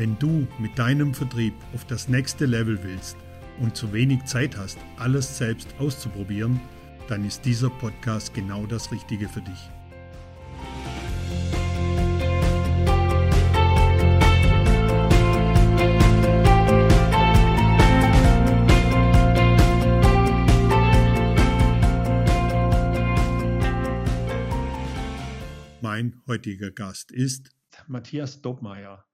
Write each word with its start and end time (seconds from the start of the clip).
Wenn 0.00 0.18
du 0.18 0.48
mit 0.58 0.78
deinem 0.78 1.12
Vertrieb 1.12 1.52
auf 1.74 1.84
das 1.84 2.08
nächste 2.08 2.46
Level 2.46 2.82
willst 2.82 3.18
und 3.58 3.76
zu 3.76 3.92
wenig 3.92 4.24
Zeit 4.24 4.56
hast, 4.56 4.78
alles 4.96 5.36
selbst 5.36 5.74
auszuprobieren, 5.78 6.58
dann 7.06 7.22
ist 7.26 7.44
dieser 7.44 7.68
Podcast 7.68 8.32
genau 8.32 8.64
das 8.64 8.90
Richtige 8.92 9.28
für 9.28 9.42
dich. 9.42 9.70
Mein 25.82 26.22
heutiger 26.26 26.70
Gast 26.70 27.12
ist 27.12 27.50
Matthias 27.86 28.40
Dobmeier. 28.40 29.04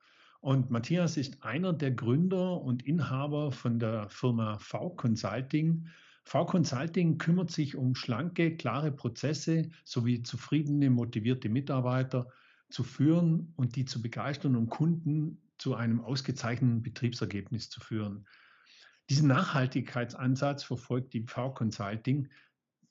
Und 0.47 0.71
Matthias 0.71 1.17
ist 1.17 1.43
einer 1.43 1.73
der 1.73 1.91
Gründer 1.91 2.61
und 2.63 2.87
Inhaber 2.87 3.51
von 3.51 3.81
der 3.81 4.09
Firma 4.09 4.61
V 4.61 4.91
Consulting. 4.91 5.89
V 6.23 6.47
Consulting 6.47 7.19
kümmert 7.19 7.51
sich 7.51 7.75
um 7.75 7.97
schlanke, 7.97 8.57
klare 8.57 8.93
Prozesse 8.93 9.69
sowie 9.83 10.23
zufriedene, 10.23 10.89
motivierte 10.89 11.49
Mitarbeiter 11.49 12.29
zu 12.71 12.85
führen 12.85 13.55
und 13.57 13.75
die 13.75 13.87
zu 13.87 14.01
begeistern 14.01 14.55
und 14.55 14.71
Kunden 14.71 15.43
zu 15.59 15.75
einem 15.75 16.01
ausgezeichneten 16.01 16.81
Betriebsergebnis 16.81 17.69
zu 17.69 17.81
führen. 17.81 18.25
Diesen 19.11 19.27
Nachhaltigkeitsansatz 19.27 20.63
verfolgt 20.63 21.13
die 21.13 21.25
V 21.25 21.55
Consulting 21.55 22.29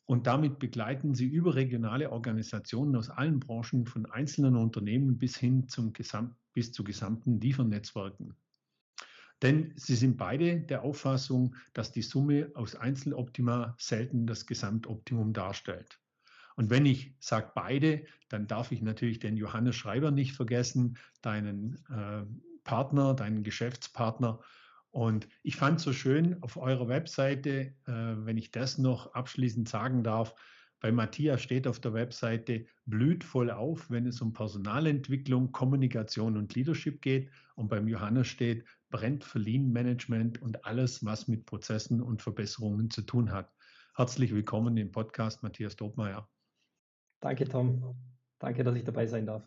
und 0.06 0.28
damit 0.28 0.60
begleiten 0.60 1.16
sie 1.16 1.28
überregionale 1.28 2.12
Organisationen 2.12 2.96
aus 2.96 3.10
allen 3.10 3.40
Branchen 3.40 3.86
von 3.86 4.06
einzelnen 4.06 4.56
Unternehmen 4.56 5.18
bis 5.18 5.38
hin 5.38 5.68
zum 5.68 5.94
Gesamt, 5.94 6.36
bis 6.54 6.72
zu 6.72 6.84
gesamten 6.84 7.40
Liefernetzwerken. 7.40 8.36
Denn 9.42 9.74
sie 9.76 9.96
sind 9.96 10.18
beide 10.18 10.62
der 10.62 10.84
Auffassung, 10.84 11.56
dass 11.74 11.92
die 11.92 12.02
Summe 12.02 12.52
aus 12.54 12.76
Einzeloptima 12.76 13.76
selten 13.78 14.28
das 14.28 14.46
Gesamtoptimum 14.46 15.34
darstellt. 15.34 16.00
Und 16.56 16.70
wenn 16.70 16.86
ich 16.86 17.14
sage 17.20 17.52
beide, 17.54 18.06
dann 18.30 18.48
darf 18.48 18.72
ich 18.72 18.82
natürlich 18.82 19.20
den 19.20 19.36
Johannes 19.36 19.76
Schreiber 19.76 20.12
nicht 20.12 20.34
vergessen, 20.34 20.98
deinen 21.22 21.84
äh, 21.90 22.26
Partner, 22.64 23.14
deinen 23.14 23.44
Geschäftspartner, 23.44 24.40
und 24.96 25.28
ich 25.44 25.58
fand 25.58 25.80
es 25.80 25.84
so 25.84 25.92
schön 25.92 26.42
auf 26.42 26.56
eurer 26.56 26.88
Webseite, 26.88 27.74
äh, 27.86 27.92
wenn 28.16 28.38
ich 28.38 28.52
das 28.52 28.78
noch 28.78 29.14
abschließend 29.14 29.68
sagen 29.68 30.06
darf, 30.06 30.34
bei 30.80 30.90
Matthias 30.90 31.42
steht 31.42 31.68
auf 31.68 31.82
der 31.82 31.94
Webseite, 31.94 32.66
blüht 32.86 33.26
voll 33.26 33.52
auf, 33.52 33.90
wenn 33.92 34.06
es 34.08 34.22
um 34.22 34.32
Personalentwicklung, 34.32 35.52
Kommunikation 35.52 36.38
und 36.38 36.56
Leadership 36.56 37.02
geht. 37.02 37.30
Und 37.56 37.68
beim 37.68 37.90
Johannes 37.90 38.30
steht, 38.30 38.64
brennt 38.90 39.26
für 39.26 39.40
Lean 39.40 39.70
Management 39.70 40.42
und 40.42 40.64
alles, 40.64 41.04
was 41.04 41.28
mit 41.28 41.46
Prozessen 41.46 42.02
und 42.02 42.22
Verbesserungen 42.22 42.90
zu 42.90 43.02
tun 43.02 43.34
hat. 43.34 43.52
Herzlich 43.98 44.34
willkommen 44.34 44.78
im 44.78 44.94
Podcast, 44.94 45.44
Matthias 45.44 45.76
Dobmeier. 45.76 46.30
Danke, 47.20 47.44
Tom. 47.50 47.98
Danke, 48.40 48.64
dass 48.64 48.78
ich 48.78 48.86
dabei 48.86 49.08
sein 49.08 49.26
darf. 49.26 49.44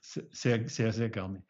Sehr, 0.00 0.66
sehr, 0.66 0.94
sehr 0.94 1.10
gerne. 1.10 1.44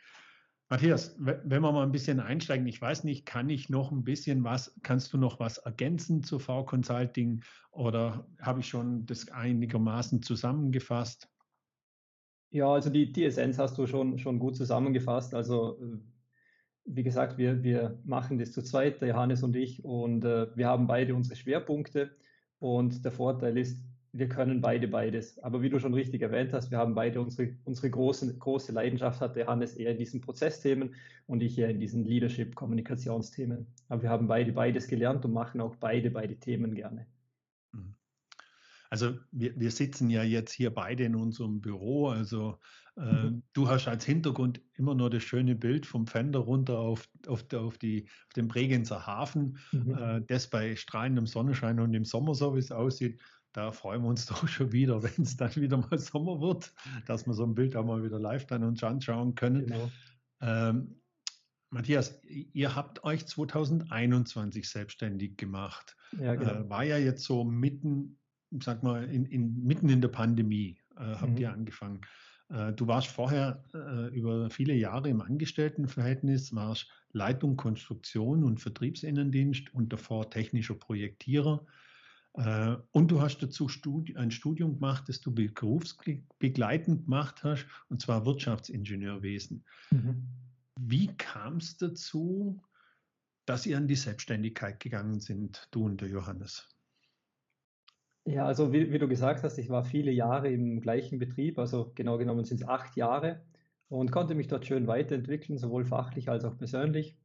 Matthias, 0.72 1.14
wenn 1.18 1.50
wir 1.50 1.60
mal 1.60 1.82
ein 1.82 1.92
bisschen 1.92 2.18
einsteigen, 2.18 2.66
ich 2.66 2.80
weiß 2.80 3.04
nicht, 3.04 3.26
kann 3.26 3.50
ich 3.50 3.68
noch 3.68 3.92
ein 3.92 4.04
bisschen 4.04 4.42
was, 4.42 4.74
kannst 4.82 5.12
du 5.12 5.18
noch 5.18 5.38
was 5.38 5.58
ergänzen 5.58 6.22
zu 6.22 6.38
V-Consulting 6.38 7.42
oder 7.72 8.26
habe 8.40 8.60
ich 8.60 8.68
schon 8.68 9.04
das 9.04 9.28
einigermaßen 9.28 10.22
zusammengefasst? 10.22 11.28
Ja, 12.52 12.72
also 12.72 12.88
die, 12.88 13.12
die 13.12 13.26
Essenz 13.26 13.58
hast 13.58 13.76
du 13.76 13.86
schon, 13.86 14.18
schon 14.18 14.38
gut 14.38 14.56
zusammengefasst. 14.56 15.34
Also 15.34 15.78
äh, 15.78 15.98
wie 16.86 17.02
gesagt, 17.02 17.36
wir, 17.36 17.62
wir 17.62 18.00
machen 18.04 18.38
das 18.38 18.52
zu 18.52 18.62
zweit, 18.62 19.02
der 19.02 19.08
Johannes 19.08 19.42
und 19.42 19.54
ich, 19.54 19.84
und 19.84 20.24
äh, 20.24 20.56
wir 20.56 20.68
haben 20.68 20.86
beide 20.86 21.14
unsere 21.14 21.36
Schwerpunkte. 21.36 22.16
Und 22.60 23.04
der 23.04 23.12
Vorteil 23.12 23.58
ist, 23.58 23.84
wir 24.12 24.28
können 24.28 24.60
beide 24.60 24.88
beides. 24.88 25.38
Aber 25.38 25.62
wie 25.62 25.70
du 25.70 25.78
schon 25.78 25.94
richtig 25.94 26.20
erwähnt 26.20 26.52
hast, 26.52 26.70
wir 26.70 26.78
haben 26.78 26.94
beide 26.94 27.20
unsere, 27.20 27.56
unsere 27.64 27.90
große, 27.90 28.36
große 28.36 28.72
Leidenschaft, 28.72 29.20
hat 29.20 29.36
der 29.36 29.46
Hannes 29.46 29.74
eher 29.74 29.92
in 29.92 29.98
diesen 29.98 30.20
Prozessthemen 30.20 30.94
und 31.26 31.42
ich 31.42 31.58
eher 31.58 31.70
in 31.70 31.80
diesen 31.80 32.04
Leadership-Kommunikationsthemen. 32.04 33.66
Aber 33.88 34.02
wir 34.02 34.10
haben 34.10 34.28
beide 34.28 34.52
beides 34.52 34.86
gelernt 34.86 35.24
und 35.24 35.32
machen 35.32 35.60
auch 35.62 35.76
beide 35.76 36.10
beide 36.10 36.36
Themen 36.36 36.74
gerne. 36.74 37.06
Mhm. 37.72 37.94
Also 38.90 39.14
wir, 39.30 39.58
wir 39.58 39.70
sitzen 39.70 40.10
ja 40.10 40.22
jetzt 40.22 40.52
hier 40.52 40.74
beide 40.74 41.04
in 41.04 41.14
unserem 41.14 41.62
Büro. 41.62 42.08
Also 42.08 42.58
äh, 42.98 43.00
mhm. 43.00 43.42
du 43.54 43.68
hast 43.68 43.88
als 43.88 44.04
Hintergrund 44.04 44.60
immer 44.74 44.94
nur 44.94 45.08
das 45.08 45.22
schöne 45.22 45.54
Bild 45.54 45.86
vom 45.86 46.06
Fender 46.06 46.40
runter 46.40 46.78
auf, 46.78 47.08
auf, 47.26 47.46
auf, 47.54 47.78
die, 47.78 48.04
auf 48.26 48.34
den 48.36 48.48
Bregenzer 48.48 49.06
Hafen, 49.06 49.56
mhm. 49.72 49.96
äh, 49.98 50.20
das 50.26 50.48
bei 50.48 50.76
strahlendem 50.76 51.26
Sonnenschein 51.26 51.80
und 51.80 51.94
im 51.94 52.04
Sommer 52.04 52.34
so, 52.34 52.54
wie 52.54 52.58
es 52.58 52.72
aussieht 52.72 53.18
da 53.52 53.72
freuen 53.72 54.02
wir 54.02 54.08
uns 54.08 54.26
doch 54.26 54.46
schon 54.48 54.72
wieder, 54.72 55.02
wenn 55.02 55.22
es 55.22 55.36
dann 55.36 55.54
wieder 55.56 55.76
mal 55.76 55.98
Sommer 55.98 56.40
wird, 56.40 56.72
dass 57.06 57.26
wir 57.26 57.34
so 57.34 57.44
ein 57.44 57.54
Bild 57.54 57.76
auch 57.76 57.84
mal 57.84 58.02
wieder 58.02 58.18
live 58.18 58.46
dann 58.46 58.64
uns 58.64 58.82
anschauen 58.82 59.34
können. 59.34 59.66
Genau. 59.66 59.90
Ähm, 60.40 60.96
Matthias, 61.70 62.20
ihr 62.24 62.74
habt 62.74 63.02
euch 63.04 63.26
2021 63.26 64.68
selbstständig 64.68 65.38
gemacht. 65.38 65.96
Ja, 66.18 66.34
genau. 66.34 66.52
Äh, 66.52 66.70
war 66.70 66.84
ja 66.84 66.98
jetzt 66.98 67.24
so 67.24 67.44
mitten, 67.44 68.18
sag 68.60 68.82
mal, 68.82 69.04
in, 69.04 69.24
in 69.24 69.64
mitten 69.64 69.88
in 69.88 70.02
der 70.02 70.08
Pandemie 70.08 70.78
äh, 70.96 71.14
habt 71.14 71.32
mhm. 71.32 71.38
ihr 71.38 71.52
angefangen. 71.52 72.00
Äh, 72.50 72.72
du 72.74 72.86
warst 72.86 73.08
vorher 73.08 73.64
äh, 73.74 74.14
über 74.14 74.50
viele 74.50 74.74
Jahre 74.74 75.08
im 75.08 75.22
Angestelltenverhältnis, 75.22 76.54
warst 76.54 76.88
Leitung 77.12 77.56
Konstruktion 77.56 78.44
und 78.44 78.60
Vertriebsinnendienst 78.60 79.72
und 79.72 79.92
davor 79.92 80.30
technischer 80.30 80.74
Projektierer. 80.74 81.64
Äh, 82.34 82.76
und 82.93 83.10
du 83.10 83.20
hast 83.20 83.38
dazu 83.38 83.69
ein 84.16 84.31
Studium 84.31 84.75
gemacht, 84.75 85.09
das 85.09 85.20
du 85.20 85.34
berufsbegleitend 85.34 87.04
gemacht 87.04 87.44
hast, 87.44 87.66
und 87.88 88.00
zwar 88.00 88.25
Wirtschaftsingenieurwesen. 88.25 89.65
Mhm. 89.91 90.28
Wie 90.81 91.09
kam 91.16 91.59
es 91.59 91.76
dazu, 91.76 92.62
dass 93.44 93.66
ihr 93.66 93.76
an 93.76 93.88
die 93.88 93.97
Selbstständigkeit 93.97 94.81
gegangen 94.81 95.20
sind, 95.20 95.69
du 95.70 95.84
und 95.84 96.00
der 96.00 96.09
Johannes? 96.09 96.69
Ja, 98.25 98.47
also 98.47 98.72
wie, 98.72 98.93
wie 98.93 98.99
du 98.99 99.09
gesagt 99.09 99.43
hast, 99.43 99.59
ich 99.59 99.69
war 99.69 99.84
viele 99.84 100.12
Jahre 100.12 100.49
im 100.49 100.81
gleichen 100.81 101.19
Betrieb, 101.19 101.59
also 101.59 101.93
genau 101.94 102.19
genommen 102.19 102.44
sind 102.44 102.62
es 102.62 102.69
acht 102.69 102.97
Jahre 102.97 103.43
und 103.88 104.12
konnte 104.12 104.34
mich 104.34 104.47
dort 104.47 104.64
schön 104.64 104.87
weiterentwickeln, 104.87 105.59
sowohl 105.59 105.84
fachlich 105.84 106.28
als 106.28 106.44
auch 106.44 106.56
persönlich. 106.56 107.19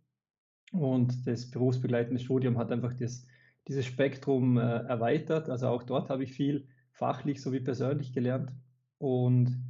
Und 0.72 1.26
das 1.28 1.50
berufsbegleitende 1.50 2.20
Studium 2.20 2.58
hat 2.58 2.72
einfach 2.72 2.94
das 2.94 3.26
dieses 3.68 3.86
Spektrum 3.86 4.58
äh, 4.58 4.62
erweitert. 4.62 5.50
Also 5.50 5.68
auch 5.68 5.84
dort 5.84 6.10
habe 6.10 6.24
ich 6.24 6.34
viel 6.34 6.68
fachlich 6.92 7.42
sowie 7.42 7.60
persönlich 7.60 8.14
gelernt. 8.14 8.52
Und 8.98 9.64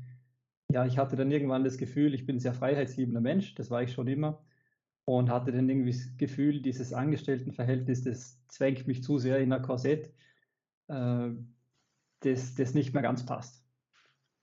ja, 0.70 0.86
ich 0.86 0.98
hatte 0.98 1.16
dann 1.16 1.32
irgendwann 1.32 1.64
das 1.64 1.78
Gefühl, 1.78 2.14
ich 2.14 2.26
bin 2.26 2.38
ein 2.38 2.40
sehr 2.40 2.54
freiheitsliebender 2.54 3.22
Mensch, 3.22 3.56
das 3.56 3.72
war 3.72 3.84
ich 3.84 3.94
schon 3.94 4.08
immer. 4.08 4.44
Und 5.06 5.30
hatte 5.30 5.52
dann 5.54 5.70
irgendwie 5.70 5.92
das 5.92 6.18
Gefühl, 6.18 6.62
dieses 6.62 6.94
Angestelltenverhältnis, 6.94 8.04
das 8.04 8.46
zwängt 8.50 8.88
mich 8.88 9.04
zu 9.04 9.18
sehr 9.18 9.40
in 9.40 9.54
ein 9.54 9.62
Korsett, 9.62 10.14
äh, 10.88 11.30
das, 12.20 12.56
das 12.56 12.74
nicht 12.74 12.94
mehr 12.94 13.04
ganz 13.04 13.26
passt. 13.26 13.64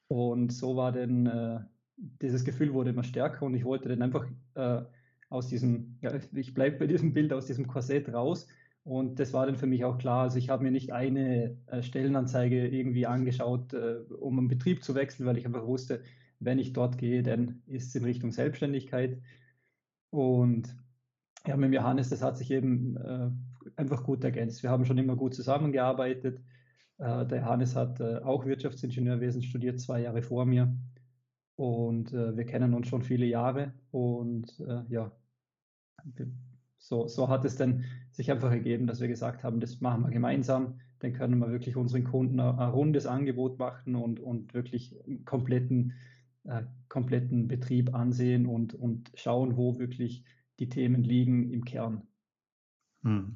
Und 0.08 0.52
so 0.52 0.76
war 0.76 0.92
dann, 0.92 1.26
äh, 1.26 1.60
dieses 1.96 2.44
Gefühl 2.44 2.72
wurde 2.72 2.90
immer 2.90 3.04
stärker 3.04 3.44
und 3.44 3.54
ich 3.54 3.64
wollte 3.64 3.88
dann 3.88 4.02
einfach 4.02 4.26
äh, 4.54 4.82
aus 5.28 5.48
diesem, 5.48 5.98
ja, 6.00 6.12
ich 6.32 6.54
bleibe 6.54 6.78
bei 6.78 6.86
diesem 6.86 7.12
Bild, 7.12 7.32
aus 7.32 7.46
diesem 7.46 7.66
Korsett 7.66 8.12
raus 8.12 8.46
und 8.84 9.18
das 9.18 9.32
war 9.32 9.46
dann 9.46 9.56
für 9.56 9.66
mich 9.66 9.84
auch 9.84 9.98
klar. 9.98 10.22
Also 10.22 10.38
ich 10.38 10.50
habe 10.50 10.62
mir 10.62 10.70
nicht 10.70 10.92
eine 10.92 11.56
äh, 11.66 11.82
Stellenanzeige 11.82 12.68
irgendwie 12.68 13.06
angeschaut, 13.06 13.72
äh, 13.72 13.96
um 14.20 14.38
einen 14.38 14.48
Betrieb 14.48 14.84
zu 14.84 14.94
wechseln, 14.94 15.26
weil 15.26 15.38
ich 15.38 15.46
einfach 15.46 15.66
wusste, 15.66 16.02
wenn 16.38 16.58
ich 16.58 16.74
dort 16.74 16.98
gehe, 16.98 17.22
dann 17.22 17.62
ist 17.66 17.88
es 17.88 17.94
in 17.94 18.04
Richtung 18.04 18.30
Selbstständigkeit. 18.30 19.20
Und 20.10 20.76
ja, 21.46 21.56
mit 21.56 21.72
Johannes, 21.74 22.10
das 22.10 22.22
hat 22.22 22.36
sich 22.38 22.50
eben 22.50 22.96
äh, 22.96 23.30
einfach 23.76 24.04
gut 24.04 24.22
ergänzt. 24.24 24.62
Wir 24.62 24.70
haben 24.70 24.84
schon 24.84 24.98
immer 24.98 25.16
gut 25.16 25.34
zusammengearbeitet. 25.34 26.40
Äh, 26.98 27.26
der 27.26 27.40
Johannes 27.40 27.76
hat 27.76 28.00
äh, 28.00 28.18
auch 28.18 28.44
Wirtschaftsingenieurwesen 28.46 29.42
studiert, 29.42 29.80
zwei 29.80 30.02
Jahre 30.02 30.22
vor 30.22 30.46
mir. 30.46 30.76
und 31.56 32.12
äh, 32.12 32.36
wir 32.36 32.46
kennen 32.46 32.74
uns 32.74 32.88
schon 32.88 33.02
viele 33.02 33.26
Jahre 33.26 33.74
und 33.90 34.58
ja, 34.88 35.12
so, 36.84 37.08
so 37.08 37.30
hat 37.30 37.46
es 37.46 37.56
dann 37.56 37.84
sich 38.10 38.30
einfach 38.30 38.50
ergeben, 38.50 38.86
dass 38.86 39.00
wir 39.00 39.08
gesagt 39.08 39.42
haben, 39.42 39.58
das 39.58 39.80
machen 39.80 40.02
wir 40.02 40.10
gemeinsam, 40.10 40.80
dann 40.98 41.14
können 41.14 41.38
wir 41.38 41.50
wirklich 41.50 41.76
unseren 41.76 42.04
Kunden 42.04 42.38
ein, 42.38 42.58
ein 42.58 42.70
rundes 42.70 43.06
Angebot 43.06 43.58
machen 43.58 43.96
und, 43.96 44.20
und 44.20 44.52
wirklich 44.52 44.94
einen 45.06 45.24
kompletten, 45.24 45.94
äh, 46.44 46.64
kompletten 46.90 47.48
Betrieb 47.48 47.94
ansehen 47.94 48.44
und, 48.44 48.74
und 48.74 49.10
schauen, 49.14 49.56
wo 49.56 49.78
wirklich 49.78 50.24
die 50.58 50.68
Themen 50.68 51.02
liegen 51.02 51.50
im 51.50 51.64
Kern. 51.64 52.06
Hm. 53.02 53.32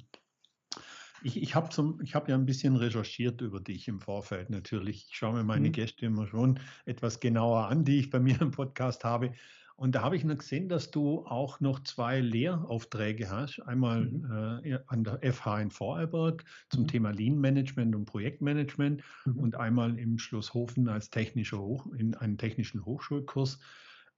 Ich, 1.22 1.40
ich 1.40 1.54
habe 1.54 1.68
hab 1.74 2.28
ja 2.28 2.34
ein 2.34 2.46
bisschen 2.46 2.76
recherchiert 2.76 3.40
über 3.40 3.60
dich 3.60 3.88
im 3.88 4.00
Vorfeld 4.00 4.50
natürlich. 4.50 5.06
Ich 5.08 5.16
schaue 5.16 5.32
mir 5.32 5.42
meine 5.42 5.68
mhm. 5.68 5.72
Gäste 5.72 6.04
immer 6.04 6.28
schon 6.28 6.60
etwas 6.84 7.18
genauer 7.18 7.68
an, 7.68 7.84
die 7.84 7.98
ich 7.98 8.10
bei 8.10 8.20
mir 8.20 8.40
im 8.42 8.50
Podcast 8.50 9.04
habe. 9.04 9.32
Und 9.78 9.94
da 9.94 10.02
habe 10.02 10.16
ich 10.16 10.24
noch 10.24 10.36
gesehen, 10.36 10.68
dass 10.68 10.90
du 10.90 11.24
auch 11.24 11.60
noch 11.60 11.78
zwei 11.84 12.18
Lehraufträge 12.18 13.30
hast. 13.30 13.60
Einmal 13.60 14.06
mhm. 14.06 14.64
äh, 14.64 14.80
an 14.88 15.04
der 15.04 15.20
FH 15.32 15.60
in 15.60 15.70
Vorarlberg 15.70 16.44
zum 16.68 16.82
mhm. 16.82 16.88
Thema 16.88 17.10
Lean 17.10 17.38
Management 17.38 17.94
und 17.94 18.04
Projektmanagement 18.04 19.04
mhm. 19.24 19.38
und 19.38 19.54
einmal 19.54 19.96
im 19.96 20.18
Schloss 20.18 20.52
Hofen 20.52 20.88
als 20.88 21.10
technischer 21.10 21.60
Hoch, 21.60 21.86
in 21.92 22.16
einem 22.16 22.38
technischen 22.38 22.84
Hochschulkurs. 22.84 23.60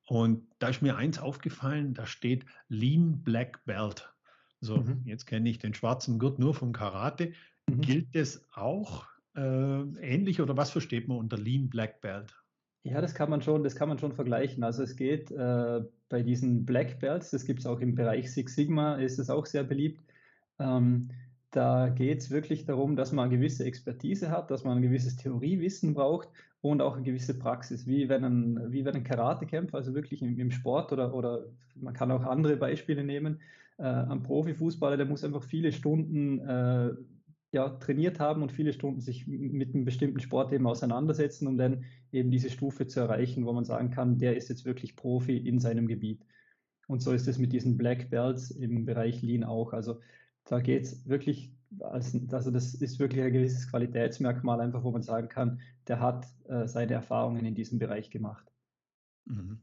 Und 0.06 0.46
da 0.60 0.68
ist 0.68 0.80
mir 0.80 0.96
eins 0.96 1.18
aufgefallen, 1.18 1.92
da 1.92 2.06
steht 2.06 2.46
Lean 2.68 3.22
Black 3.22 3.62
Belt. 3.66 4.14
So, 4.62 4.78
mhm. 4.78 5.02
jetzt 5.04 5.26
kenne 5.26 5.50
ich 5.50 5.58
den 5.58 5.74
schwarzen 5.74 6.18
Gurt 6.18 6.38
nur 6.38 6.54
vom 6.54 6.72
Karate. 6.72 7.34
Mhm. 7.68 7.82
Gilt 7.82 8.16
das 8.16 8.46
auch 8.54 9.04
äh, 9.36 9.40
ähnlich 10.00 10.40
oder 10.40 10.56
was 10.56 10.70
versteht 10.70 11.06
man 11.06 11.18
unter 11.18 11.36
Lean 11.36 11.68
Black 11.68 12.00
Belt? 12.00 12.34
Ja, 12.82 13.00
das 13.02 13.14
kann 13.14 13.28
man 13.28 13.42
schon, 13.42 13.62
das 13.62 13.76
kann 13.76 13.88
man 13.88 13.98
schon 13.98 14.12
vergleichen. 14.12 14.64
Also 14.64 14.82
es 14.82 14.96
geht 14.96 15.30
äh, 15.30 15.80
bei 16.08 16.22
diesen 16.22 16.64
Black 16.64 16.98
Belts, 16.98 17.30
das 17.30 17.44
gibt 17.44 17.60
es 17.60 17.66
auch 17.66 17.80
im 17.80 17.94
Bereich 17.94 18.32
Six 18.32 18.54
Sigma, 18.54 18.94
ist 18.94 19.18
es 19.18 19.28
auch 19.28 19.44
sehr 19.44 19.64
beliebt. 19.64 20.02
Ähm, 20.58 21.10
da 21.50 21.88
geht 21.90 22.20
es 22.20 22.30
wirklich 22.30 22.64
darum, 22.64 22.96
dass 22.96 23.12
man 23.12 23.26
eine 23.28 23.36
gewisse 23.36 23.64
Expertise 23.64 24.30
hat, 24.30 24.50
dass 24.50 24.64
man 24.64 24.78
ein 24.78 24.82
gewisses 24.82 25.16
Theoriewissen 25.16 25.94
braucht 25.94 26.28
und 26.62 26.80
auch 26.80 26.94
eine 26.94 27.02
gewisse 27.02 27.38
Praxis, 27.38 27.86
wie 27.86 28.08
wenn 28.08 28.24
ein, 28.24 28.72
wie 28.72 28.84
wenn 28.84 28.94
ein 28.94 29.04
Karatekämpfer, 29.04 29.78
also 29.78 29.94
wirklich 29.94 30.22
im, 30.22 30.38
im 30.38 30.50
Sport 30.50 30.92
oder, 30.92 31.12
oder 31.14 31.46
man 31.74 31.92
kann 31.92 32.10
auch 32.10 32.24
andere 32.24 32.56
Beispiele 32.56 33.04
nehmen, 33.04 33.40
äh, 33.78 33.82
ein 33.82 34.22
Profifußballer, 34.22 34.96
der 34.96 35.06
muss 35.06 35.24
einfach 35.24 35.42
viele 35.42 35.72
Stunden 35.72 36.38
äh, 36.38 36.92
ja, 37.52 37.68
trainiert 37.68 38.20
haben 38.20 38.42
und 38.42 38.52
viele 38.52 38.72
Stunden 38.72 39.00
sich 39.00 39.26
mit 39.26 39.74
einem 39.74 39.84
bestimmten 39.84 40.20
Sport 40.20 40.52
eben 40.52 40.66
auseinandersetzen, 40.66 41.48
um 41.48 41.58
dann 41.58 41.84
eben 42.12 42.30
diese 42.30 42.50
Stufe 42.50 42.86
zu 42.86 43.00
erreichen, 43.00 43.44
wo 43.44 43.52
man 43.52 43.64
sagen 43.64 43.90
kann, 43.90 44.18
der 44.18 44.36
ist 44.36 44.48
jetzt 44.48 44.64
wirklich 44.64 44.94
Profi 44.94 45.36
in 45.36 45.58
seinem 45.58 45.88
Gebiet. 45.88 46.24
Und 46.86 47.02
so 47.02 47.12
ist 47.12 47.26
es 47.26 47.38
mit 47.38 47.52
diesen 47.52 47.76
Black 47.76 48.10
Belts 48.10 48.50
im 48.50 48.84
Bereich 48.84 49.22
Lean 49.22 49.44
auch. 49.44 49.72
Also 49.72 50.00
da 50.44 50.60
geht 50.60 50.84
es 50.84 51.08
wirklich, 51.08 51.52
also 51.80 52.50
das 52.50 52.74
ist 52.74 52.98
wirklich 52.98 53.22
ein 53.22 53.32
gewisses 53.32 53.68
Qualitätsmerkmal, 53.68 54.60
einfach 54.60 54.84
wo 54.84 54.90
man 54.90 55.02
sagen 55.02 55.28
kann, 55.28 55.60
der 55.88 56.00
hat 56.00 56.26
äh, 56.48 56.66
seine 56.66 56.94
Erfahrungen 56.94 57.44
in 57.44 57.54
diesem 57.54 57.78
Bereich 57.78 58.10
gemacht. 58.10 58.46
Mhm. 59.26 59.60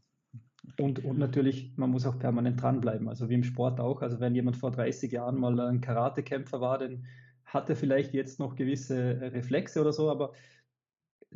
Und, 0.77 1.03
und 1.05 1.17
natürlich, 1.17 1.73
man 1.77 1.91
muss 1.91 2.05
auch 2.05 2.19
permanent 2.19 2.61
dranbleiben, 2.61 3.07
also 3.07 3.29
wie 3.29 3.35
im 3.35 3.43
Sport 3.43 3.79
auch. 3.79 4.01
Also 4.01 4.19
wenn 4.19 4.35
jemand 4.35 4.57
vor 4.57 4.71
30 4.71 5.11
Jahren 5.11 5.39
mal 5.39 5.57
ein 5.59 5.81
Karatekämpfer 5.81 6.59
war, 6.59 6.77
dann 6.77 7.05
hat 7.47 7.69
er 7.69 7.75
vielleicht 7.75 8.13
jetzt 8.13 8.39
noch 8.39 8.55
gewisse 8.55 9.19
Reflexe 9.21 9.81
oder 9.81 9.94
so, 9.94 10.11
aber 10.11 10.33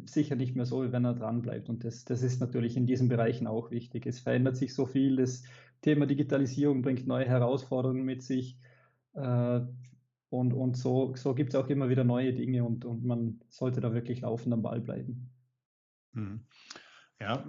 sicher 0.06 0.36
nicht 0.36 0.56
mehr 0.56 0.66
so, 0.66 0.92
wenn 0.92 1.06
er 1.06 1.14
dranbleibt. 1.14 1.70
Und 1.70 1.84
das, 1.84 2.06
das 2.06 2.22
ist 2.22 2.40
natürlich 2.40 2.78
in 2.78 2.86
diesen 2.86 3.08
Bereichen 3.08 3.48
auch 3.48 3.72
wichtig. 3.72 4.06
Es 4.06 4.20
verändert 4.20 4.58
sich 4.58 4.74
so 4.74 4.86
viel, 4.86 5.16
das 5.16 5.44
Thema 5.82 6.06
Digitalisierung 6.06 6.82
bringt 6.82 7.08
neue 7.08 7.26
Herausforderungen 7.26 8.04
mit 8.04 8.24
sich. 8.24 8.58
Äh, 9.14 9.62
und, 10.30 10.54
und 10.54 10.78
so, 10.78 11.16
so 11.16 11.34
gibt 11.34 11.50
es 11.50 11.56
auch 11.56 11.68
immer 11.68 11.90
wieder 11.90 12.04
neue 12.04 12.34
Dinge 12.34 12.64
und, 12.64 12.86
und 12.86 13.04
man 13.04 13.42
sollte 13.50 13.82
da 13.82 13.94
wirklich 13.94 14.22
laufend 14.22 14.54
am 14.54 14.62
Ball 14.62 14.80
bleiben. 14.80 15.30
Hm. 16.14 16.46
Ja, 17.20 17.46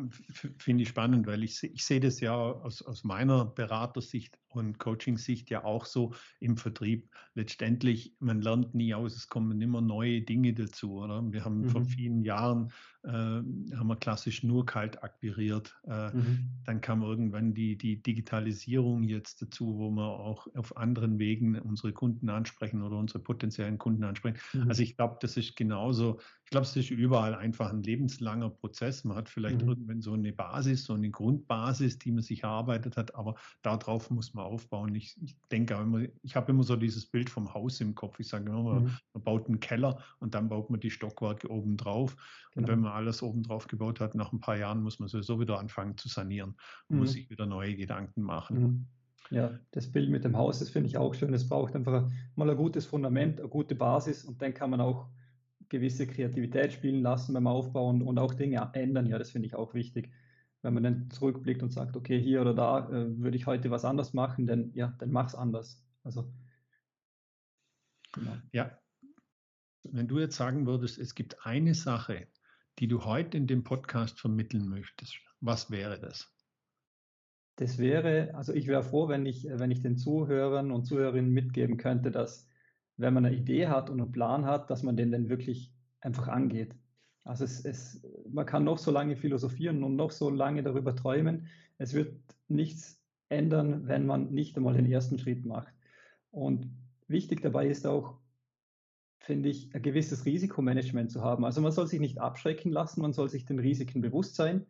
finde 0.58 0.82
ich 0.82 0.88
spannend, 0.88 1.26
weil 1.26 1.42
ich, 1.42 1.62
ich 1.62 1.84
sehe 1.84 2.00
das 2.00 2.20
ja 2.20 2.34
aus, 2.34 2.82
aus 2.82 3.04
meiner 3.04 3.46
Beratersicht 3.46 4.38
und 4.54 4.78
Coaching-Sicht 4.78 5.50
ja 5.50 5.64
auch 5.64 5.84
so 5.84 6.14
im 6.40 6.56
Vertrieb. 6.56 7.08
Letztendlich, 7.34 8.14
man 8.18 8.40
lernt 8.40 8.74
nie 8.74 8.94
aus, 8.94 9.16
es 9.16 9.28
kommen 9.28 9.60
immer 9.60 9.80
neue 9.80 10.22
Dinge 10.22 10.52
dazu. 10.54 11.02
Oder? 11.02 11.22
Wir 11.32 11.44
haben 11.44 11.62
mhm. 11.62 11.68
vor 11.68 11.84
vielen 11.84 12.22
Jahren 12.22 12.72
äh, 13.04 13.10
haben 13.10 13.88
wir 13.88 13.96
klassisch 13.96 14.44
nur 14.44 14.64
kalt 14.64 15.02
akquiriert. 15.02 15.74
Äh, 15.88 16.14
mhm. 16.14 16.50
Dann 16.64 16.80
kam 16.80 17.02
irgendwann 17.02 17.52
die, 17.52 17.76
die 17.76 18.00
Digitalisierung 18.00 19.02
jetzt 19.02 19.42
dazu, 19.42 19.76
wo 19.76 19.90
wir 19.90 20.06
auch 20.06 20.46
auf 20.54 20.76
anderen 20.76 21.18
Wegen 21.18 21.58
unsere 21.58 21.92
Kunden 21.92 22.28
ansprechen 22.28 22.82
oder 22.82 22.96
unsere 22.96 23.18
potenziellen 23.18 23.78
Kunden 23.78 24.04
ansprechen. 24.04 24.38
Mhm. 24.52 24.68
Also 24.68 24.82
ich 24.82 24.96
glaube, 24.96 25.16
das 25.20 25.36
ist 25.36 25.56
genauso, 25.56 26.20
ich 26.44 26.50
glaube, 26.50 26.64
es 26.64 26.76
ist 26.76 26.90
überall 26.90 27.34
einfach 27.34 27.72
ein 27.72 27.82
lebenslanger 27.82 28.50
Prozess. 28.50 29.02
Man 29.02 29.16
hat 29.16 29.28
vielleicht 29.28 29.62
mhm. 29.62 29.68
irgendwann 29.68 30.00
so 30.00 30.12
eine 30.12 30.32
Basis, 30.32 30.84
so 30.84 30.94
eine 30.94 31.10
Grundbasis, 31.10 31.98
die 31.98 32.12
man 32.12 32.22
sich 32.22 32.44
erarbeitet 32.44 32.96
hat, 32.96 33.16
aber 33.16 33.34
darauf 33.62 34.10
muss 34.10 34.32
man 34.32 34.41
aufbauen. 34.44 34.94
Ich, 34.94 35.16
ich 35.22 35.36
denke 35.50 35.76
auch 35.76 35.82
immer, 35.82 36.02
ich 36.22 36.36
habe 36.36 36.52
immer 36.52 36.62
so 36.62 36.76
dieses 36.76 37.06
Bild 37.06 37.30
vom 37.30 37.52
Haus 37.54 37.80
im 37.80 37.94
Kopf. 37.94 38.20
Ich 38.20 38.28
sage 38.28 38.50
immer, 38.50 38.62
man, 38.62 38.84
mhm. 38.84 38.96
man 39.14 39.22
baut 39.22 39.46
einen 39.46 39.60
Keller 39.60 39.98
und 40.18 40.34
dann 40.34 40.48
baut 40.48 40.70
man 40.70 40.80
die 40.80 40.90
Stockwerke 40.90 41.50
oben 41.50 41.76
drauf. 41.76 42.16
Genau. 42.52 42.64
Und 42.64 42.72
wenn 42.72 42.80
man 42.80 42.92
alles 42.92 43.22
oben 43.22 43.42
drauf 43.42 43.66
gebaut 43.66 44.00
hat, 44.00 44.14
nach 44.14 44.32
ein 44.32 44.40
paar 44.40 44.56
Jahren 44.56 44.82
muss 44.82 44.98
man 44.98 45.08
sowieso 45.08 45.40
wieder 45.40 45.58
anfangen 45.58 45.96
zu 45.96 46.08
sanieren 46.08 46.56
und 46.88 46.96
mhm. 46.96 47.02
muss 47.02 47.12
sich 47.12 47.30
wieder 47.30 47.46
neue 47.46 47.74
Gedanken 47.74 48.22
machen. 48.22 48.60
Mhm. 48.60 48.86
Ja, 49.30 49.58
das 49.70 49.90
Bild 49.90 50.10
mit 50.10 50.24
dem 50.24 50.36
Haus, 50.36 50.58
das 50.58 50.68
finde 50.68 50.88
ich 50.88 50.98
auch 50.98 51.14
schön. 51.14 51.32
Es 51.32 51.48
braucht 51.48 51.74
einfach 51.74 52.10
mal 52.34 52.50
ein 52.50 52.56
gutes 52.56 52.84
Fundament, 52.84 53.40
eine 53.40 53.48
gute 53.48 53.74
Basis 53.74 54.24
und 54.24 54.42
dann 54.42 54.52
kann 54.52 54.70
man 54.70 54.80
auch 54.80 55.08
gewisse 55.70 56.06
Kreativität 56.06 56.72
spielen 56.72 57.00
lassen 57.02 57.32
beim 57.32 57.46
Aufbauen 57.46 58.02
und 58.02 58.18
auch 58.18 58.34
Dinge 58.34 58.70
ändern. 58.74 59.06
Ja, 59.06 59.18
das 59.18 59.30
finde 59.30 59.46
ich 59.46 59.54
auch 59.54 59.72
wichtig. 59.72 60.10
Wenn 60.62 60.74
man 60.74 60.82
dann 60.82 61.10
zurückblickt 61.10 61.62
und 61.62 61.72
sagt, 61.72 61.96
okay, 61.96 62.20
hier 62.20 62.40
oder 62.40 62.54
da 62.54 62.88
äh, 62.88 63.18
würde 63.18 63.36
ich 63.36 63.46
heute 63.46 63.70
was 63.70 63.84
anders 63.84 64.12
machen, 64.14 64.46
dann 64.46 64.72
ja, 64.74 64.94
dann 64.98 65.10
mach's 65.10 65.34
anders. 65.34 65.84
Also 66.04 66.32
genau. 68.12 68.36
ja, 68.52 68.78
wenn 69.84 70.08
du 70.08 70.18
jetzt 70.18 70.36
sagen 70.36 70.66
würdest, 70.66 70.98
es 70.98 71.14
gibt 71.14 71.44
eine 71.44 71.74
Sache, 71.74 72.28
die 72.78 72.88
du 72.88 73.04
heute 73.04 73.36
in 73.36 73.46
dem 73.46 73.64
Podcast 73.64 74.20
vermitteln 74.20 74.68
möchtest, 74.68 75.16
was 75.40 75.70
wäre 75.70 75.98
das? 75.98 76.32
Das 77.56 77.78
wäre, 77.78 78.34
also 78.34 78.54
ich 78.54 78.66
wäre 78.66 78.82
froh, 78.82 79.08
wenn 79.08 79.26
ich, 79.26 79.44
wenn 79.44 79.70
ich 79.70 79.82
den 79.82 79.98
Zuhörern 79.98 80.70
und 80.70 80.86
Zuhörerinnen 80.86 81.30
mitgeben 81.30 81.76
könnte, 81.76 82.10
dass 82.10 82.48
wenn 82.96 83.14
man 83.14 83.26
eine 83.26 83.36
Idee 83.36 83.68
hat 83.68 83.90
und 83.90 84.00
einen 84.00 84.12
Plan 84.12 84.46
hat, 84.46 84.70
dass 84.70 84.82
man 84.82 84.96
den 84.96 85.10
dann 85.12 85.28
wirklich 85.28 85.72
einfach 86.00 86.28
angeht. 86.28 86.74
Also 87.24 87.44
es, 87.44 87.64
es, 87.64 88.02
man 88.28 88.46
kann 88.46 88.64
noch 88.64 88.78
so 88.78 88.90
lange 88.90 89.16
philosophieren 89.16 89.84
und 89.84 89.96
noch 89.96 90.10
so 90.10 90.30
lange 90.30 90.62
darüber 90.62 90.96
träumen. 90.96 91.46
Es 91.78 91.94
wird 91.94 92.14
nichts 92.48 93.00
ändern, 93.28 93.86
wenn 93.86 94.06
man 94.06 94.32
nicht 94.32 94.56
einmal 94.56 94.74
den 94.74 94.90
ersten 94.90 95.18
Schritt 95.18 95.44
macht. 95.44 95.72
Und 96.30 96.70
wichtig 97.06 97.40
dabei 97.40 97.68
ist 97.68 97.86
auch, 97.86 98.18
finde 99.18 99.48
ich, 99.50 99.72
ein 99.74 99.82
gewisses 99.82 100.26
Risikomanagement 100.26 101.10
zu 101.10 101.22
haben. 101.22 101.44
Also 101.44 101.60
man 101.60 101.72
soll 101.72 101.86
sich 101.86 102.00
nicht 102.00 102.20
abschrecken 102.20 102.72
lassen, 102.72 103.02
man 103.02 103.12
soll 103.12 103.28
sich 103.28 103.44
den 103.44 103.60
Risiken 103.60 104.00
bewusst 104.00 104.34
sein 104.34 104.66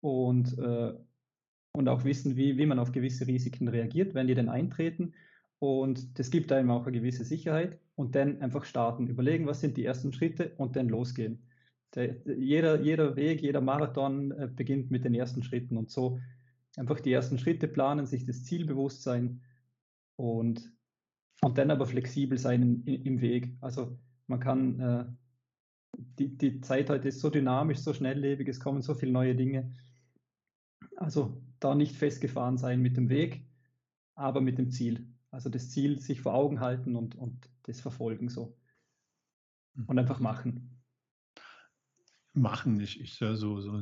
und, 0.00 0.56
äh, 0.58 0.94
und 1.72 1.88
auch 1.88 2.04
wissen, 2.04 2.36
wie, 2.36 2.56
wie 2.58 2.66
man 2.66 2.78
auf 2.78 2.92
gewisse 2.92 3.26
Risiken 3.26 3.66
reagiert, 3.66 4.14
wenn 4.14 4.28
die 4.28 4.34
denn 4.34 4.48
eintreten. 4.48 5.14
Und 5.64 6.18
das 6.18 6.30
gibt 6.30 6.52
einem 6.52 6.70
auch 6.70 6.86
eine 6.86 6.98
gewisse 6.98 7.24
Sicherheit 7.24 7.78
und 7.96 8.14
dann 8.14 8.40
einfach 8.42 8.64
starten, 8.64 9.06
überlegen, 9.06 9.46
was 9.46 9.60
sind 9.60 9.76
die 9.76 9.84
ersten 9.84 10.12
Schritte 10.12 10.52
und 10.58 10.76
dann 10.76 10.88
losgehen. 10.88 11.42
Der, 11.94 12.16
jeder, 12.26 12.80
jeder 12.80 13.16
Weg, 13.16 13.40
jeder 13.40 13.60
Marathon 13.60 14.32
äh, 14.32 14.48
beginnt 14.48 14.90
mit 14.90 15.04
den 15.04 15.14
ersten 15.14 15.42
Schritten 15.42 15.76
und 15.76 15.90
so 15.90 16.18
einfach 16.76 17.00
die 17.00 17.12
ersten 17.12 17.38
Schritte 17.38 17.68
planen, 17.68 18.06
sich 18.06 18.26
das 18.26 18.44
Ziel 18.44 18.66
bewusst 18.66 19.02
sein 19.02 19.40
und 20.16 20.74
und 21.44 21.58
dann 21.58 21.70
aber 21.70 21.86
flexibel 21.86 22.38
sein 22.38 22.62
im, 22.62 22.84
im 22.86 23.20
Weg. 23.20 23.56
Also 23.60 23.98
man 24.26 24.40
kann, 24.40 24.80
äh, 24.80 25.04
die, 26.18 26.36
die 26.36 26.60
Zeit 26.60 26.88
heute 26.90 27.08
ist 27.08 27.20
so 27.20 27.30
dynamisch, 27.30 27.78
so 27.78 27.92
schnelllebig, 27.92 28.48
es 28.48 28.60
kommen 28.60 28.82
so 28.82 28.94
viele 28.94 29.12
neue 29.12 29.34
Dinge. 29.34 29.74
Also 30.96 31.42
da 31.60 31.74
nicht 31.74 31.96
festgefahren 31.96 32.56
sein 32.56 32.80
mit 32.80 32.96
dem 32.96 33.08
Weg, 33.08 33.46
aber 34.14 34.40
mit 34.40 34.58
dem 34.58 34.70
Ziel. 34.70 35.13
Also 35.34 35.50
das 35.50 35.70
Ziel 35.70 36.00
sich 36.00 36.20
vor 36.20 36.34
Augen 36.34 36.60
halten 36.60 36.96
und, 36.96 37.16
und 37.16 37.48
das 37.64 37.80
verfolgen 37.80 38.28
so. 38.28 38.56
Hm. 39.74 39.86
Und 39.86 39.98
einfach 39.98 40.20
machen 40.20 40.74
machen. 42.34 42.80
Ich, 42.80 43.00
ich, 43.00 43.14
so, 43.14 43.34
so, 43.36 43.80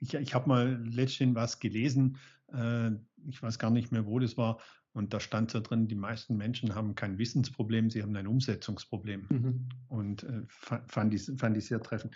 ich, 0.00 0.14
ich 0.14 0.34
habe 0.34 0.48
mal 0.48 0.82
letztens 0.84 1.34
was 1.34 1.60
gelesen, 1.60 2.18
äh, 2.52 2.90
ich 3.28 3.42
weiß 3.42 3.58
gar 3.58 3.70
nicht 3.70 3.92
mehr, 3.92 4.06
wo 4.06 4.18
das 4.18 4.36
war, 4.36 4.58
und 4.92 5.14
da 5.14 5.20
stand 5.20 5.52
so 5.52 5.60
drin, 5.60 5.86
die 5.86 5.94
meisten 5.94 6.36
Menschen 6.36 6.74
haben 6.74 6.96
kein 6.96 7.18
Wissensproblem, 7.18 7.90
sie 7.90 8.02
haben 8.02 8.16
ein 8.16 8.26
Umsetzungsproblem. 8.26 9.26
Mhm. 9.28 9.68
Und 9.88 10.24
äh, 10.24 10.42
fand, 10.48 11.14
ich, 11.14 11.30
fand 11.36 11.56
ich 11.56 11.66
sehr 11.66 11.80
treffend. 11.80 12.12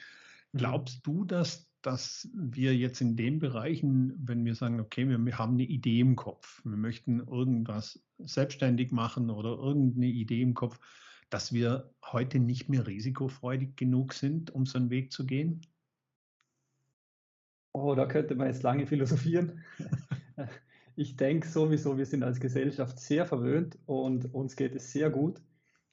Mhm. 0.52 0.58
Glaubst 0.58 1.06
du, 1.06 1.24
dass 1.24 1.70
dass 1.84 2.30
wir 2.32 2.74
jetzt 2.74 3.02
in 3.02 3.14
den 3.14 3.38
Bereichen, 3.38 4.14
wenn 4.16 4.44
wir 4.44 4.54
sagen, 4.54 4.80
okay, 4.80 5.06
wir, 5.06 5.38
haben 5.38 5.54
eine 5.54 5.64
Idee 5.64 6.00
im 6.00 6.16
Kopf, 6.16 6.62
wir 6.64 6.78
möchten 6.78 7.20
irgendwas 7.20 8.02
selbstständig 8.18 8.90
machen 8.90 9.28
oder 9.28 9.50
irgendeine 9.50 10.06
Idee 10.06 10.40
im 10.40 10.54
Kopf, 10.54 10.80
dass 11.28 11.52
wir 11.52 11.92
heute 12.02 12.38
nicht 12.38 12.70
mehr 12.70 12.86
risikofreudig 12.86 13.76
genug 13.76 14.14
sind, 14.14 14.50
um 14.50 14.64
so 14.64 14.78
einen 14.78 14.88
Weg 14.88 15.12
zu 15.12 15.26
gehen? 15.26 15.60
Oh, 17.72 17.94
da 17.94 18.06
könnte 18.06 18.34
man 18.34 18.46
jetzt 18.46 18.62
lange 18.62 18.86
philosophieren. 18.86 19.62
Ich 20.96 21.16
denke 21.16 21.48
sowieso, 21.48 21.98
wir 21.98 22.06
sind 22.06 22.22
als 22.22 22.38
Gesellschaft 22.38 23.00
sehr 23.00 23.26
verwöhnt 23.26 23.76
und 23.84 24.32
uns 24.32 24.54
geht 24.54 24.76
es 24.76 24.92
sehr 24.92 25.10
gut. 25.10 25.42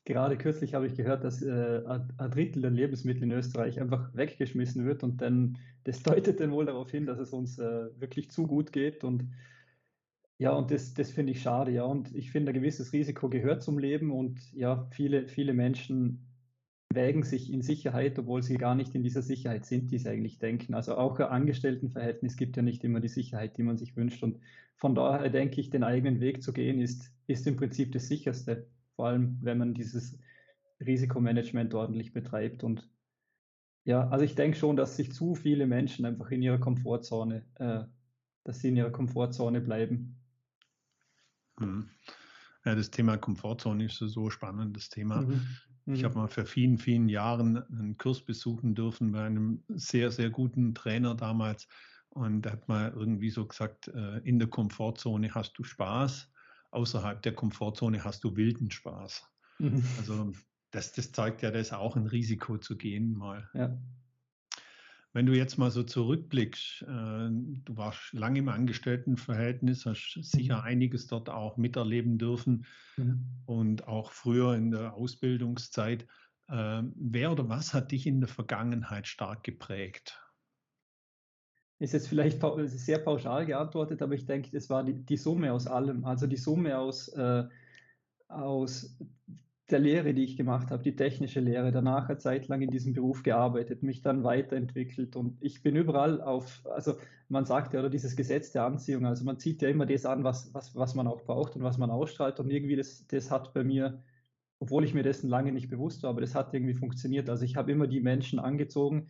Gerade 0.05 0.37
kürzlich 0.37 0.73
habe 0.73 0.87
ich 0.87 0.95
gehört, 0.95 1.23
dass 1.23 1.41
äh, 1.43 1.83
ein 1.85 2.31
Drittel 2.31 2.63
der 2.63 2.71
Lebensmittel 2.71 3.23
in 3.23 3.31
Österreich 3.31 3.79
einfach 3.79 4.15
weggeschmissen 4.15 4.85
wird 4.85 5.03
und 5.03 5.21
dann, 5.21 5.57
das 5.83 6.01
deutet 6.03 6.39
dann 6.39 6.51
wohl 6.51 6.65
darauf 6.65 6.89
hin, 6.89 7.05
dass 7.05 7.19
es 7.19 7.33
uns 7.33 7.59
äh, 7.59 7.89
wirklich 7.99 8.31
zu 8.31 8.47
gut 8.47 8.71
geht 8.71 9.03
und 9.03 9.27
ja, 10.39 10.53
und 10.53 10.71
das, 10.71 10.95
das 10.95 11.11
finde 11.11 11.33
ich 11.33 11.41
schade, 11.43 11.71
ja. 11.71 11.83
Und 11.83 12.15
ich 12.15 12.31
finde, 12.31 12.51
ein 12.51 12.55
gewisses 12.55 12.93
Risiko 12.93 13.29
gehört 13.29 13.61
zum 13.61 13.77
Leben 13.77 14.09
und 14.09 14.51
ja, 14.53 14.87
viele, 14.89 15.27
viele 15.27 15.53
Menschen 15.53 16.31
wägen 16.91 17.21
sich 17.21 17.53
in 17.53 17.61
Sicherheit, 17.61 18.17
obwohl 18.17 18.41
sie 18.41 18.57
gar 18.57 18.73
nicht 18.73 18.95
in 18.95 19.03
dieser 19.03 19.21
Sicherheit 19.21 19.65
sind, 19.65 19.91
die 19.91 19.99
sie 19.99 20.09
eigentlich 20.09 20.39
denken. 20.39 20.73
Also 20.73 20.95
auch 20.97 21.19
ein 21.19 21.27
Angestelltenverhältnis 21.27 22.37
gibt 22.37 22.57
ja 22.57 22.63
nicht 22.63 22.83
immer 22.83 22.99
die 23.01 23.07
Sicherheit, 23.07 23.55
die 23.57 23.63
man 23.63 23.77
sich 23.77 23.95
wünscht. 23.95 24.23
Und 24.23 24.39
von 24.77 24.95
daher 24.95 25.29
denke 25.29 25.61
ich, 25.61 25.69
den 25.69 25.83
eigenen 25.83 26.19
Weg 26.21 26.41
zu 26.41 26.53
gehen, 26.53 26.79
ist, 26.79 27.11
ist 27.27 27.45
im 27.45 27.55
Prinzip 27.55 27.91
das 27.91 28.07
sicherste 28.07 28.65
vor 28.95 29.07
allem 29.07 29.37
wenn 29.41 29.57
man 29.57 29.73
dieses 29.73 30.17
Risikomanagement 30.79 31.73
ordentlich 31.73 32.13
betreibt. 32.13 32.63
Und 32.63 32.89
ja, 33.83 34.07
also 34.09 34.25
ich 34.25 34.35
denke 34.35 34.57
schon, 34.57 34.75
dass 34.75 34.95
sich 34.95 35.11
zu 35.11 35.35
viele 35.35 35.67
Menschen 35.67 36.05
einfach 36.05 36.31
in 36.31 36.41
ihrer 36.41 36.59
Komfortzone, 36.59 37.45
äh, 37.55 37.83
dass 38.43 38.59
sie 38.59 38.69
in 38.69 38.75
ihrer 38.75 38.91
Komfortzone 38.91 39.61
bleiben. 39.61 40.17
Hm. 41.59 41.89
Ja, 42.65 42.75
das 42.75 42.91
Thema 42.91 43.17
Komfortzone 43.17 43.85
ist 43.85 43.97
so 43.97 44.29
spannendes 44.29 44.89
Thema. 44.89 45.21
Mhm. 45.21 45.47
Ich 45.87 46.03
habe 46.03 46.13
mhm. 46.13 46.21
mal 46.21 46.27
vor 46.27 46.45
vielen, 46.45 46.77
vielen 46.77 47.09
Jahren 47.09 47.57
einen 47.57 47.97
Kurs 47.97 48.21
besuchen 48.21 48.75
dürfen 48.75 49.11
bei 49.11 49.23
einem 49.25 49.63
sehr, 49.67 50.11
sehr 50.11 50.29
guten 50.29 50.75
Trainer 50.75 51.15
damals. 51.15 51.67
Und 52.09 52.45
er 52.45 52.53
hat 52.53 52.67
mal 52.67 52.93
irgendwie 52.95 53.29
so 53.31 53.47
gesagt, 53.47 53.87
äh, 53.87 54.19
in 54.19 54.37
der 54.37 54.47
Komfortzone 54.47 55.33
hast 55.33 55.57
du 55.57 55.63
Spaß 55.63 56.30
außerhalb 56.71 57.21
der 57.21 57.33
Komfortzone 57.33 58.03
hast 58.03 58.23
du 58.23 58.35
wilden 58.35 58.71
Spaß. 58.71 59.29
Mhm. 59.59 59.83
Also 59.97 60.31
das, 60.71 60.93
das 60.93 61.11
zeigt 61.11 61.41
ja, 61.41 61.51
da 61.51 61.59
ist 61.59 61.73
auch 61.73 61.95
ein 61.95 62.07
Risiko 62.07 62.57
zu 62.57 62.77
gehen 62.77 63.13
mal. 63.13 63.49
Ja. 63.53 63.77
Wenn 65.13 65.25
du 65.25 65.35
jetzt 65.35 65.57
mal 65.57 65.71
so 65.71 65.83
zurückblickst, 65.83 66.83
äh, 66.83 66.85
du 66.87 67.75
warst 67.75 68.13
lange 68.13 68.39
im 68.39 68.47
Angestelltenverhältnis, 68.47 69.85
hast 69.85 70.17
sicher 70.21 70.59
mhm. 70.59 70.63
einiges 70.63 71.07
dort 71.07 71.29
auch 71.29 71.57
miterleben 71.57 72.17
dürfen 72.17 72.65
mhm. 72.95 73.25
und 73.45 73.87
auch 73.87 74.11
früher 74.11 74.55
in 74.55 74.71
der 74.71 74.93
Ausbildungszeit. 74.93 76.07
Äh, 76.47 76.83
wer 76.95 77.33
oder 77.33 77.49
was 77.49 77.73
hat 77.73 77.91
dich 77.91 78.07
in 78.07 78.21
der 78.21 78.29
Vergangenheit 78.29 79.05
stark 79.07 79.43
geprägt? 79.43 80.21
Ist 81.81 81.93
jetzt 81.93 82.07
vielleicht 82.07 82.39
sehr 82.65 82.99
pauschal 82.99 83.45
geantwortet, 83.47 84.03
aber 84.03 84.13
ich 84.13 84.27
denke, 84.27 84.51
das 84.51 84.69
war 84.69 84.83
die, 84.83 84.93
die 84.93 85.17
Summe 85.17 85.51
aus 85.51 85.65
allem. 85.65 86.05
Also 86.05 86.27
die 86.27 86.37
Summe 86.37 86.77
aus, 86.77 87.07
äh, 87.07 87.43
aus 88.27 88.95
der 89.67 89.79
Lehre, 89.79 90.13
die 90.13 90.23
ich 90.23 90.37
gemacht 90.37 90.69
habe, 90.69 90.83
die 90.83 90.95
technische 90.95 91.39
Lehre, 91.39 91.71
danach 91.71 92.07
eine 92.07 92.19
Zeit 92.19 92.47
lang 92.49 92.61
in 92.61 92.69
diesem 92.69 92.93
Beruf 92.93 93.23
gearbeitet, 93.23 93.81
mich 93.81 94.03
dann 94.03 94.23
weiterentwickelt 94.23 95.15
und 95.15 95.37
ich 95.41 95.63
bin 95.63 95.75
überall 95.75 96.21
auf, 96.21 96.61
also 96.65 96.97
man 97.29 97.45
sagt 97.45 97.73
ja, 97.73 97.79
oder 97.79 97.89
dieses 97.89 98.15
Gesetz 98.15 98.51
der 98.51 98.65
Anziehung, 98.65 99.07
also 99.07 99.23
man 99.25 99.39
zieht 99.39 99.63
ja 99.63 99.69
immer 99.69 99.87
das 99.87 100.05
an, 100.05 100.23
was, 100.23 100.53
was, 100.53 100.75
was 100.75 100.93
man 100.93 101.07
auch 101.07 101.23
braucht 101.23 101.55
und 101.55 101.63
was 101.63 101.79
man 101.79 101.89
ausstrahlt 101.89 102.39
und 102.39 102.51
irgendwie 102.51 102.75
das, 102.75 103.07
das 103.07 103.31
hat 103.31 103.55
bei 103.55 103.63
mir, 103.63 104.03
obwohl 104.59 104.83
ich 104.83 104.93
mir 104.93 105.03
dessen 105.03 105.29
lange 105.29 105.51
nicht 105.51 105.69
bewusst 105.69 106.03
war, 106.03 106.11
aber 106.11 106.21
das 106.21 106.35
hat 106.35 106.53
irgendwie 106.53 106.75
funktioniert. 106.75 107.27
Also 107.27 107.43
ich 107.43 107.55
habe 107.55 107.71
immer 107.71 107.87
die 107.87 108.01
Menschen 108.01 108.37
angezogen, 108.37 109.07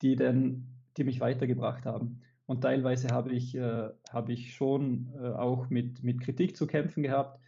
die 0.00 0.14
dann 0.14 0.73
die 0.96 1.04
mich 1.04 1.20
weitergebracht 1.20 1.86
haben. 1.86 2.22
Und 2.46 2.60
teilweise 2.60 3.08
habe 3.08 3.32
ich, 3.32 3.54
äh, 3.54 3.88
habe 4.10 4.32
ich 4.32 4.54
schon 4.54 5.12
äh, 5.18 5.28
auch 5.28 5.70
mit, 5.70 6.02
mit 6.02 6.20
Kritik 6.20 6.56
zu 6.56 6.66
kämpfen 6.66 7.02
gehabt 7.02 7.40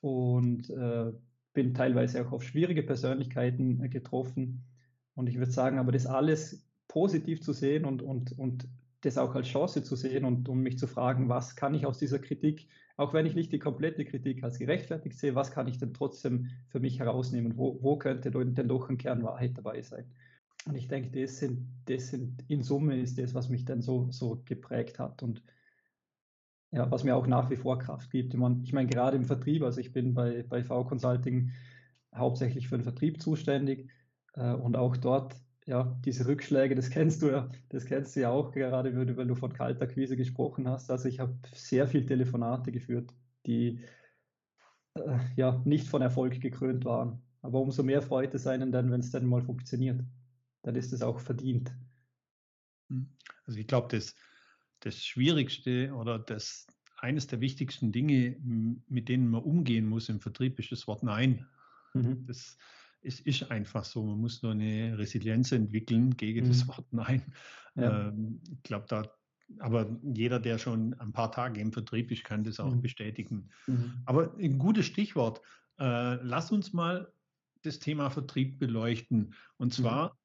und 0.00 0.68
äh, 0.70 1.12
bin 1.54 1.72
teilweise 1.72 2.26
auch 2.26 2.32
auf 2.32 2.42
schwierige 2.42 2.82
Persönlichkeiten 2.82 3.82
äh, 3.82 3.88
getroffen. 3.88 4.64
Und 5.14 5.28
ich 5.28 5.38
würde 5.38 5.52
sagen, 5.52 5.78
aber 5.78 5.92
das 5.92 6.06
alles 6.06 6.66
positiv 6.88 7.40
zu 7.40 7.52
sehen 7.52 7.84
und, 7.84 8.02
und, 8.02 8.38
und 8.38 8.68
das 9.00 9.18
auch 9.18 9.34
als 9.34 9.48
Chance 9.48 9.82
zu 9.82 9.96
sehen 9.96 10.24
und 10.24 10.48
um 10.48 10.60
mich 10.60 10.78
zu 10.78 10.86
fragen, 10.86 11.28
was 11.28 11.56
kann 11.56 11.74
ich 11.74 11.86
aus 11.86 11.98
dieser 11.98 12.18
Kritik, 12.18 12.68
auch 12.96 13.12
wenn 13.12 13.26
ich 13.26 13.34
nicht 13.34 13.52
die 13.52 13.58
komplette 13.58 14.04
Kritik 14.04 14.44
als 14.44 14.58
gerechtfertigt 14.58 15.18
sehe, 15.18 15.34
was 15.34 15.50
kann 15.50 15.68
ich 15.68 15.78
denn 15.78 15.94
trotzdem 15.94 16.50
für 16.68 16.80
mich 16.80 16.98
herausnehmen? 16.98 17.56
Wo, 17.56 17.78
wo 17.82 17.96
könnte 17.96 18.30
denn 18.30 18.68
doch 18.68 18.88
ein 18.88 18.98
Kern 18.98 19.22
Wahrheit 19.22 19.56
dabei 19.56 19.82
sein? 19.82 20.04
Und 20.64 20.76
ich 20.76 20.88
denke, 20.88 21.20
das 21.20 21.38
sind, 21.38 21.68
das 21.86 22.08
sind 22.08 22.42
in 22.48 22.62
Summe 22.62 22.98
ist 22.98 23.18
das, 23.18 23.34
was 23.34 23.48
mich 23.48 23.64
dann 23.64 23.82
so, 23.82 24.10
so 24.10 24.42
geprägt 24.44 24.98
hat 24.98 25.22
und 25.22 25.42
ja, 26.70 26.90
was 26.90 27.04
mir 27.04 27.14
auch 27.14 27.26
nach 27.26 27.50
wie 27.50 27.56
vor 27.56 27.78
Kraft 27.78 28.10
gibt. 28.10 28.34
Ich 28.34 28.40
meine, 28.40 28.60
ich 28.64 28.72
meine 28.72 28.88
gerade 28.88 29.16
im 29.16 29.24
Vertrieb, 29.24 29.62
also 29.62 29.80
ich 29.80 29.92
bin 29.92 30.14
bei, 30.14 30.42
bei 30.42 30.64
V 30.64 30.84
Consulting 30.84 31.52
hauptsächlich 32.14 32.68
für 32.68 32.78
den 32.78 32.82
Vertrieb 32.84 33.20
zuständig 33.20 33.90
äh, 34.34 34.52
und 34.54 34.76
auch 34.76 34.96
dort, 34.96 35.36
ja, 35.66 35.96
diese 36.04 36.26
Rückschläge, 36.26 36.74
das 36.74 36.90
kennst 36.90 37.22
du 37.22 37.28
ja, 37.28 37.50
das 37.68 37.84
kennst 37.84 38.16
du 38.16 38.20
ja 38.20 38.30
auch 38.30 38.50
gerade, 38.50 38.94
weil 39.16 39.26
du 39.26 39.34
von 39.34 39.52
Kaltakquise 39.52 40.16
gesprochen 40.16 40.68
hast. 40.68 40.90
Also 40.90 41.08
ich 41.08 41.20
habe 41.20 41.38
sehr 41.52 41.86
viel 41.86 42.06
Telefonate 42.06 42.72
geführt, 42.72 43.12
die 43.46 43.80
äh, 44.94 45.18
ja 45.36 45.62
nicht 45.64 45.88
von 45.88 46.02
Erfolg 46.02 46.40
gekrönt 46.40 46.84
waren. 46.84 47.22
Aber 47.42 47.60
umso 47.60 47.82
mehr 47.82 48.02
freut 48.02 48.34
es 48.34 48.46
einen 48.46 48.72
dann, 48.72 48.90
wenn 48.90 49.00
es 49.00 49.10
dann 49.10 49.26
mal 49.26 49.42
funktioniert 49.42 50.00
dann 50.64 50.74
ist 50.74 50.92
es 50.92 51.02
auch 51.02 51.20
verdient. 51.20 51.72
Hm. 52.88 53.06
Also 53.46 53.60
ich 53.60 53.66
glaube, 53.66 53.88
das, 53.96 54.16
das 54.80 55.04
Schwierigste 55.04 55.92
oder 55.94 56.18
das 56.18 56.66
eines 56.98 57.26
der 57.26 57.40
wichtigsten 57.40 57.92
Dinge, 57.92 58.36
mit 58.88 59.08
denen 59.08 59.28
man 59.28 59.42
umgehen 59.42 59.86
muss 59.86 60.08
im 60.08 60.20
Vertrieb, 60.20 60.58
ist 60.58 60.72
das 60.72 60.86
Wort 60.86 61.02
Nein. 61.02 61.46
Mhm. 61.92 62.26
Das 62.26 62.56
ist, 63.02 63.20
ist, 63.20 63.50
einfach 63.50 63.84
so. 63.84 64.02
Man 64.02 64.18
muss 64.18 64.42
nur 64.42 64.52
eine 64.52 64.96
Resilienz 64.96 65.52
entwickeln 65.52 66.16
gegen 66.16 66.46
mhm. 66.46 66.48
das 66.48 66.66
Wort 66.66 66.86
Nein. 66.92 67.22
Ja. 67.74 68.08
Ähm, 68.08 68.40
ich 68.50 68.62
glaube, 68.62 68.86
da, 68.88 69.04
aber 69.58 69.94
jeder, 70.02 70.40
der 70.40 70.58
schon 70.58 70.94
ein 70.94 71.12
paar 71.12 71.30
Tage 71.30 71.60
im 71.60 71.72
Vertrieb 71.72 72.10
ist, 72.10 72.24
kann 72.24 72.42
das 72.42 72.58
auch 72.58 72.74
mhm. 72.74 72.80
bestätigen. 72.80 73.50
Mhm. 73.66 74.02
Aber 74.06 74.34
ein 74.38 74.58
gutes 74.58 74.86
Stichwort. 74.86 75.42
Äh, 75.78 76.14
lass 76.22 76.52
uns 76.52 76.72
mal 76.72 77.12
das 77.60 77.80
Thema 77.80 78.08
Vertrieb 78.08 78.58
beleuchten. 78.58 79.34
Und 79.58 79.78
mhm. 79.78 79.82
zwar 79.82 80.18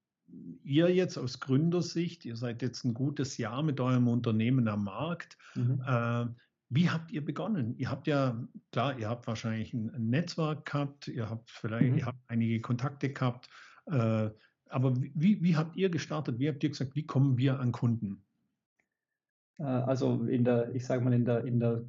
ihr 0.64 0.94
jetzt 0.94 1.18
aus 1.18 1.40
Gründersicht, 1.40 2.26
ihr 2.26 2.36
seid 2.36 2.62
jetzt 2.62 2.84
ein 2.84 2.94
gutes 2.94 3.38
Jahr 3.38 3.64
mit 3.64 3.80
eurem 3.80 4.08
Unternehmen 4.08 4.68
am 4.68 4.84
Markt. 4.84 5.38
Mhm. 5.56 5.82
Äh, 5.86 6.26
wie 6.70 6.90
habt 6.90 7.12
ihr 7.12 7.26
begonnen? 7.26 7.76
Ihr 7.78 7.90
habt 7.90 8.06
ja, 8.08 8.40
klar, 8.72 8.98
ihr 9.00 9.10
habt 9.10 9.26
wahrscheinlich 9.26 9.74
ein, 9.74 9.90
ein 9.90 10.10
Netzwerk 10.10 10.66
gehabt, 10.66 11.08
ihr 11.08 11.30
habt 11.30 11.50
vielleicht, 11.50 11.92
mhm. 11.92 11.98
ihr 11.98 12.06
habt 12.06 12.20
einige 12.28 12.62
Kontakte 12.62 13.12
gehabt, 13.12 13.50
äh, 13.88 14.30
aber 14.70 14.96
wie, 14.96 15.42
wie 15.42 15.56
habt 15.56 15.76
ihr 15.76 15.90
gestartet? 15.90 16.38
Wie 16.38 16.48
habt 16.48 16.64
ihr 16.64 16.70
gesagt, 16.70 16.96
wie 16.96 17.06
kommen 17.06 17.38
wir 17.38 17.60
an 17.60 17.72
Kunden? 17.72 18.24
Äh, 19.58 19.64
also 19.64 20.24
in 20.26 20.44
der, 20.44 20.74
ich 20.76 20.86
sage 20.86 21.04
mal, 21.04 21.14
in 21.14 21.26
der, 21.26 21.44
in 21.44 21.60
der 21.60 21.84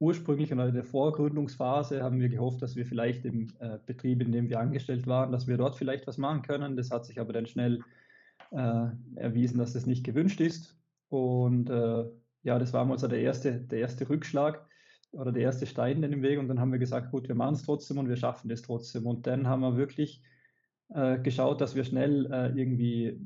ursprünglich 0.00 0.50
in 0.50 0.58
der 0.58 0.84
Vorgründungsphase 0.84 2.02
haben 2.02 2.20
wir 2.20 2.30
gehofft, 2.30 2.62
dass 2.62 2.74
wir 2.74 2.86
vielleicht 2.86 3.24
im 3.26 3.48
äh, 3.60 3.78
Betrieb, 3.84 4.22
in 4.22 4.32
dem 4.32 4.48
wir 4.48 4.58
angestellt 4.58 5.06
waren, 5.06 5.30
dass 5.30 5.46
wir 5.46 5.58
dort 5.58 5.76
vielleicht 5.76 6.06
was 6.06 6.16
machen 6.16 6.42
können. 6.42 6.76
Das 6.76 6.90
hat 6.90 7.04
sich 7.04 7.20
aber 7.20 7.34
dann 7.34 7.46
schnell 7.46 7.80
äh, 8.50 8.86
erwiesen, 9.16 9.58
dass 9.58 9.74
das 9.74 9.86
nicht 9.86 10.02
gewünscht 10.02 10.40
ist. 10.40 10.76
Und 11.10 11.68
äh, 11.68 12.04
ja, 12.42 12.58
das 12.58 12.72
war 12.72 12.84
mal 12.86 12.98
so 12.98 13.08
der 13.08 13.20
erste, 13.20 13.60
der 13.60 13.80
erste 13.80 14.08
Rückschlag 14.08 14.66
oder 15.12 15.32
der 15.32 15.42
erste 15.42 15.66
Stein 15.66 16.02
in 16.02 16.10
dem 16.10 16.22
Weg. 16.22 16.38
Und 16.38 16.48
dann 16.48 16.60
haben 16.60 16.72
wir 16.72 16.78
gesagt, 16.78 17.10
gut, 17.10 17.28
wir 17.28 17.34
machen 17.34 17.54
es 17.54 17.62
trotzdem 17.62 17.98
und 17.98 18.08
wir 18.08 18.16
schaffen 18.16 18.48
das 18.48 18.62
trotzdem. 18.62 19.06
Und 19.06 19.26
dann 19.26 19.46
haben 19.46 19.60
wir 19.60 19.76
wirklich 19.76 20.22
äh, 20.94 21.18
geschaut, 21.18 21.60
dass 21.60 21.74
wir 21.74 21.84
schnell 21.84 22.26
äh, 22.32 22.58
irgendwie 22.58 23.20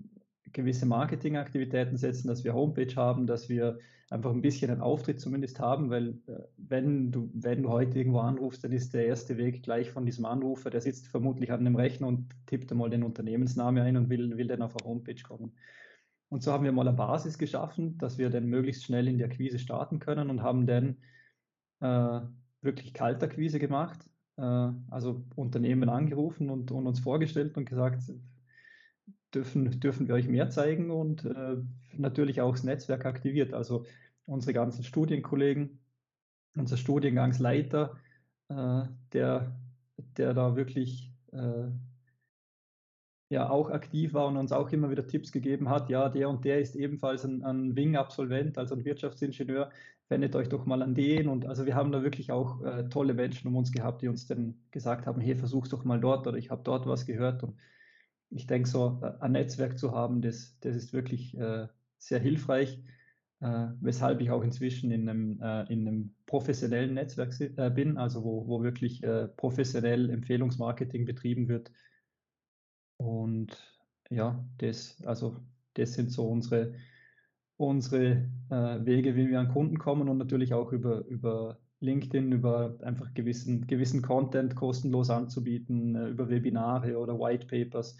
gewisse 0.55 0.87
Marketingaktivitäten 0.87 1.99
setzen, 1.99 2.29
dass 2.29 2.45
wir 2.45 2.55
Homepage 2.55 2.95
haben, 2.97 3.27
dass 3.27 3.49
wir 3.49 3.79
einfach 4.11 4.31
ein 4.31 4.43
bisschen 4.43 4.71
einen 4.71 4.81
Auftritt 4.81 5.21
zumindest 5.21 5.61
haben, 5.61 5.91
weil 5.91 6.19
äh, 6.27 6.41
wenn 6.57 7.11
du, 7.11 7.31
wenn 7.35 7.63
du 7.63 7.71
heute 7.71 7.99
irgendwo 7.99 8.21
anrufst, 8.21 8.65
dann 8.65 8.73
ist 8.73 8.95
der 8.95 9.07
erste 9.07 9.37
Weg 9.37 9.63
gleich 9.63 9.91
von 9.91 10.07
diesem 10.07 10.25
Anrufer, 10.25 10.71
der 10.71 10.81
sitzt 10.81 11.09
vermutlich 11.09 11.53
an 11.53 11.61
einem 11.61 11.77
Rechner 11.77 12.07
und 12.09 12.31
tippt 12.47 12.71
einmal 12.71 12.91
den 12.91 13.03
Unternehmensnamen 13.03 13.83
ein 13.83 13.97
und 13.97 14.09
will, 14.09 14.37
will 14.37 14.47
dann 14.47 14.63
auf 14.63 14.77
eine 14.77 14.89
Homepage 14.89 15.23
kommen. 15.23 15.53
Und 16.29 16.43
so 16.43 16.53
haben 16.53 16.65
wir 16.65 16.73
mal 16.73 16.87
eine 16.87 16.97
Basis 16.97 17.39
geschaffen, 17.39 17.99
dass 17.99 18.19
wir 18.19 18.31
dann 18.31 18.47
möglichst 18.47 18.85
schnell 18.85 19.09
in 19.09 19.19
die 19.19 19.25
Akquise 19.25 19.59
starten 19.59 19.99
können 19.99 20.31
und 20.31 20.43
haben 20.43 20.67
dann 20.67 20.97
äh, 21.81 22.27
wirklich 22.61 22.95
Kaltakquise 22.95 23.59
gemacht, 23.59 23.99
äh, 24.37 24.71
also 24.91 25.25
Unternehmen 25.37 25.89
angerufen 25.89 26.51
und, 26.51 26.71
und 26.71 26.87
uns 26.87 27.01
vorgestellt 27.01 27.57
und 27.57 27.67
gesagt, 27.67 28.03
dürfen, 29.35 29.81
dürfen 29.81 30.09
wir 30.09 30.15
euch 30.15 30.29
mehr 30.29 30.51
zeigen 30.51 30.91
und 30.91 31.25
äh, 31.25 31.57
natürlich 31.97 32.41
auch 32.41 32.53
das 32.53 32.65
Netzwerk 32.65 33.07
aktiviert. 33.07 33.53
Also 33.53 33.85
unsere 34.27 34.53
ganzen 34.53 34.85
Studienkollegen, 34.85 35.81
unser 36.57 36.77
Studiengangsleiter, 36.77 37.97
äh, 38.49 38.83
der, 39.13 39.57
der 40.17 40.35
da 40.35 40.57
wirklich 40.57 41.13
äh, 41.33 41.69
ja 43.31 43.51
auch 43.51 43.71
aktiv 43.71 44.15
war 44.15 44.29
und 44.29 44.37
uns 44.37 44.53
auch 44.53 44.71
immer 44.71 44.91
wieder 44.91 45.07
Tipps 45.07 45.33
gegeben 45.33 45.69
hat, 45.69 45.89
ja, 45.89 46.09
der 46.09 46.29
und 46.29 46.45
der 46.45 46.61
ist 46.61 46.77
ebenfalls 46.77 47.25
ein, 47.25 47.43
ein 47.45 47.75
Wing-Absolvent, 47.77 48.59
also 48.59 48.75
ein 48.75 48.85
Wirtschaftsingenieur, 48.85 49.71
wendet 50.09 50.37
euch 50.37 50.49
doch 50.49 50.67
mal 50.67 50.83
an 50.83 50.95
den. 50.95 51.29
Und 51.29 51.47
also 51.47 51.67
wir 51.67 51.75
haben 51.75 51.93
da 51.93 52.03
wirklich 52.03 52.31
auch 52.33 52.63
äh, 52.63 52.89
tolle 52.89 53.15
Menschen 53.15 53.49
um 53.49 53.57
uns 53.57 53.73
gehabt, 53.73 54.03
die 54.03 54.09
uns 54.09 54.27
dann 54.27 54.55
gesagt 54.71 55.07
haben, 55.07 55.21
hey, 55.21 55.37
versuch's 55.37 55.71
doch 55.71 55.85
mal 55.85 56.01
dort 56.01 56.27
oder 56.27 56.37
ich 56.37 56.51
habe 56.51 56.63
dort 56.65 56.87
was 56.87 57.07
gehört. 57.07 57.43
Und 57.43 57.57
ich 58.31 58.47
denke, 58.47 58.69
so 58.69 59.01
äh, 59.03 59.13
ein 59.21 59.33
Netzwerk 59.33 59.79
zu 59.79 59.93
haben, 59.93 60.23
das, 60.23 60.59
das 60.61 60.77
ist 60.77 60.93
wirklich 60.93 61.37
äh, 61.37 61.69
sehr 61.99 62.21
hilfreich, 62.21 62.83
äh, 63.41 63.69
weshalb 63.81 64.21
ich 64.21 64.31
auch 64.31 64.43
inzwischen 64.43 64.91
in 64.91 65.09
einem, 65.09 65.41
äh, 65.41 65.73
in 65.73 65.87
einem 65.87 66.15
professionellen 66.27 66.95
Netzwerk 66.95 67.39
äh, 67.41 67.71
bin, 67.71 67.97
also 67.97 68.25
wo, 68.25 68.47
wo 68.47 68.63
wirklich 68.63 69.03
professionell 69.37 70.11
Empfehlungsmarketing 70.11 71.05
betrieben 71.05 71.49
wird. 71.49 71.71
Und 72.97 73.57
ja, 74.11 74.45
das, 74.59 75.03
also 75.05 75.37
das 75.75 75.95
sind 75.95 76.11
so 76.11 76.29
unsere, 76.29 76.75
unsere 77.57 78.31
äh, 78.51 78.85
Wege, 78.85 79.17
wie 79.17 79.29
wir 79.29 79.41
an 79.41 79.49
Kunden 79.49 79.79
kommen 79.79 80.09
und 80.09 80.19
natürlich 80.19 80.55
auch 80.55 80.73
über, 80.73 81.05
über 81.07 81.59
LinkedIn, 81.81 82.33
über 82.33 82.79
einfach 82.83 83.13
gewissen, 83.15 83.67
gewissen 83.67 84.03
Content 84.03 84.57
kostenlos 84.57 85.11
anzubieten, 85.11 85.95
äh, 85.95 86.09
über 86.09 86.29
Webinare 86.29 86.99
oder 86.99 87.19
White 87.19 87.47
Papers 87.47 87.97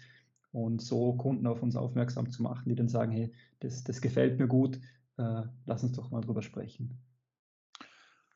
und 0.55 0.81
so 0.81 1.13
Kunden 1.13 1.47
auf 1.47 1.61
uns 1.61 1.75
aufmerksam 1.75 2.31
zu 2.31 2.41
machen, 2.41 2.69
die 2.69 2.75
dann 2.75 2.87
sagen, 2.87 3.11
hey, 3.11 3.33
das, 3.59 3.83
das 3.83 3.99
gefällt 3.99 4.39
mir 4.39 4.47
gut, 4.47 4.79
äh, 5.17 5.41
lass 5.65 5.83
uns 5.83 5.91
doch 5.93 6.11
mal 6.11 6.21
drüber 6.21 6.41
sprechen. 6.41 6.97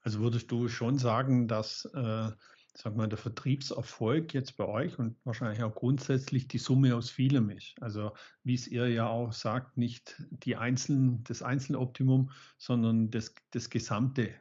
Also 0.01 0.19
würdest 0.19 0.51
du 0.51 0.67
schon 0.67 0.97
sagen, 0.97 1.47
dass 1.47 1.85
äh, 1.93 2.31
sag 2.73 2.95
mal, 2.95 3.07
der 3.07 3.17
Vertriebserfolg 3.17 4.33
jetzt 4.33 4.57
bei 4.57 4.65
euch 4.65 4.99
und 4.99 5.15
wahrscheinlich 5.23 5.63
auch 5.63 5.73
grundsätzlich 5.73 6.49
die 6.49 6.57
Summe 6.57 6.93
aus 6.95 7.09
vielem 7.09 7.49
ist. 7.51 7.75
Also 7.81 8.11
wie 8.43 8.53
es 8.53 8.67
ihr 8.67 8.89
ja 8.89 9.07
auch 9.07 9.31
sagt, 9.31 9.77
nicht 9.77 10.21
die 10.29 10.57
einzelnen, 10.57 11.23
das 11.23 11.41
Einzeloptimum, 11.41 12.31
sondern 12.57 13.11
das, 13.11 13.33
das 13.51 13.69
gesamte 13.69 14.33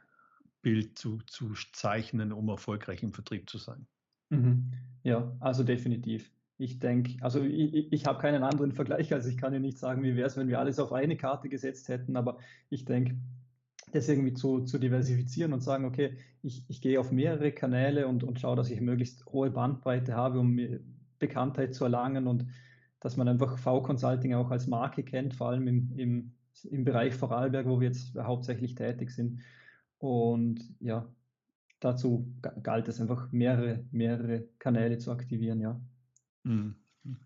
Bild 0.61 0.99
zu, 0.99 1.19
zu 1.27 1.53
zeichnen, 1.71 2.33
um 2.33 2.49
erfolgreich 2.49 3.03
im 3.03 3.13
Vertrieb 3.13 3.49
zu 3.49 3.57
sein. 3.57 3.87
Mhm. 4.29 4.71
Ja, 5.03 5.33
also 5.39 5.63
definitiv. 5.63 6.29
Ich 6.59 6.77
denke, 6.77 7.13
also 7.21 7.41
ich, 7.41 7.91
ich 7.91 8.05
habe 8.05 8.19
keinen 8.19 8.43
anderen 8.43 8.73
Vergleich, 8.73 9.13
also 9.13 9.29
ich 9.29 9.37
kann 9.37 9.53
ja 9.53 9.59
nicht 9.59 9.77
sagen, 9.77 10.03
wie 10.03 10.15
wäre 10.15 10.27
es, 10.27 10.35
wenn 10.35 10.49
wir 10.49 10.59
alles 10.59 10.77
auf 10.77 10.91
eine 10.91 11.15
Karte 11.15 11.47
gesetzt 11.47 11.87
hätten, 11.87 12.17
aber 12.17 12.37
ich 12.69 12.83
denke, 12.83 13.15
das 13.93 14.09
irgendwie 14.09 14.33
zu, 14.33 14.65
zu 14.65 14.77
diversifizieren 14.77 15.53
und 15.53 15.61
sagen, 15.61 15.85
okay, 15.85 16.17
ich, 16.43 16.65
ich 16.67 16.81
gehe 16.81 16.99
auf 16.99 17.11
mehrere 17.11 17.53
Kanäle 17.53 18.07
und, 18.07 18.25
und 18.25 18.41
schaue, 18.41 18.57
dass 18.57 18.69
ich 18.69 18.81
möglichst 18.81 19.25
hohe 19.27 19.49
Bandbreite 19.49 20.15
habe, 20.15 20.39
um 20.39 20.59
Bekanntheit 21.17 21.73
zu 21.73 21.85
erlangen 21.85 22.27
und 22.27 22.45
dass 22.99 23.15
man 23.15 23.29
einfach 23.29 23.57
V-Consulting 23.57 24.33
auch 24.33 24.51
als 24.51 24.67
Marke 24.67 25.03
kennt, 25.03 25.33
vor 25.33 25.49
allem 25.49 25.65
im, 25.67 25.93
im, 25.97 26.31
im 26.69 26.83
Bereich 26.83 27.15
Vorarlberg, 27.15 27.67
wo 27.67 27.79
wir 27.79 27.87
jetzt 27.87 28.15
hauptsächlich 28.17 28.75
tätig 28.75 29.11
sind. 29.11 29.39
Und 29.97 30.59
ja, 30.81 31.07
dazu 31.79 32.33
galt 32.63 32.89
es 32.89 32.99
einfach, 32.99 33.31
mehrere, 33.31 33.85
mehrere 33.91 34.43
Kanäle 34.59 34.97
zu 34.97 35.11
aktivieren, 35.11 35.61
ja. 35.61 35.79
Hm, 36.43 36.75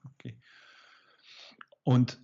okay. 0.04 0.40
Und 1.84 2.24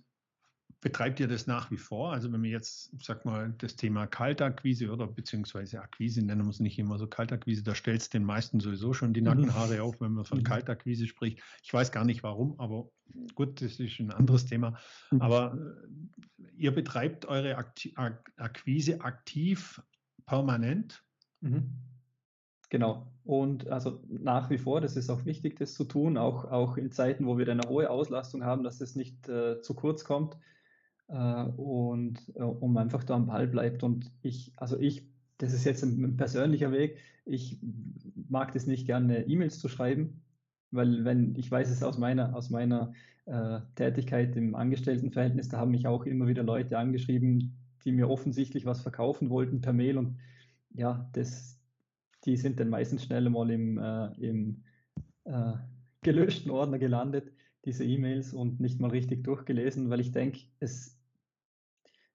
Betreibt 0.82 1.20
ihr 1.20 1.28
das 1.28 1.46
nach 1.46 1.70
wie 1.70 1.76
vor? 1.76 2.10
Also 2.10 2.32
wenn 2.32 2.42
wir 2.42 2.50
jetzt, 2.50 2.90
sag 3.02 3.26
mal, 3.26 3.52
das 3.58 3.76
Thema 3.76 4.06
Kaltakquise 4.06 4.90
oder 4.90 5.06
beziehungsweise 5.06 5.82
Akquise 5.82 6.24
nennen 6.24 6.44
wir 6.44 6.50
es 6.50 6.60
nicht 6.60 6.78
immer 6.78 6.98
so 6.98 7.06
Kaltakquise, 7.06 7.62
da 7.62 7.74
stellt 7.74 8.00
es 8.00 8.08
den 8.08 8.24
meisten 8.24 8.60
sowieso 8.60 8.94
schon 8.94 9.12
die 9.12 9.20
mhm. 9.20 9.26
Nackenhaare 9.26 9.82
auf, 9.82 10.00
wenn 10.00 10.12
man 10.12 10.24
von 10.24 10.38
mhm. 10.38 10.44
Kaltakquise 10.44 11.06
spricht. 11.06 11.42
Ich 11.62 11.72
weiß 11.74 11.92
gar 11.92 12.06
nicht 12.06 12.22
warum, 12.22 12.58
aber 12.58 12.88
gut, 13.34 13.60
das 13.60 13.78
ist 13.78 14.00
ein 14.00 14.10
anderes 14.10 14.46
Thema. 14.46 14.78
Mhm. 15.10 15.20
Aber 15.20 15.58
äh, 16.38 16.44
ihr 16.56 16.72
betreibt 16.72 17.26
eure 17.26 17.56
Akti 17.56 17.94
Akquise 18.36 19.02
aktiv 19.02 19.82
permanent? 20.24 21.04
Mhm. 21.42 21.76
Genau. 22.70 23.06
Und 23.24 23.68
also 23.68 24.00
nach 24.08 24.48
wie 24.48 24.58
vor, 24.58 24.80
das 24.80 24.96
ist 24.96 25.10
auch 25.10 25.24
wichtig, 25.24 25.56
das 25.58 25.74
zu 25.74 25.84
tun, 25.84 26.16
auch, 26.16 26.44
auch 26.50 26.76
in 26.76 26.90
Zeiten, 26.90 27.26
wo 27.26 27.36
wir 27.36 27.48
eine 27.48 27.68
hohe 27.68 27.90
Auslastung 27.90 28.44
haben, 28.44 28.62
dass 28.62 28.80
es 28.80 28.96
nicht 28.96 29.28
äh, 29.28 29.60
zu 29.60 29.74
kurz 29.74 30.04
kommt 30.04 30.38
äh, 31.08 31.44
und 31.44 32.20
äh, 32.34 32.42
um 32.42 32.76
einfach 32.76 33.04
da 33.04 33.14
am 33.14 33.26
Ball 33.26 33.46
bleibt. 33.48 33.82
Und 33.82 34.10
ich, 34.22 34.52
also 34.56 34.78
ich, 34.78 35.06
das 35.38 35.52
ist 35.52 35.64
jetzt 35.64 35.82
ein, 35.82 36.02
ein 36.02 36.16
persönlicher 36.16 36.72
Weg, 36.72 36.98
ich 37.24 37.58
mag 38.28 38.52
das 38.52 38.66
nicht 38.66 38.86
gerne, 38.86 39.26
E-Mails 39.26 39.58
zu 39.58 39.68
schreiben, 39.68 40.22
weil 40.70 41.04
wenn, 41.04 41.34
ich 41.36 41.50
weiß 41.50 41.70
es 41.70 41.82
aus 41.82 41.98
meiner, 41.98 42.34
aus 42.34 42.50
meiner 42.50 42.92
äh, 43.26 43.60
Tätigkeit 43.74 44.36
im 44.36 44.54
Angestelltenverhältnis, 44.54 45.48
da 45.48 45.58
haben 45.58 45.72
mich 45.72 45.86
auch 45.86 46.06
immer 46.06 46.28
wieder 46.28 46.42
Leute 46.42 46.78
angeschrieben, 46.78 47.56
die 47.84 47.92
mir 47.92 48.08
offensichtlich 48.08 48.64
was 48.64 48.80
verkaufen 48.80 49.30
wollten 49.30 49.60
per 49.60 49.72
Mail 49.72 49.98
und 49.98 50.18
ja, 50.72 51.08
das, 51.12 51.59
die 52.24 52.36
sind 52.36 52.60
dann 52.60 52.68
meistens 52.68 53.04
schnell 53.04 53.28
mal 53.30 53.50
im, 53.50 53.78
äh, 53.78 54.06
im 54.18 54.62
äh, 55.24 55.54
gelöschten 56.02 56.50
Ordner 56.50 56.78
gelandet, 56.78 57.32
diese 57.64 57.84
E-Mails 57.84 58.32
und 58.32 58.60
nicht 58.60 58.80
mal 58.80 58.90
richtig 58.90 59.24
durchgelesen, 59.24 59.90
weil 59.90 60.00
ich 60.00 60.12
denke, 60.12 60.40
es 60.60 60.98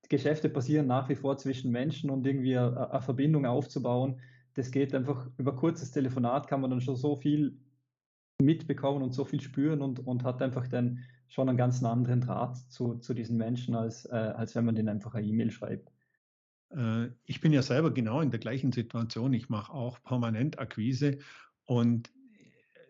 Geschäfte 0.10 0.50
passieren 0.50 0.86
nach 0.88 1.10
wie 1.10 1.16
vor 1.16 1.38
zwischen 1.38 1.72
Menschen 1.72 2.10
und 2.10 2.26
irgendwie 2.28 2.58
eine, 2.58 2.92
eine 2.92 3.02
Verbindung 3.02 3.46
aufzubauen, 3.46 4.22
das 4.54 4.72
geht 4.72 4.96
einfach 4.96 5.28
über 5.38 5.56
kurzes 5.56 5.92
Telefonat 5.92 6.48
kann 6.48 6.62
man 6.62 6.70
dann 6.70 6.82
schon 6.82 6.96
so 6.96 7.16
viel 7.16 7.58
mitbekommen 8.42 9.04
und 9.04 9.14
so 9.14 9.26
viel 9.26 9.42
spüren 9.42 9.82
und, 9.82 10.06
und 10.06 10.24
hat 10.24 10.42
einfach 10.42 10.68
dann 10.68 11.04
schon 11.28 11.50
einen 11.50 11.58
ganz 11.58 11.84
anderen 11.84 12.22
Draht 12.22 12.58
zu, 12.72 12.96
zu 12.96 13.14
diesen 13.14 13.38
Menschen, 13.38 13.76
als, 13.76 14.06
äh, 14.06 14.16
als 14.16 14.56
wenn 14.56 14.66
man 14.66 14.76
denen 14.76 14.90
einfach 14.90 15.16
eine 15.16 15.28
E-Mail 15.28 15.52
schreibt. 15.52 15.92
Äh, 16.76 17.10
ich 17.26 17.42
bin 17.42 17.54
ja 17.54 17.62
selber 17.62 17.92
genau 17.92 18.22
in 18.22 18.32
der 18.32 18.40
gleichen 18.40 18.72
Situation. 18.72 19.34
Ich 19.34 19.50
mache 19.50 19.72
auch 19.74 20.02
permanent 20.04 20.60
Akquise 20.60 21.20
und 21.66 22.12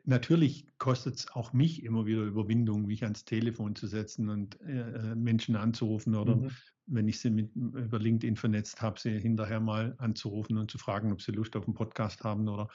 natürlich 0.03 0.67
kostet 0.77 1.15
es 1.15 1.31
auch 1.31 1.53
mich 1.53 1.83
immer 1.83 2.05
wieder 2.05 2.23
Überwindung, 2.23 2.85
mich 2.85 3.03
ans 3.03 3.25
Telefon 3.25 3.75
zu 3.75 3.87
setzen 3.87 4.29
und 4.29 4.59
äh, 4.61 5.11
äh 5.11 5.15
Menschen 5.15 5.55
anzurufen 5.55 6.15
oder 6.15 6.35
mhm. 6.35 6.51
wenn 6.85 7.07
ich 7.07 7.19
sie 7.19 7.31
mit, 7.31 7.55
über 7.55 7.99
LinkedIn 7.99 8.35
vernetzt 8.35 8.81
habe, 8.81 8.99
sie 8.99 9.19
hinterher 9.19 9.59
mal 9.59 9.95
anzurufen 9.97 10.57
und 10.57 10.69
zu 10.69 10.77
fragen, 10.77 11.11
ob 11.11 11.21
sie 11.21 11.31
Lust 11.31 11.55
auf 11.55 11.65
einen 11.65 11.73
Podcast 11.73 12.23
haben 12.23 12.47
oder, 12.47 12.69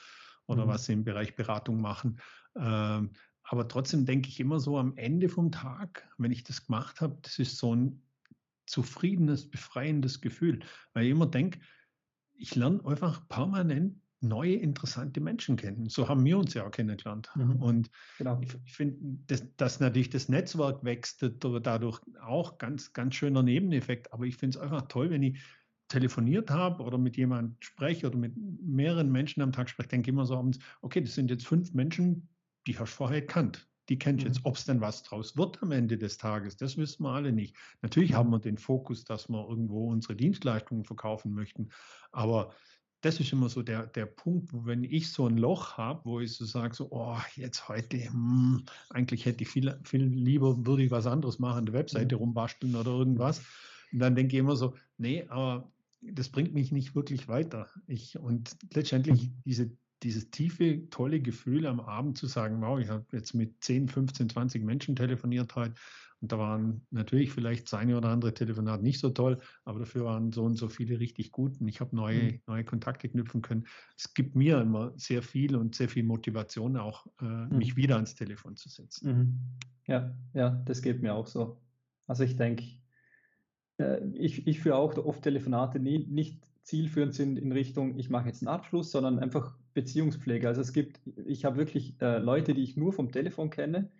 oder 0.46 0.64
mhm. 0.64 0.68
was 0.68 0.86
sie 0.86 0.92
im 0.92 1.04
Bereich 1.04 1.36
Beratung 1.36 1.80
machen. 1.80 2.18
Ähm, 2.56 3.10
aber 3.44 3.66
trotzdem 3.66 4.04
denke 4.06 4.28
ich 4.28 4.38
immer 4.38 4.60
so 4.60 4.78
am 4.78 4.96
Ende 4.96 5.28
vom 5.28 5.50
Tag, 5.50 6.08
wenn 6.18 6.30
ich 6.30 6.44
das 6.44 6.66
gemacht 6.66 7.00
habe, 7.00 7.18
das 7.22 7.38
ist 7.38 7.56
so 7.56 7.74
ein 7.74 8.02
zufriedenes, 8.70 9.50
befreiendes 9.50 10.20
Gefühl, 10.20 10.60
weil 10.94 11.04
ich 11.04 11.10
immer 11.10 11.26
denke, 11.26 11.60
ich 12.34 12.54
lerne 12.54 12.84
einfach 12.86 13.28
permanent 13.28 14.00
neue, 14.22 14.54
interessante 14.54 15.20
Menschen 15.20 15.56
kennen. 15.56 15.88
So 15.88 16.08
haben 16.08 16.24
wir 16.24 16.38
uns 16.38 16.54
ja 16.54 16.66
auch 16.66 16.70
kennengelernt. 16.70 17.30
Mhm. 17.34 17.56
Und 17.56 17.90
genau. 18.18 18.38
ich, 18.42 18.54
ich 18.64 18.74
finde, 18.74 18.98
dass, 19.26 19.44
dass, 19.56 19.80
natürlich 19.80 20.10
das 20.10 20.28
Netzwerk 20.28 20.84
wächst, 20.84 21.22
dadurch 21.22 22.00
auch 22.22 22.58
ganz, 22.58 22.92
ganz 22.92 23.14
schöner 23.14 23.42
Nebeneffekt. 23.42 24.12
Aber 24.12 24.24
ich 24.24 24.36
finde 24.36 24.58
es 24.58 24.62
einfach 24.62 24.82
toll, 24.88 25.10
wenn 25.10 25.22
ich 25.22 25.40
telefoniert 25.88 26.50
habe 26.50 26.82
oder 26.82 26.98
mit 26.98 27.16
jemandem 27.16 27.56
spreche 27.60 28.06
oder 28.06 28.16
mit 28.16 28.34
mehreren 28.36 29.10
Menschen 29.10 29.42
am 29.42 29.52
Tag 29.52 29.68
spreche, 29.68 29.88
denke 29.88 30.10
ich 30.10 30.14
immer 30.14 30.26
so 30.26 30.36
abends, 30.36 30.58
okay, 30.82 31.00
das 31.00 31.14
sind 31.14 31.30
jetzt 31.30 31.46
fünf 31.46 31.72
Menschen, 31.72 32.28
die 32.66 32.78
hast 32.78 32.92
du 32.92 32.96
vorher 32.96 33.22
gekannt. 33.22 33.69
Die 33.90 33.98
kennst 33.98 34.22
du 34.22 34.28
mhm. 34.28 34.32
jetzt. 34.32 34.44
Ob 34.44 34.56
es 34.56 34.64
denn 34.64 34.80
was 34.80 35.02
draus 35.02 35.36
wird 35.36 35.62
am 35.62 35.72
Ende 35.72 35.98
des 35.98 36.16
Tages, 36.16 36.56
das 36.56 36.78
wissen 36.78 37.02
wir 37.02 37.10
alle 37.10 37.32
nicht. 37.32 37.56
Natürlich 37.82 38.14
haben 38.14 38.30
wir 38.30 38.38
den 38.38 38.56
Fokus, 38.56 39.04
dass 39.04 39.28
wir 39.28 39.46
irgendwo 39.48 39.90
unsere 39.90 40.16
Dienstleistungen 40.16 40.84
verkaufen 40.84 41.34
möchten. 41.34 41.68
Aber 42.12 42.54
das 43.00 43.18
ist 43.18 43.32
immer 43.32 43.48
so 43.48 43.62
der, 43.62 43.86
der 43.86 44.06
Punkt, 44.06 44.52
wo 44.52 44.66
wenn 44.66 44.84
ich 44.84 45.10
so 45.10 45.26
ein 45.26 45.38
Loch 45.38 45.76
habe, 45.76 46.04
wo 46.04 46.20
ich 46.20 46.34
so 46.34 46.44
sage, 46.44 46.74
so, 46.74 46.88
oh, 46.90 47.18
jetzt 47.34 47.68
heute, 47.68 47.96
hm, 47.96 48.64
eigentlich 48.90 49.26
hätte 49.26 49.42
ich 49.42 49.48
viel, 49.48 49.78
viel 49.84 50.04
lieber, 50.04 50.66
würde 50.66 50.84
ich 50.84 50.90
was 50.90 51.06
anderes 51.06 51.38
machen, 51.38 51.66
eine 51.66 51.72
Webseite 51.72 52.14
mhm. 52.14 52.20
rumbasteln 52.20 52.76
oder 52.76 52.90
irgendwas. 52.92 53.40
Und 53.92 53.98
dann 53.98 54.14
denke 54.14 54.36
ich 54.36 54.40
immer 54.40 54.54
so, 54.54 54.74
nee, 54.98 55.24
aber 55.28 55.72
das 56.02 56.28
bringt 56.28 56.54
mich 56.54 56.72
nicht 56.72 56.94
wirklich 56.94 57.26
weiter. 57.26 57.68
Ich, 57.86 58.18
und 58.18 58.56
letztendlich 58.72 59.28
mhm. 59.28 59.42
diese, 59.44 59.70
dieses 60.02 60.30
tiefe, 60.30 60.88
tolle 60.90 61.20
Gefühl 61.20 61.66
am 61.66 61.80
Abend 61.80 62.18
zu 62.18 62.26
sagen, 62.26 62.60
wow, 62.60 62.78
ich 62.78 62.88
habe 62.88 63.04
jetzt 63.12 63.34
mit 63.34 63.62
10, 63.62 63.88
15, 63.88 64.30
20 64.30 64.64
Menschen 64.64 64.96
telefoniert 64.96 65.54
heute 65.56 65.74
und 66.20 66.32
da 66.32 66.38
waren 66.38 66.82
natürlich 66.90 67.32
vielleicht 67.32 67.64
das 67.64 67.74
eine 67.74 67.96
oder 67.96 68.10
andere 68.10 68.34
Telefonat 68.34 68.82
nicht 68.82 69.00
so 69.00 69.10
toll, 69.10 69.38
aber 69.64 69.78
dafür 69.78 70.04
waren 70.04 70.32
so 70.32 70.44
und 70.44 70.56
so 70.56 70.68
viele 70.68 71.00
richtig 71.00 71.32
gut 71.32 71.60
und 71.60 71.68
ich 71.68 71.80
habe 71.80 71.96
neue, 71.96 72.22
mhm. 72.22 72.40
neue 72.46 72.64
Kontakte 72.64 73.08
knüpfen 73.08 73.40
können. 73.40 73.66
Es 73.96 74.12
gibt 74.12 74.36
mir 74.36 74.60
immer 74.60 74.92
sehr 74.96 75.22
viel 75.22 75.56
und 75.56 75.74
sehr 75.74 75.88
viel 75.88 76.04
Motivation, 76.04 76.76
auch 76.76 77.06
äh, 77.20 77.24
mhm. 77.24 77.58
mich 77.58 77.76
wieder 77.76 77.96
ans 77.96 78.14
Telefon 78.14 78.56
zu 78.56 78.68
setzen. 78.68 79.12
Mhm. 79.12 79.38
Ja, 79.86 80.14
ja, 80.34 80.50
das 80.66 80.82
geht 80.82 81.00
mir 81.00 81.14
auch 81.14 81.26
so. 81.26 81.58
Also 82.06 82.24
ich 82.24 82.36
denke, 82.36 82.64
äh, 83.78 84.06
ich, 84.12 84.46
ich 84.46 84.60
führe 84.60 84.76
auch 84.76 84.96
oft 84.98 85.22
Telefonate, 85.22 85.80
nie, 85.80 86.06
nicht 86.06 86.49
zielführend 86.70 87.14
sind 87.14 87.36
in 87.36 87.50
Richtung, 87.50 87.98
ich 87.98 88.10
mache 88.10 88.28
jetzt 88.28 88.42
einen 88.42 88.54
Abschluss, 88.54 88.92
sondern 88.92 89.18
einfach 89.18 89.56
Beziehungspflege. 89.74 90.46
Also 90.46 90.60
es 90.60 90.72
gibt, 90.72 91.00
ich 91.26 91.44
habe 91.44 91.56
wirklich 91.56 92.00
äh, 92.00 92.18
Leute, 92.18 92.54
die 92.54 92.62
ich 92.62 92.76
nur 92.76 92.92
vom 92.92 93.10
Telefon 93.10 93.50
kenne 93.50 93.90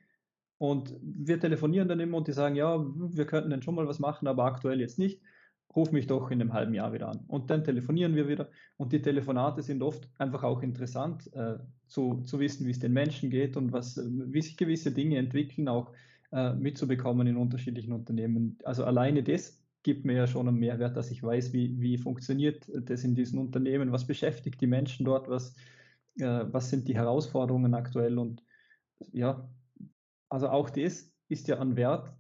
und 0.59 0.95
wir 1.03 1.41
telefonieren 1.41 1.89
dann 1.89 1.99
immer 1.99 2.19
und 2.19 2.29
die 2.29 2.33
sagen, 2.33 2.55
ja, 2.55 2.79
wir 2.79 3.27
könnten 3.27 3.51
dann 3.51 3.63
schon 3.63 3.75
mal 3.75 3.89
was 3.89 3.99
machen, 3.99 4.29
aber 4.29 4.45
aktuell 4.45 4.81
jetzt 4.81 4.99
nicht. 5.01 5.21
Ruf 5.75 5.91
mich 5.91 6.07
doch 6.07 6.31
in 6.31 6.41
einem 6.41 6.53
halben 6.53 6.75
Jahr 6.75 6.93
wieder 6.93 7.09
an. 7.09 7.25
Und 7.29 7.51
dann 7.51 7.65
telefonieren 7.65 8.15
wir 8.15 8.29
wieder. 8.29 8.49
Und 8.77 8.93
die 8.93 9.03
Telefonate 9.03 9.63
sind 9.63 9.83
oft 9.83 10.09
einfach 10.19 10.43
auch 10.45 10.63
interessant, 10.63 11.33
äh, 11.33 11.59
zu, 11.89 12.23
zu 12.23 12.39
wissen, 12.39 12.67
wie 12.67 12.71
es 12.71 12.79
den 12.79 12.93
Menschen 12.93 13.31
geht 13.31 13.57
und 13.57 13.73
was, 13.73 14.01
wie 14.05 14.43
sich 14.43 14.57
gewisse 14.57 14.93
Dinge 14.93 15.17
entwickeln, 15.19 15.69
auch 15.69 15.93
äh, 16.33 16.55
mitzubekommen 16.55 17.27
in 17.27 17.37
unterschiedlichen 17.37 17.93
Unternehmen. 17.93 18.59
Also 18.65 18.85
alleine 18.85 19.23
das 19.23 19.60
gibt 19.83 20.05
mir 20.05 20.15
ja 20.15 20.27
schon 20.27 20.49
einen 20.49 20.59
Mehrwert, 20.59 20.97
dass 20.97 21.11
ich 21.11 21.23
weiß, 21.23 21.53
wie, 21.53 21.81
wie 21.81 21.99
funktioniert 21.99 22.71
das 22.75 23.05
in 23.05 23.15
diesen 23.15 23.39
Unternehmen, 23.39 23.93
was 23.93 24.07
beschäftigt 24.07 24.61
die 24.61 24.67
Menschen 24.67 25.05
dort, 25.07 25.29
was, 25.29 25.55
äh, 26.19 26.45
was 26.51 26.71
sind 26.71 26.89
die 26.89 26.95
Herausforderungen 26.95 27.75
aktuell 27.75 28.19
und 28.19 28.45
ja, 29.13 29.49
also 30.29 30.49
auch 30.49 30.71
das 30.71 31.13
ist 31.29 31.49
ja 31.49 31.59
ein 31.59 31.77
Wert, 31.77 32.13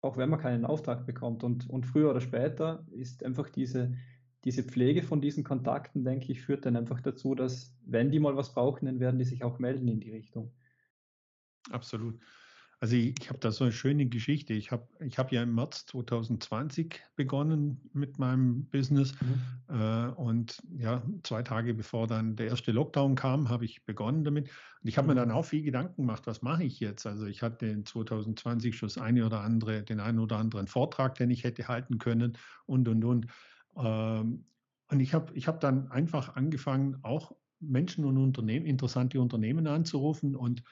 auch 0.00 0.16
wenn 0.16 0.28
man 0.28 0.40
keinen 0.40 0.64
Auftrag 0.64 1.06
bekommt 1.06 1.42
und, 1.42 1.68
und 1.68 1.86
früher 1.86 2.10
oder 2.10 2.20
später 2.20 2.86
ist 2.90 3.24
einfach 3.24 3.48
diese, 3.48 3.94
diese 4.44 4.62
Pflege 4.62 5.02
von 5.02 5.20
diesen 5.20 5.44
Kontakten, 5.44 6.04
denke 6.04 6.30
ich, 6.32 6.42
führt 6.42 6.66
dann 6.66 6.76
einfach 6.76 7.00
dazu, 7.00 7.34
dass 7.34 7.74
wenn 7.84 8.10
die 8.10 8.20
mal 8.20 8.36
was 8.36 8.52
brauchen, 8.52 8.86
dann 8.86 9.00
werden 9.00 9.18
die 9.18 9.24
sich 9.24 9.42
auch 9.42 9.58
melden 9.58 9.88
in 9.88 10.00
die 10.00 10.10
Richtung. 10.10 10.52
Absolut. 11.70 12.20
Also 12.80 12.94
ich, 12.94 13.14
ich 13.20 13.28
habe 13.28 13.40
da 13.40 13.50
so 13.50 13.64
eine 13.64 13.72
schöne 13.72 14.06
Geschichte. 14.06 14.52
Ich 14.52 14.70
habe 14.70 14.86
ich 15.00 15.18
hab 15.18 15.32
ja 15.32 15.42
im 15.42 15.54
März 15.54 15.86
2020 15.86 17.00
begonnen 17.16 17.90
mit 17.92 18.18
meinem 18.18 18.66
Business 18.66 19.14
mhm. 19.20 19.74
äh, 19.74 20.08
und 20.10 20.62
ja, 20.76 21.02
zwei 21.24 21.42
Tage 21.42 21.74
bevor 21.74 22.06
dann 22.06 22.36
der 22.36 22.46
erste 22.46 22.70
Lockdown 22.70 23.16
kam, 23.16 23.48
habe 23.48 23.64
ich 23.64 23.84
begonnen 23.84 24.22
damit. 24.22 24.48
Und 24.80 24.88
ich 24.88 24.96
habe 24.96 25.08
mhm. 25.08 25.14
mir 25.14 25.20
dann 25.20 25.30
auch 25.32 25.44
viel 25.44 25.62
Gedanken 25.62 26.02
gemacht, 26.02 26.26
was 26.26 26.42
mache 26.42 26.62
ich 26.62 26.78
jetzt? 26.78 27.04
Also 27.04 27.26
ich 27.26 27.42
hatte 27.42 27.66
in 27.66 27.84
2020 27.84 28.76
schon 28.76 28.88
das 28.88 28.98
eine 28.98 29.26
oder 29.26 29.40
andere, 29.40 29.82
den 29.82 29.98
einen 29.98 30.20
oder 30.20 30.38
anderen 30.38 30.68
Vortrag, 30.68 31.16
den 31.16 31.30
ich 31.30 31.42
hätte 31.42 31.66
halten 31.66 31.98
können 31.98 32.38
und, 32.66 32.86
und, 32.86 33.04
und. 33.04 33.26
Ähm, 33.76 34.44
und 34.90 35.00
ich 35.00 35.14
habe 35.14 35.34
ich 35.34 35.48
hab 35.48 35.60
dann 35.60 35.90
einfach 35.90 36.36
angefangen, 36.36 36.98
auch 37.02 37.32
Menschen 37.60 38.04
und 38.04 38.16
Unternehmen, 38.18 38.66
interessante 38.66 39.20
Unternehmen 39.20 39.66
anzurufen 39.66 40.36
und 40.36 40.62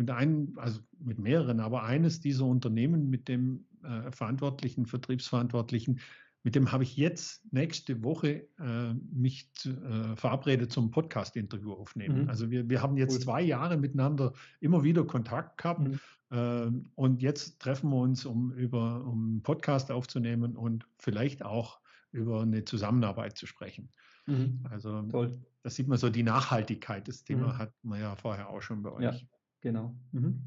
mit 0.00 0.10
einem, 0.10 0.54
also 0.56 0.80
mit 0.98 1.18
mehreren, 1.18 1.60
aber 1.60 1.82
eines 1.82 2.20
dieser 2.20 2.46
Unternehmen 2.46 3.10
mit 3.10 3.28
dem 3.28 3.66
äh, 3.84 4.10
Verantwortlichen, 4.10 4.86
Vertriebsverantwortlichen, 4.86 6.00
mit 6.42 6.54
dem 6.54 6.72
habe 6.72 6.84
ich 6.84 6.96
jetzt 6.96 7.52
nächste 7.52 8.02
Woche 8.02 8.48
äh, 8.58 8.94
mich 9.12 9.50
äh, 9.66 10.16
verabredet 10.16 10.72
zum 10.72 10.90
Podcast-Interview 10.90 11.74
aufnehmen. 11.74 12.22
Mhm. 12.22 12.28
Also 12.30 12.50
wir, 12.50 12.70
wir 12.70 12.80
haben 12.80 12.96
jetzt 12.96 13.16
cool. 13.16 13.20
zwei 13.20 13.42
Jahre 13.42 13.76
miteinander 13.76 14.32
immer 14.58 14.82
wieder 14.82 15.04
Kontakt 15.04 15.58
gehabt 15.58 15.80
mhm. 15.80 16.00
äh, 16.30 16.70
und 16.94 17.20
jetzt 17.20 17.60
treffen 17.60 17.90
wir 17.90 17.98
uns, 17.98 18.24
um 18.24 18.52
über 18.52 19.04
um 19.04 19.28
einen 19.28 19.42
Podcast 19.42 19.90
aufzunehmen 19.90 20.56
und 20.56 20.86
vielleicht 20.98 21.44
auch 21.44 21.78
über 22.10 22.40
eine 22.40 22.64
Zusammenarbeit 22.64 23.36
zu 23.36 23.46
sprechen. 23.46 23.90
Mhm. 24.24 24.60
Also 24.70 25.02
Toll. 25.02 25.38
da 25.62 25.68
sieht 25.68 25.88
man 25.88 25.98
so 25.98 26.08
die 26.08 26.22
Nachhaltigkeit. 26.22 27.06
Das 27.06 27.22
Thema 27.22 27.48
mhm. 27.48 27.58
hat 27.58 27.74
man 27.82 28.00
ja 28.00 28.16
vorher 28.16 28.48
auch 28.48 28.62
schon 28.62 28.82
bei 28.82 28.92
euch. 28.92 29.02
Ja. 29.02 29.20
Genau. 29.60 29.94
Mhm. 30.12 30.42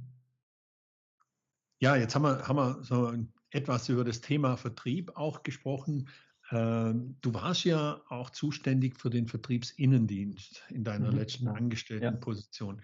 Ja, 1.79 1.95
jetzt 1.95 2.15
haben 2.15 2.23
wir, 2.23 2.47
haben 2.47 2.55
wir 2.55 2.83
so 2.83 3.13
etwas 3.51 3.89
über 3.89 4.03
das 4.03 4.21
Thema 4.21 4.57
Vertrieb 4.57 5.11
auch 5.15 5.43
gesprochen. 5.43 6.09
Ähm, 6.51 7.17
du 7.21 7.33
warst 7.33 7.65
ja 7.65 8.01
auch 8.09 8.29
zuständig 8.29 8.97
für 8.97 9.09
den 9.09 9.27
Vertriebsinnendienst 9.27 10.63
in 10.69 10.83
deiner 10.83 11.11
mhm. 11.11 11.17
letzten 11.17 11.45
genau. 11.45 11.57
Angestelltenposition. 11.57 12.77
Ja. 12.77 12.83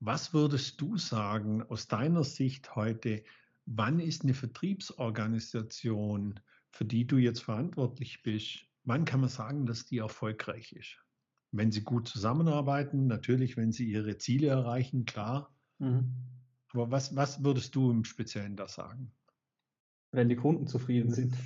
Was 0.00 0.32
würdest 0.32 0.80
du 0.80 0.96
sagen 0.96 1.62
aus 1.62 1.86
deiner 1.86 2.24
Sicht 2.24 2.74
heute, 2.74 3.22
wann 3.66 4.00
ist 4.00 4.22
eine 4.22 4.34
Vertriebsorganisation, 4.34 6.40
für 6.70 6.84
die 6.84 7.06
du 7.06 7.18
jetzt 7.18 7.42
verantwortlich 7.42 8.22
bist, 8.22 8.64
wann 8.84 9.04
kann 9.04 9.20
man 9.20 9.28
sagen, 9.28 9.66
dass 9.66 9.86
die 9.86 9.98
erfolgreich 9.98 10.72
ist? 10.72 10.96
Wenn 11.52 11.70
sie 11.70 11.82
gut 11.82 12.08
zusammenarbeiten, 12.08 13.06
natürlich, 13.06 13.56
wenn 13.56 13.72
sie 13.72 13.90
ihre 13.90 14.18
Ziele 14.18 14.48
erreichen, 14.48 15.04
klar. 15.04 15.54
Mhm. 15.80 16.14
Aber 16.72 16.90
was, 16.90 17.16
was 17.16 17.42
würdest 17.42 17.74
du 17.74 17.90
im 17.90 18.04
Speziellen 18.04 18.56
da 18.56 18.68
sagen? 18.68 19.12
Wenn 20.12 20.28
die 20.28 20.36
Kunden 20.36 20.66
zufrieden 20.66 21.10
sind. 21.10 21.34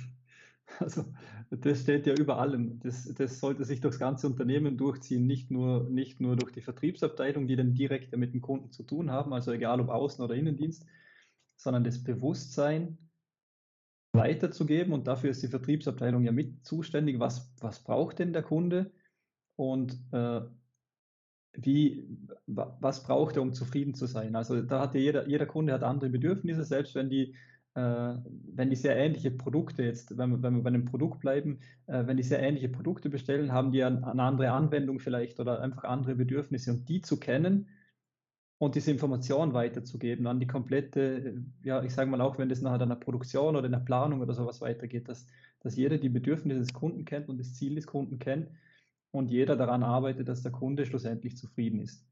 Also 0.79 1.05
das 1.51 1.81
steht 1.81 2.07
ja 2.07 2.15
über 2.15 2.39
allem. 2.39 2.79
Das, 2.79 3.05
das 3.13 3.39
sollte 3.39 3.63
sich 3.65 3.81
durchs 3.81 3.99
ganze 3.99 4.25
Unternehmen 4.25 4.77
durchziehen, 4.79 5.27
nicht 5.27 5.51
nur, 5.51 5.87
nicht 5.91 6.19
nur 6.19 6.35
durch 6.35 6.51
die 6.53 6.61
Vertriebsabteilung, 6.61 7.47
die 7.47 7.55
dann 7.55 7.75
direkt 7.75 8.17
mit 8.17 8.33
dem 8.33 8.41
Kunden 8.41 8.71
zu 8.71 8.81
tun 8.81 9.11
haben, 9.11 9.31
also 9.31 9.51
egal 9.51 9.79
ob 9.79 9.89
Außen- 9.89 10.23
oder 10.23 10.33
Innendienst, 10.33 10.87
sondern 11.55 11.83
das 11.83 12.03
Bewusstsein 12.03 12.97
weiterzugeben. 14.11 14.91
Und 14.91 15.05
dafür 15.05 15.29
ist 15.29 15.43
die 15.43 15.49
Vertriebsabteilung 15.49 16.23
ja 16.23 16.31
mit 16.31 16.65
zuständig. 16.65 17.19
Was, 17.19 17.53
was 17.61 17.83
braucht 17.83 18.17
denn 18.17 18.33
der 18.33 18.43
Kunde? 18.43 18.91
Und 19.55 19.99
äh, 20.11 20.41
wie, 21.61 22.07
was 22.47 23.03
braucht 23.03 23.35
er, 23.35 23.41
um 23.41 23.53
zufrieden 23.53 23.93
zu 23.93 24.05
sein? 24.05 24.35
Also 24.35 24.61
da 24.61 24.81
hat 24.81 24.95
ja 24.95 25.01
jeder, 25.01 25.27
jeder 25.27 25.45
Kunde 25.45 25.73
hat 25.73 25.83
andere 25.83 26.09
Bedürfnisse, 26.09 26.63
selbst 26.63 26.95
wenn 26.95 27.09
die, 27.09 27.35
äh, 27.75 28.15
wenn 28.53 28.69
die 28.69 28.75
sehr 28.75 28.95
ähnliche 28.97 29.31
Produkte 29.31 29.83
jetzt, 29.83 30.17
wenn 30.17 30.31
wir, 30.31 30.41
wenn 30.41 30.55
wir 30.55 30.63
bei 30.63 30.69
einem 30.69 30.85
Produkt 30.85 31.19
bleiben, 31.19 31.59
äh, 31.87 32.05
wenn 32.05 32.17
die 32.17 32.23
sehr 32.23 32.41
ähnliche 32.41 32.69
Produkte 32.69 33.09
bestellen, 33.09 33.51
haben 33.51 33.71
die 33.71 33.83
eine, 33.83 34.05
eine 34.05 34.23
andere 34.23 34.51
Anwendung 34.51 34.99
vielleicht 34.99 35.39
oder 35.39 35.61
einfach 35.61 35.83
andere 35.83 36.15
Bedürfnisse 36.15 36.71
und 36.71 36.87
die 36.89 37.01
zu 37.01 37.19
kennen 37.19 37.67
und 38.57 38.75
diese 38.75 38.91
Information 38.91 39.53
weiterzugeben 39.53 40.27
an 40.27 40.39
die 40.39 40.47
komplette, 40.47 41.43
ja, 41.63 41.83
ich 41.83 41.93
sage 41.93 42.09
mal 42.09 42.21
auch, 42.21 42.37
wenn 42.37 42.49
das 42.49 42.61
nachher 42.61 42.81
in 42.81 42.89
der 42.89 42.95
Produktion 42.95 43.55
oder 43.55 43.65
in 43.65 43.73
der 43.73 43.79
Planung 43.79 44.21
oder 44.21 44.33
sowas 44.33 44.61
weitergeht, 44.61 45.09
dass, 45.09 45.27
dass 45.59 45.75
jeder 45.75 45.97
die 45.97 46.09
Bedürfnisse 46.09 46.61
des 46.61 46.73
Kunden 46.73 47.03
kennt 47.05 47.27
und 47.27 47.37
das 47.37 47.53
Ziel 47.53 47.75
des 47.75 47.87
Kunden 47.87 48.19
kennt 48.19 48.49
und 49.15 49.31
jeder 49.31 49.55
daran 49.55 49.83
arbeitet, 49.83 50.27
dass 50.27 50.43
der 50.43 50.51
Kunde 50.51 50.85
schlussendlich 50.85 51.37
zufrieden 51.37 51.79
ist. 51.79 52.05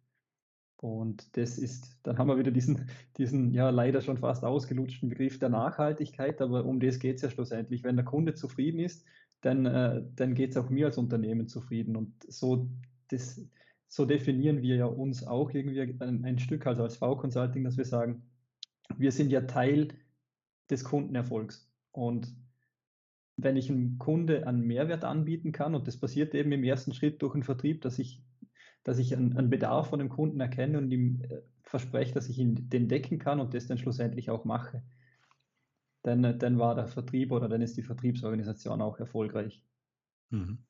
Und 0.78 1.38
das 1.38 1.58
ist, 1.58 1.98
dann 2.04 2.18
haben 2.18 2.28
wir 2.28 2.38
wieder 2.38 2.52
diesen, 2.52 2.90
diesen 3.18 3.54
ja 3.54 3.70
leider 3.70 4.02
schon 4.02 4.18
fast 4.18 4.44
ausgelutschten 4.44 5.10
Begriff 5.10 5.40
der 5.40 5.50
Nachhaltigkeit, 5.50 6.42
aber 6.42 6.66
um 6.66 6.80
das 6.80 7.00
geht 7.00 7.18
es 7.18 7.22
ja 7.22 7.30
schlussendlich. 7.30 7.84
Wenn 7.84 7.96
der 7.96 8.06
Kunde 8.06 8.34
zufrieden 8.34 8.80
ist, 8.80 9.06
dann, 9.42 9.66
äh, 9.66 10.04
dann 10.16 10.34
geht 10.34 10.52
es 10.52 10.58
auch 10.58 10.70
mir 10.70 10.88
als 10.88 10.98
Unternehmen 10.98 11.48
zufrieden. 11.48 11.96
Und 11.96 12.14
so, 12.28 12.70
das, 13.10 13.42
so 13.88 14.06
definieren 14.06 14.62
wir 14.62 14.76
ja 14.76 14.86
uns 14.86 15.26
auch 15.26 15.52
irgendwie 15.52 15.82
ein, 15.82 16.26
ein 16.26 16.40
Stück, 16.40 16.68
also 16.68 16.84
als 16.84 16.98
V-Consulting, 16.98 17.64
dass 17.64 17.78
wir 17.78 17.86
sagen, 17.86 18.24
wir 18.98 19.12
sind 19.12 19.32
ja 19.32 19.42
Teil 19.42 19.90
des 20.70 20.84
Kundenerfolgs. 20.84 21.70
Und 21.92 22.34
wenn 23.38 23.58
ich 23.58 23.70
einem 23.70 23.98
Kunde 23.98 24.48
einen 24.48 24.62
Mehrwert 24.62 25.04
anbieten 25.04 25.52
kann, 25.52 25.76
und 25.76 25.88
das 25.88 25.98
passiert 25.98 26.36
eben 26.36 26.52
im 26.52 26.64
ersten 26.64 26.94
Schritt 26.94 27.22
durch 27.22 27.34
den 27.34 27.44
Vertrieb, 27.44 27.82
dass 27.82 28.00
ich, 28.00 28.24
dass 28.84 29.00
ich 29.00 29.16
einen, 29.16 29.38
einen 29.38 29.50
Bedarf 29.50 29.90
von 29.90 30.00
dem 30.00 30.10
Kunden 30.10 30.40
erkenne 30.40 30.78
und 30.78 30.92
ihm 30.92 31.22
äh, 31.24 31.42
verspreche, 31.64 32.14
dass 32.14 32.30
ich 32.30 32.38
ihn 32.38 32.70
den 32.70 32.88
decken 32.88 33.20
kann 33.20 33.40
und 33.40 33.54
das 33.54 33.68
dann 33.68 33.78
schlussendlich 33.78 34.30
auch 34.30 34.46
mache, 34.46 34.84
dann, 36.04 36.24
äh, 36.24 36.38
dann 36.38 36.60
war 36.60 36.76
der 36.76 36.88
Vertrieb 36.88 37.32
oder 37.32 37.50
dann 37.50 37.62
ist 37.62 37.78
die 37.78 37.84
Vertriebsorganisation 37.84 38.82
auch 38.82 39.00
erfolgreich. 39.00 39.64
Mhm. 40.30 40.66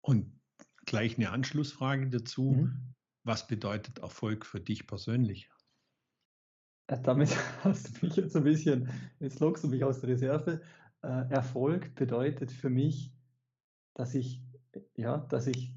Und 0.00 0.40
gleich 0.86 1.16
eine 1.16 1.30
Anschlussfrage 1.30 2.08
dazu. 2.08 2.52
Mhm. 2.52 2.94
Was 3.24 3.46
bedeutet 3.46 4.00
Erfolg 4.00 4.44
für 4.46 4.60
dich 4.60 4.86
persönlich? 4.86 5.48
Äh, 6.88 7.00
damit 7.02 7.36
hast 7.64 8.00
du 8.02 8.06
mich 8.06 8.16
jetzt 8.16 8.36
ein 8.36 8.44
bisschen, 8.44 8.88
jetzt 9.20 9.40
lockst 9.40 9.64
du 9.64 9.68
mich 9.68 9.84
aus 9.84 10.00
der 10.00 10.10
Reserve 10.10 10.60
Erfolg 11.02 11.94
bedeutet 11.94 12.52
für 12.52 12.70
mich, 12.70 13.12
dass 13.94 14.14
ich, 14.14 14.42
ja, 14.96 15.18
dass 15.18 15.46
ich, 15.46 15.74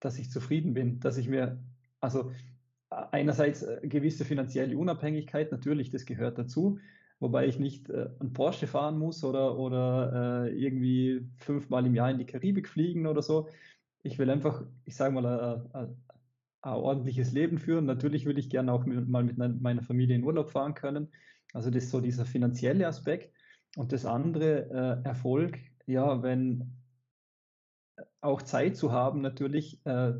dass 0.00 0.18
ich 0.18 0.30
zufrieden 0.30 0.74
bin, 0.74 1.00
dass 1.00 1.18
ich 1.18 1.28
mir, 1.28 1.62
also 2.00 2.30
einerseits 2.88 3.62
äh, 3.62 3.80
gewisse 3.82 4.24
finanzielle 4.24 4.76
Unabhängigkeit, 4.76 5.52
natürlich, 5.52 5.90
das 5.90 6.06
gehört 6.06 6.38
dazu, 6.38 6.78
wobei 7.20 7.46
ich 7.46 7.58
nicht 7.58 7.90
äh, 7.90 8.08
ein 8.20 8.32
Porsche 8.32 8.66
fahren 8.66 8.98
muss 8.98 9.24
oder, 9.24 9.58
oder 9.58 10.46
äh, 10.46 10.58
irgendwie 10.58 11.28
fünfmal 11.36 11.84
im 11.86 11.94
Jahr 11.94 12.10
in 12.10 12.18
die 12.18 12.26
Karibik 12.26 12.68
fliegen 12.68 13.06
oder 13.06 13.22
so. 13.22 13.48
Ich 14.02 14.18
will 14.18 14.30
einfach, 14.30 14.64
ich 14.84 14.96
sage 14.96 15.12
mal, 15.12 15.26
ein, 15.26 15.74
ein, 15.74 15.96
ein 16.62 16.72
ordentliches 16.72 17.32
Leben 17.32 17.58
führen. 17.58 17.84
Natürlich 17.84 18.24
würde 18.24 18.40
ich 18.40 18.48
gerne 18.48 18.72
auch 18.72 18.86
mit, 18.86 19.08
mal 19.08 19.24
mit 19.24 19.36
meiner 19.36 19.82
Familie 19.82 20.16
in 20.16 20.24
Urlaub 20.24 20.50
fahren 20.50 20.74
können. 20.74 21.08
Also 21.52 21.70
das 21.70 21.84
ist 21.84 21.90
so 21.90 22.00
dieser 22.00 22.24
finanzielle 22.24 22.86
Aspekt. 22.86 23.34
Und 23.76 23.92
das 23.92 24.04
andere, 24.06 25.02
äh, 25.04 25.08
Erfolg, 25.08 25.58
ja, 25.86 26.22
wenn 26.22 26.76
auch 28.20 28.42
Zeit 28.42 28.76
zu 28.76 28.92
haben, 28.92 29.20
natürlich 29.20 29.84
äh, 29.86 30.14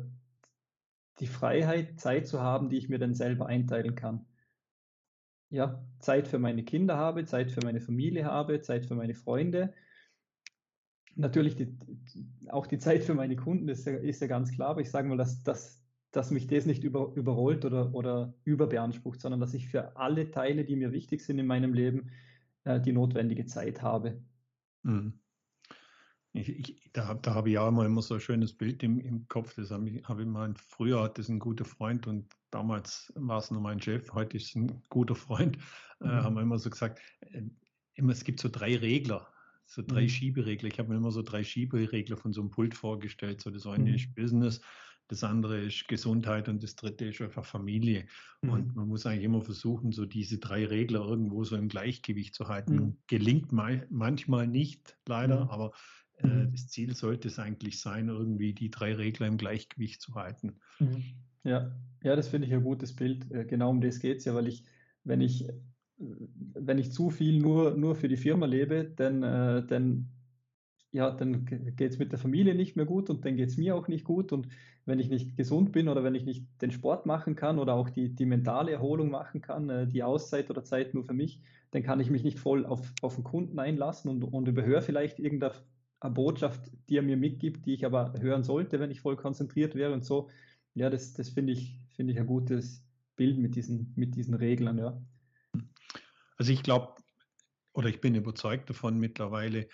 die 1.19 1.27
Freiheit, 1.27 1.99
Zeit 1.99 2.27
zu 2.27 2.41
haben, 2.41 2.69
die 2.69 2.77
ich 2.77 2.89
mir 2.89 2.97
dann 2.97 3.13
selber 3.13 3.45
einteilen 3.45 3.93
kann. 3.95 4.25
ja, 5.49 5.83
Zeit 5.99 6.27
für 6.27 6.39
meine 6.39 6.63
Kinder 6.63 6.97
habe, 6.97 7.25
Zeit 7.25 7.51
für 7.51 7.61
meine 7.61 7.81
Familie 7.81 8.25
habe, 8.25 8.61
Zeit 8.61 8.85
für 8.85 8.95
meine 8.95 9.15
Freunde. 9.15 9.73
Natürlich 11.15 11.55
die, 11.55 11.77
auch 12.49 12.65
die 12.67 12.77
Zeit 12.77 13.03
für 13.03 13.13
meine 13.13 13.35
Kunden 13.35 13.67
ist 13.67 13.85
ja, 13.85 13.93
ist 13.97 14.21
ja 14.21 14.27
ganz 14.27 14.51
klar, 14.51 14.69
aber 14.69 14.81
ich 14.81 14.89
sage 14.91 15.07
mal, 15.09 15.17
dass, 15.17 15.43
dass, 15.43 15.83
dass 16.11 16.31
mich 16.31 16.47
das 16.47 16.65
nicht 16.65 16.83
über, 16.83 17.13
überrollt 17.15 17.65
oder, 17.65 17.93
oder 17.93 18.33
überbeansprucht, 18.45 19.19
sondern 19.19 19.39
dass 19.41 19.53
ich 19.53 19.67
für 19.67 19.97
alle 19.97 20.31
Teile, 20.31 20.65
die 20.65 20.75
mir 20.75 20.91
wichtig 20.93 21.21
sind 21.21 21.39
in 21.39 21.47
meinem 21.47 21.73
Leben, 21.73 22.11
äh, 22.69 22.79
die 22.79 22.91
notwendige 22.91 23.45
Zeit 23.45 23.81
habe. 23.81 24.21
Mhm. 24.83 25.13
Ich, 26.31 26.49
ich, 26.49 26.91
da, 26.93 27.15
da 27.15 27.33
habe 27.33 27.49
ich 27.49 27.57
auch 27.57 27.69
immer, 27.69 27.85
immer 27.85 28.03
so 28.03 28.13
ein 28.13 28.19
schönes 28.19 28.53
Bild 28.53 28.83
im, 28.83 28.99
im 28.99 29.27
Kopf. 29.27 29.55
Das 29.55 29.71
habe 29.71 29.89
ich, 29.89 30.03
hab 30.07 30.19
ich 30.19 30.27
mal, 30.27 30.53
früher 30.55 31.01
hat 31.01 31.17
das 31.17 31.29
ein 31.29 31.39
guter 31.39 31.65
Freund 31.65 32.05
und 32.05 32.27
damals 32.51 33.11
war 33.15 33.39
es 33.39 33.49
nur 33.49 33.61
mein 33.61 33.81
Chef, 33.81 34.13
heute 34.13 34.37
ist 34.37 34.49
es 34.49 34.55
ein 34.55 34.83
guter 34.89 35.15
Freund, 35.15 35.57
äh, 36.01 36.05
mhm. 36.05 36.11
äh, 36.11 36.21
haben 36.21 36.35
wir 36.35 36.43
immer 36.43 36.59
so 36.59 36.69
gesagt, 36.69 36.99
äh, 37.21 37.41
immer, 37.95 38.11
es 38.11 38.23
gibt 38.23 38.39
so 38.39 38.49
drei 38.49 38.77
Regler, 38.77 39.27
so 39.65 39.81
drei 39.81 40.03
mhm. 40.03 40.09
Schieberegler. 40.09 40.69
Ich 40.69 40.77
habe 40.77 40.89
mir 40.89 40.97
immer 40.97 41.11
so 41.11 41.23
drei 41.23 41.43
Schieberegler 41.43 42.17
von 42.17 42.33
so 42.33 42.41
einem 42.41 42.51
Pult 42.51 42.75
vorgestellt. 42.75 43.41
So 43.41 43.49
das 43.49 43.65
eine 43.65 43.89
mhm. 43.89 43.95
ist 43.95 44.13
Business, 44.13 44.61
das 45.09 45.23
andere 45.23 45.59
ist 45.59 45.87
Gesundheit 45.87 46.47
und 46.47 46.61
das 46.63 46.75
dritte 46.75 47.05
ist 47.05 47.19
einfach 47.19 47.43
Familie. 47.43 48.05
Mhm. 48.41 48.49
Und 48.49 48.75
man 48.75 48.87
muss 48.87 49.05
eigentlich 49.05 49.25
immer 49.25 49.41
versuchen, 49.41 49.91
so 49.91 50.05
diese 50.05 50.37
drei 50.37 50.65
Regler 50.65 51.01
irgendwo 51.01 51.43
so 51.43 51.57
im 51.57 51.67
Gleichgewicht 51.67 52.35
zu 52.35 52.47
halten. 52.47 52.75
Mhm. 52.75 52.97
Gelingt 53.07 53.51
manchmal 53.51 54.47
nicht, 54.47 54.97
leider, 55.07 55.45
mhm. 55.45 55.49
aber 55.49 55.71
äh, 56.17 56.27
mhm. 56.27 56.51
das 56.51 56.67
Ziel 56.67 56.95
sollte 56.95 57.27
es 57.27 57.39
eigentlich 57.39 57.81
sein, 57.81 58.07
irgendwie 58.07 58.53
die 58.53 58.69
drei 58.69 58.93
Regler 58.93 59.27
im 59.27 59.37
Gleichgewicht 59.37 59.99
zu 59.99 60.13
halten. 60.13 60.59
Mhm. 60.79 61.03
Ja, 61.43 61.75
ja, 62.03 62.15
das 62.15 62.27
finde 62.27 62.47
ich 62.47 62.53
ein 62.53 62.63
gutes 62.63 62.95
Bild. 62.95 63.31
Äh, 63.31 63.45
genau 63.45 63.71
um 63.71 63.81
das 63.81 63.99
geht 63.99 64.19
es 64.19 64.25
ja, 64.25 64.35
weil 64.35 64.47
ich, 64.47 64.63
wenn 65.03 65.21
ich, 65.21 65.47
wenn 65.97 66.77
ich 66.77 66.91
zu 66.91 67.09
viel 67.09 67.39
nur, 67.39 67.75
nur 67.75 67.95
für 67.95 68.07
die 68.07 68.17
Firma 68.17 68.45
lebe, 68.45 68.93
dann, 68.95 69.23
äh, 69.23 69.65
dann, 69.65 70.11
ja, 70.91 71.11
dann 71.11 71.45
geht 71.45 71.91
es 71.91 71.99
mit 71.99 72.11
der 72.11 72.19
Familie 72.19 72.55
nicht 72.55 72.75
mehr 72.75 72.85
gut 72.85 73.09
und 73.09 73.23
dann 73.23 73.35
geht 73.35 73.49
es 73.49 73.57
mir 73.57 73.75
auch 73.75 73.87
nicht 73.87 74.03
gut. 74.03 74.31
Und 74.31 74.47
wenn 74.85 74.99
ich 74.99 75.09
nicht 75.09 75.37
gesund 75.37 75.71
bin 75.71 75.87
oder 75.87 76.03
wenn 76.03 76.15
ich 76.15 76.25
nicht 76.25 76.45
den 76.61 76.71
Sport 76.71 77.05
machen 77.05 77.35
kann 77.35 77.59
oder 77.59 77.75
auch 77.75 77.89
die, 77.89 78.09
die 78.09 78.25
mentale 78.25 78.71
Erholung 78.71 79.11
machen 79.11 79.41
kann, 79.41 79.89
die 79.89 80.03
Auszeit 80.03 80.49
oder 80.49 80.63
Zeit 80.63 80.93
nur 80.93 81.03
für 81.03 81.13
mich, 81.13 81.41
dann 81.71 81.83
kann 81.83 81.99
ich 81.99 82.09
mich 82.09 82.23
nicht 82.23 82.39
voll 82.39 82.65
auf, 82.65 82.91
auf 83.01 83.15
den 83.15 83.23
Kunden 83.23 83.59
einlassen 83.59 84.09
und, 84.09 84.23
und 84.23 84.47
überhöre 84.47 84.81
vielleicht 84.81 85.19
irgendeine 85.19 85.53
eine 86.01 86.13
Botschaft, 86.13 86.71
die 86.87 86.97
er 86.97 87.03
mir 87.03 87.17
mitgibt, 87.17 87.65
die 87.65 87.73
ich 87.73 87.85
aber 87.85 88.13
hören 88.19 88.43
sollte, 88.43 88.79
wenn 88.79 88.91
ich 88.91 89.01
voll 89.01 89.17
konzentriert 89.17 89.75
wäre 89.75 89.93
und 89.93 90.05
so. 90.05 90.29
Ja, 90.73 90.89
das, 90.89 91.13
das 91.13 91.29
finde 91.29 91.53
ich, 91.53 91.77
finde 91.95 92.13
ich 92.13 92.19
ein 92.19 92.27
gutes 92.27 92.83
Bild 93.15 93.37
mit 93.37 93.55
diesen, 93.55 93.91
mit 93.95 94.15
diesen 94.15 94.33
Reglern, 94.33 94.77
ja. 94.77 95.01
Also 96.37 96.53
ich 96.53 96.63
glaube, 96.63 96.95
oder 97.73 97.89
ich 97.89 97.99
bin 97.99 98.15
überzeugt 98.15 98.69
davon 98.69 98.97
mittlerweile, 98.97 99.67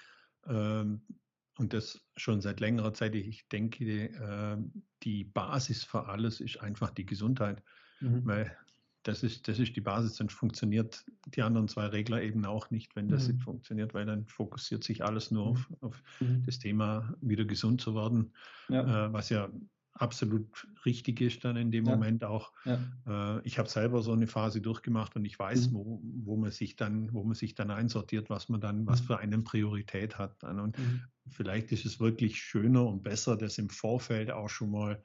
und 1.57 1.73
das 1.73 2.05
schon 2.17 2.41
seit 2.41 2.59
längerer 2.59 2.93
Zeit, 2.93 3.15
ich 3.15 3.47
denke, 3.47 3.85
äh, 3.85 4.57
die 5.03 5.23
Basis 5.23 5.83
für 5.83 6.07
alles 6.07 6.41
ist 6.41 6.61
einfach 6.61 6.91
die 6.91 7.05
Gesundheit. 7.05 7.63
Mhm. 8.01 8.25
Weil 8.25 8.57
das 9.03 9.21
ist, 9.23 9.47
das 9.47 9.59
ist 9.59 9.75
die 9.75 9.81
Basis, 9.81 10.15
sonst 10.15 10.33
funktioniert 10.33 11.05
die 11.27 11.43
anderen 11.43 11.67
zwei 11.67 11.85
Regler 11.85 12.23
eben 12.23 12.45
auch 12.45 12.71
nicht, 12.71 12.95
wenn 12.95 13.07
das 13.07 13.27
mhm. 13.27 13.35
nicht 13.35 13.43
funktioniert, 13.43 13.93
weil 13.93 14.05
dann 14.05 14.25
fokussiert 14.25 14.83
sich 14.83 15.03
alles 15.03 15.29
nur 15.31 15.45
auf, 15.45 15.69
mhm. 15.69 15.77
auf 15.81 16.03
mhm. 16.19 16.43
das 16.45 16.59
Thema, 16.59 17.13
wieder 17.21 17.45
gesund 17.45 17.81
zu 17.81 17.95
werden, 17.95 18.33
ja. 18.67 19.07
Äh, 19.07 19.13
was 19.13 19.29
ja 19.29 19.49
absolut 19.95 20.67
richtig 20.85 21.21
ist 21.21 21.43
dann 21.45 21.55
in 21.55 21.71
dem 21.71 21.85
ja. 21.85 21.91
Moment 21.91 22.23
auch. 22.23 22.51
Ja. 22.65 23.37
Äh, 23.37 23.41
ich 23.47 23.57
habe 23.57 23.69
selber 23.69 24.01
so 24.01 24.11
eine 24.11 24.27
Phase 24.27 24.61
durchgemacht 24.61 25.15
und 25.15 25.25
ich 25.25 25.39
weiß, 25.39 25.69
mhm. 25.69 25.73
wo, 25.73 26.01
wo 26.03 26.37
man 26.37 26.51
sich 26.51 26.75
dann, 26.75 27.13
wo 27.13 27.23
man 27.23 27.33
sich 27.33 27.55
dann 27.55 27.71
einsortiert, 27.71 28.29
was 28.29 28.49
man 28.49 28.59
dann, 28.61 28.85
was 28.85 29.01
mhm. 29.01 29.05
für 29.05 29.17
eine 29.19 29.39
Priorität 29.39 30.17
hat. 30.17 30.43
Dann. 30.43 30.59
Und 30.59 30.77
mhm. 30.77 31.01
vielleicht 31.29 31.71
ist 31.71 31.85
es 31.85 31.99
wirklich 31.99 32.41
schöner 32.41 32.85
und 32.85 33.03
besser, 33.03 33.37
das 33.37 33.57
im 33.57 33.69
Vorfeld 33.69 34.31
auch 34.31 34.49
schon 34.49 34.71
mal 34.71 35.01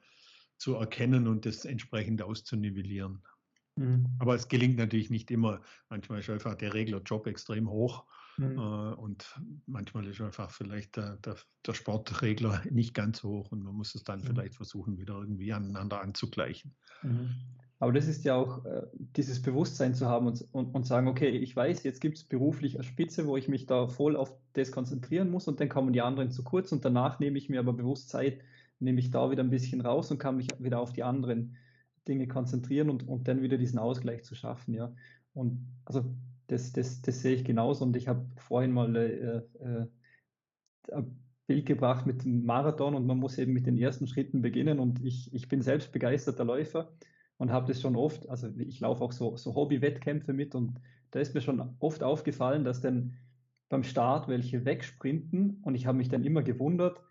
zu 0.57 0.75
erkennen 0.75 1.27
und 1.27 1.45
das 1.45 1.65
entsprechend 1.65 2.21
auszunivellieren. 2.21 3.23
Mhm. 3.77 4.07
Aber 4.19 4.35
es 4.35 4.49
gelingt 4.49 4.77
natürlich 4.77 5.09
nicht 5.09 5.31
immer. 5.31 5.61
Manchmal 5.89 6.19
ist 6.19 6.29
einfach 6.29 6.55
der 6.55 6.73
Reglerjob 6.73 7.27
extrem 7.27 7.69
hoch 7.69 8.05
mhm. 8.37 8.57
äh, 8.57 8.93
und 8.95 9.39
manchmal 9.65 10.07
ist 10.07 10.21
einfach 10.21 10.51
vielleicht 10.51 10.97
der, 10.97 11.17
der, 11.17 11.35
der, 11.65 11.73
Sportregler 11.73 12.61
nicht 12.69 12.93
ganz 12.93 13.23
hoch 13.23 13.51
und 13.51 13.63
man 13.63 13.73
muss 13.73 13.95
es 13.95 14.03
dann 14.03 14.19
mhm. 14.19 14.25
vielleicht 14.25 14.55
versuchen, 14.55 14.97
wieder 14.97 15.15
irgendwie 15.15 15.53
aneinander 15.53 16.01
anzugleichen. 16.01 16.75
Mhm. 17.03 17.31
Aber 17.79 17.93
das 17.93 18.07
ist 18.07 18.23
ja 18.25 18.35
auch 18.35 18.63
äh, 18.65 18.83
dieses 19.15 19.41
Bewusstsein 19.41 19.95
zu 19.95 20.05
haben 20.05 20.27
und, 20.27 20.47
und, 20.51 20.75
und 20.75 20.85
sagen, 20.85 21.07
okay, 21.07 21.29
ich 21.29 21.55
weiß, 21.55 21.83
jetzt 21.83 21.99
gibt 21.99 22.17
es 22.17 22.23
beruflich 22.23 22.75
eine 22.75 22.83
Spitze, 22.83 23.25
wo 23.25 23.37
ich 23.37 23.47
mich 23.47 23.65
da 23.65 23.87
voll 23.87 24.15
auf 24.15 24.31
das 24.53 24.71
konzentrieren 24.71 25.31
muss 25.31 25.47
und 25.47 25.59
dann 25.59 25.67
kommen 25.67 25.91
die 25.91 26.01
anderen 26.01 26.29
zu 26.29 26.43
kurz 26.43 26.71
und 26.71 26.85
danach 26.85 27.19
nehme 27.19 27.39
ich 27.39 27.49
mir 27.49 27.59
aber 27.59 27.73
bewusst 27.73 28.09
Zeit, 28.09 28.39
nehme 28.79 28.99
ich 28.99 29.09
da 29.09 29.31
wieder 29.31 29.43
ein 29.43 29.49
bisschen 29.49 29.81
raus 29.81 30.11
und 30.11 30.19
kann 30.19 30.37
mich 30.37 30.47
wieder 30.59 30.79
auf 30.79 30.93
die 30.93 31.01
anderen 31.01 31.57
Dinge 32.07 32.27
konzentrieren 32.27 32.89
und, 32.89 33.07
und 33.07 33.27
dann 33.27 33.41
wieder 33.41 33.57
diesen 33.57 33.79
Ausgleich 33.79 34.23
zu 34.23 34.35
schaffen, 34.35 34.73
ja. 34.73 34.93
Und 35.33 35.65
also 35.85 36.03
das, 36.51 36.73
das, 36.73 37.01
das 37.01 37.21
sehe 37.21 37.35
ich 37.35 37.45
genauso 37.45 37.85
und 37.85 37.95
ich 37.95 38.07
habe 38.07 38.25
vorhin 38.35 38.71
mal 38.71 38.95
äh, 38.95 39.37
äh, 39.63 39.87
ein 40.91 41.17
Bild 41.47 41.65
gebracht 41.65 42.05
mit 42.05 42.23
dem 42.23 42.45
Marathon 42.45 42.93
und 42.93 43.05
man 43.05 43.17
muss 43.17 43.37
eben 43.37 43.53
mit 43.53 43.65
den 43.67 43.77
ersten 43.77 44.05
Schritten 44.07 44.41
beginnen 44.41 44.79
und 44.79 45.03
ich, 45.03 45.33
ich 45.33 45.47
bin 45.47 45.61
selbst 45.61 45.93
begeisterter 45.93 46.43
Läufer 46.43 46.91
und 47.37 47.51
habe 47.51 47.67
das 47.67 47.81
schon 47.81 47.95
oft, 47.95 48.27
also 48.29 48.49
ich 48.57 48.81
laufe 48.81 49.01
auch 49.03 49.13
so, 49.13 49.37
so 49.37 49.55
Hobby-Wettkämpfe 49.55 50.33
mit 50.33 50.53
und 50.53 50.79
da 51.11 51.19
ist 51.19 51.33
mir 51.33 51.41
schon 51.41 51.75
oft 51.79 52.03
aufgefallen, 52.03 52.65
dass 52.65 52.81
dann 52.81 53.13
beim 53.69 53.83
Start 53.83 54.27
welche 54.27 54.65
wegsprinten 54.65 55.61
und 55.63 55.75
ich 55.75 55.85
habe 55.85 55.97
mich 55.97 56.09
dann 56.09 56.25
immer 56.25 56.43
gewundert, 56.43 57.01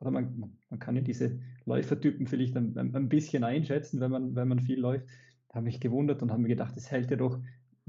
oder 0.00 0.10
man, 0.10 0.58
man 0.70 0.78
kann 0.80 0.96
ja 0.96 1.02
diese 1.02 1.40
Läufertypen 1.64 2.26
vielleicht 2.26 2.56
ein, 2.56 2.76
ein, 2.76 3.08
bisschen 3.08 3.42
einschätzen, 3.44 4.00
wenn 4.00 4.12
man, 4.12 4.36
wenn 4.36 4.46
man 4.46 4.60
viel 4.60 4.78
läuft. 4.78 5.08
Da 5.48 5.56
habe 5.56 5.68
ich 5.68 5.80
gewundert 5.80 6.22
und 6.22 6.30
habe 6.30 6.40
mir 6.40 6.48
gedacht, 6.48 6.76
das 6.76 6.88
hält 6.90 7.10
ja 7.10 7.16
doch, 7.16 7.40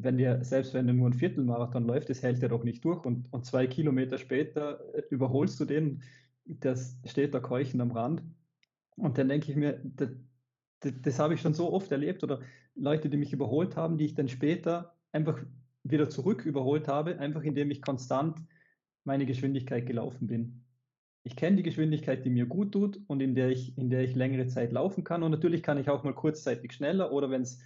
wenn 0.03 0.17
der, 0.17 0.43
selbst 0.43 0.73
wenn 0.73 0.85
der 0.85 0.95
nur 0.95 1.09
ein 1.09 1.13
Viertelmarathon 1.13 1.85
läuft, 1.85 2.09
das 2.09 2.23
hält 2.23 2.41
ja 2.41 2.47
doch 2.47 2.63
nicht 2.63 2.83
durch. 2.83 3.05
Und, 3.05 3.31
und 3.31 3.45
zwei 3.45 3.67
Kilometer 3.67 4.17
später 4.17 4.79
äh, 4.93 5.03
überholst 5.09 5.59
du 5.59 5.65
den, 5.65 6.03
das 6.45 6.97
steht 7.05 7.33
da 7.33 7.39
keuchend 7.39 7.81
am 7.81 7.91
Rand. 7.91 8.23
Und 8.95 9.17
dann 9.17 9.29
denke 9.29 9.51
ich 9.51 9.57
mir, 9.57 9.79
das, 9.83 10.09
das, 10.81 10.93
das 11.01 11.19
habe 11.19 11.33
ich 11.33 11.41
schon 11.41 11.53
so 11.53 11.71
oft 11.71 11.91
erlebt 11.91 12.23
oder 12.23 12.41
Leute, 12.75 13.09
die 13.09 13.17
mich 13.17 13.33
überholt 13.33 13.75
haben, 13.75 13.97
die 13.97 14.05
ich 14.05 14.15
dann 14.15 14.27
später 14.27 14.95
einfach 15.11 15.39
wieder 15.83 16.09
zurück 16.09 16.45
überholt 16.45 16.87
habe, 16.87 17.19
einfach 17.19 17.43
indem 17.43 17.71
ich 17.71 17.81
konstant 17.81 18.39
meine 19.03 19.25
Geschwindigkeit 19.25 19.85
gelaufen 19.85 20.27
bin 20.27 20.65
ich 21.23 21.35
kenne 21.35 21.57
die 21.57 21.63
Geschwindigkeit, 21.63 22.25
die 22.25 22.29
mir 22.29 22.45
gut 22.45 22.71
tut 22.71 22.99
und 23.07 23.21
in 23.21 23.35
der 23.35 23.49
ich, 23.49 23.77
in 23.77 23.89
der 23.89 24.03
ich 24.03 24.15
längere 24.15 24.47
Zeit 24.47 24.71
laufen 24.71 25.03
kann. 25.03 25.23
Und 25.23 25.31
natürlich 25.31 25.63
kann 25.63 25.77
ich 25.77 25.89
auch 25.89 26.03
mal 26.03 26.13
kurzzeitig 26.13 26.73
schneller 26.73 27.11
oder 27.11 27.29
wenn 27.29 27.41
es 27.41 27.59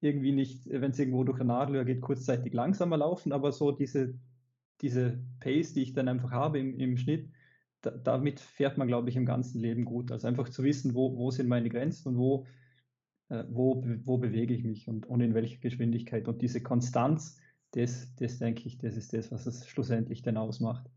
irgendwie 0.00 0.32
nicht, 0.32 0.66
wenn 0.66 0.90
es 0.90 0.98
irgendwo 0.98 1.24
durch 1.24 1.40
ein 1.40 1.48
Nadelöhr 1.48 1.84
geht, 1.84 2.00
kurzzeitig 2.00 2.52
langsamer 2.52 2.96
laufen. 2.96 3.32
Aber 3.32 3.52
so 3.52 3.72
diese, 3.72 4.14
diese 4.80 5.18
Pace, 5.40 5.74
die 5.74 5.82
ich 5.82 5.92
dann 5.92 6.08
einfach 6.08 6.30
habe 6.30 6.58
im, 6.58 6.78
im 6.78 6.96
Schnitt, 6.96 7.30
da, 7.80 7.90
damit 7.90 8.40
fährt 8.40 8.78
man, 8.78 8.88
glaube 8.88 9.08
ich, 9.08 9.16
im 9.16 9.26
ganzen 9.26 9.60
Leben 9.60 9.84
gut. 9.84 10.12
Also 10.12 10.26
einfach 10.28 10.48
zu 10.48 10.62
wissen, 10.62 10.94
wo, 10.94 11.16
wo 11.16 11.30
sind 11.30 11.48
meine 11.48 11.68
Grenzen 11.68 12.08
und 12.08 12.18
wo, 12.18 12.46
äh, 13.28 13.44
wo, 13.48 13.84
wo 14.04 14.18
bewege 14.18 14.54
ich 14.54 14.64
mich 14.64 14.88
und, 14.88 15.06
und 15.06 15.20
in 15.20 15.34
welcher 15.34 15.58
Geschwindigkeit. 15.58 16.28
Und 16.28 16.42
diese 16.42 16.62
Konstanz, 16.62 17.38
das, 17.72 18.14
das 18.16 18.38
denke 18.38 18.66
ich, 18.66 18.78
das 18.78 18.96
ist 18.96 19.12
das, 19.12 19.30
was 19.32 19.46
es 19.46 19.66
schlussendlich 19.68 20.22
dann 20.22 20.36
ausmacht. 20.36 20.90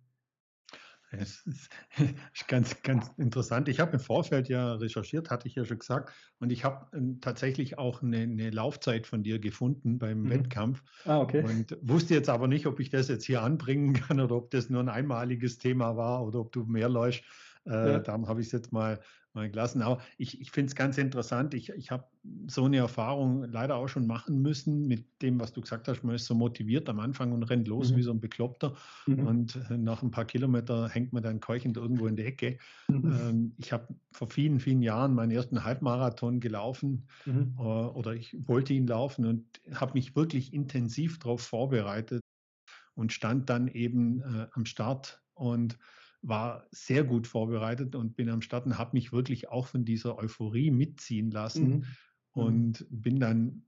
Es 1.11 1.45
ist 1.97 2.47
ganz, 2.47 2.81
ganz 2.83 3.11
interessant. 3.17 3.67
Ich 3.67 3.79
habe 3.79 3.93
im 3.93 3.99
Vorfeld 3.99 4.47
ja 4.49 4.73
recherchiert, 4.75 5.29
hatte 5.29 5.47
ich 5.47 5.55
ja 5.55 5.65
schon 5.65 5.79
gesagt, 5.79 6.11
und 6.39 6.51
ich 6.51 6.63
habe 6.63 6.87
ähm, 6.95 7.19
tatsächlich 7.21 7.77
auch 7.77 8.01
eine, 8.01 8.19
eine, 8.19 8.49
Laufzeit 8.49 9.07
von 9.07 9.23
dir 9.23 9.39
gefunden 9.39 9.99
beim 9.99 10.23
mhm. 10.23 10.29
Wettkampf. 10.29 10.83
Ah, 11.05 11.19
okay. 11.19 11.43
Und 11.43 11.77
wusste 11.81 12.13
jetzt 12.13 12.29
aber 12.29 12.47
nicht, 12.47 12.65
ob 12.65 12.79
ich 12.79 12.89
das 12.89 13.07
jetzt 13.07 13.25
hier 13.25 13.41
anbringen 13.41 13.93
kann 14.07 14.19
oder 14.19 14.35
ob 14.35 14.51
das 14.51 14.69
nur 14.69 14.81
ein 14.81 14.89
einmaliges 14.89 15.57
Thema 15.57 15.97
war 15.97 16.25
oder 16.25 16.39
ob 16.39 16.51
du 16.51 16.63
mehr 16.63 16.89
läufst. 16.89 17.23
Äh, 17.65 17.91
ja. 17.91 17.99
Darum 17.99 18.27
habe 18.27 18.41
ich 18.41 18.47
es 18.47 18.53
jetzt 18.53 18.71
mal, 18.71 18.99
mal 19.33 19.49
gelassen. 19.49 19.81
Aber 19.81 20.01
ich, 20.17 20.41
ich 20.41 20.51
finde 20.51 20.69
es 20.69 20.75
ganz 20.75 20.97
interessant. 20.97 21.53
Ich, 21.53 21.69
ich 21.69 21.91
habe 21.91 22.05
so 22.47 22.65
eine 22.65 22.77
Erfahrung 22.77 23.43
leider 23.43 23.75
auch 23.75 23.87
schon 23.87 24.07
machen 24.07 24.41
müssen 24.41 24.87
mit 24.87 25.05
dem, 25.21 25.39
was 25.39 25.53
du 25.53 25.61
gesagt 25.61 25.87
hast. 25.87 26.03
Man 26.03 26.15
ist 26.15 26.25
so 26.25 26.35
motiviert 26.35 26.89
am 26.89 26.99
Anfang 26.99 27.31
und 27.31 27.43
rennt 27.43 27.67
los 27.67 27.91
mhm. 27.91 27.97
wie 27.97 28.03
so 28.03 28.11
ein 28.11 28.19
Bekloppter. 28.19 28.75
Mhm. 29.05 29.27
Und 29.27 29.55
äh, 29.69 29.77
nach 29.77 30.01
ein 30.01 30.11
paar 30.11 30.25
Kilometern 30.25 30.89
hängt 30.89 31.13
man 31.13 31.23
dann 31.23 31.39
keuchend 31.39 31.77
irgendwo 31.77 32.07
in 32.07 32.15
der 32.15 32.25
Ecke. 32.25 32.57
Mhm. 32.87 33.19
Ähm, 33.21 33.53
ich 33.57 33.71
habe 33.71 33.87
vor 34.11 34.29
vielen, 34.29 34.59
vielen 34.59 34.81
Jahren 34.81 35.13
meinen 35.13 35.31
ersten 35.31 35.63
Halbmarathon 35.63 36.39
gelaufen 36.39 37.07
mhm. 37.25 37.55
äh, 37.57 37.61
oder 37.61 38.13
ich 38.13 38.35
wollte 38.47 38.73
ihn 38.73 38.87
laufen 38.87 39.25
und 39.25 39.61
habe 39.73 39.93
mich 39.93 40.15
wirklich 40.15 40.53
intensiv 40.53 41.19
darauf 41.19 41.41
vorbereitet 41.41 42.21
und 42.95 43.13
stand 43.13 43.49
dann 43.49 43.67
eben 43.67 44.21
äh, 44.21 44.47
am 44.53 44.65
Start 44.65 45.21
und 45.33 45.77
war 46.21 46.67
sehr 46.71 47.03
gut 47.03 47.27
vorbereitet 47.27 47.95
und 47.95 48.15
bin 48.15 48.29
am 48.29 48.41
Start 48.41 48.65
und 48.65 48.77
habe 48.77 48.91
mich 48.93 49.11
wirklich 49.11 49.49
auch 49.49 49.67
von 49.67 49.85
dieser 49.85 50.17
Euphorie 50.17 50.71
mitziehen 50.71 51.31
lassen. 51.31 51.67
Mhm. 51.67 51.75
mhm. 51.75 51.85
Und 52.33 52.85
bin 52.89 53.19
dann 53.19 53.63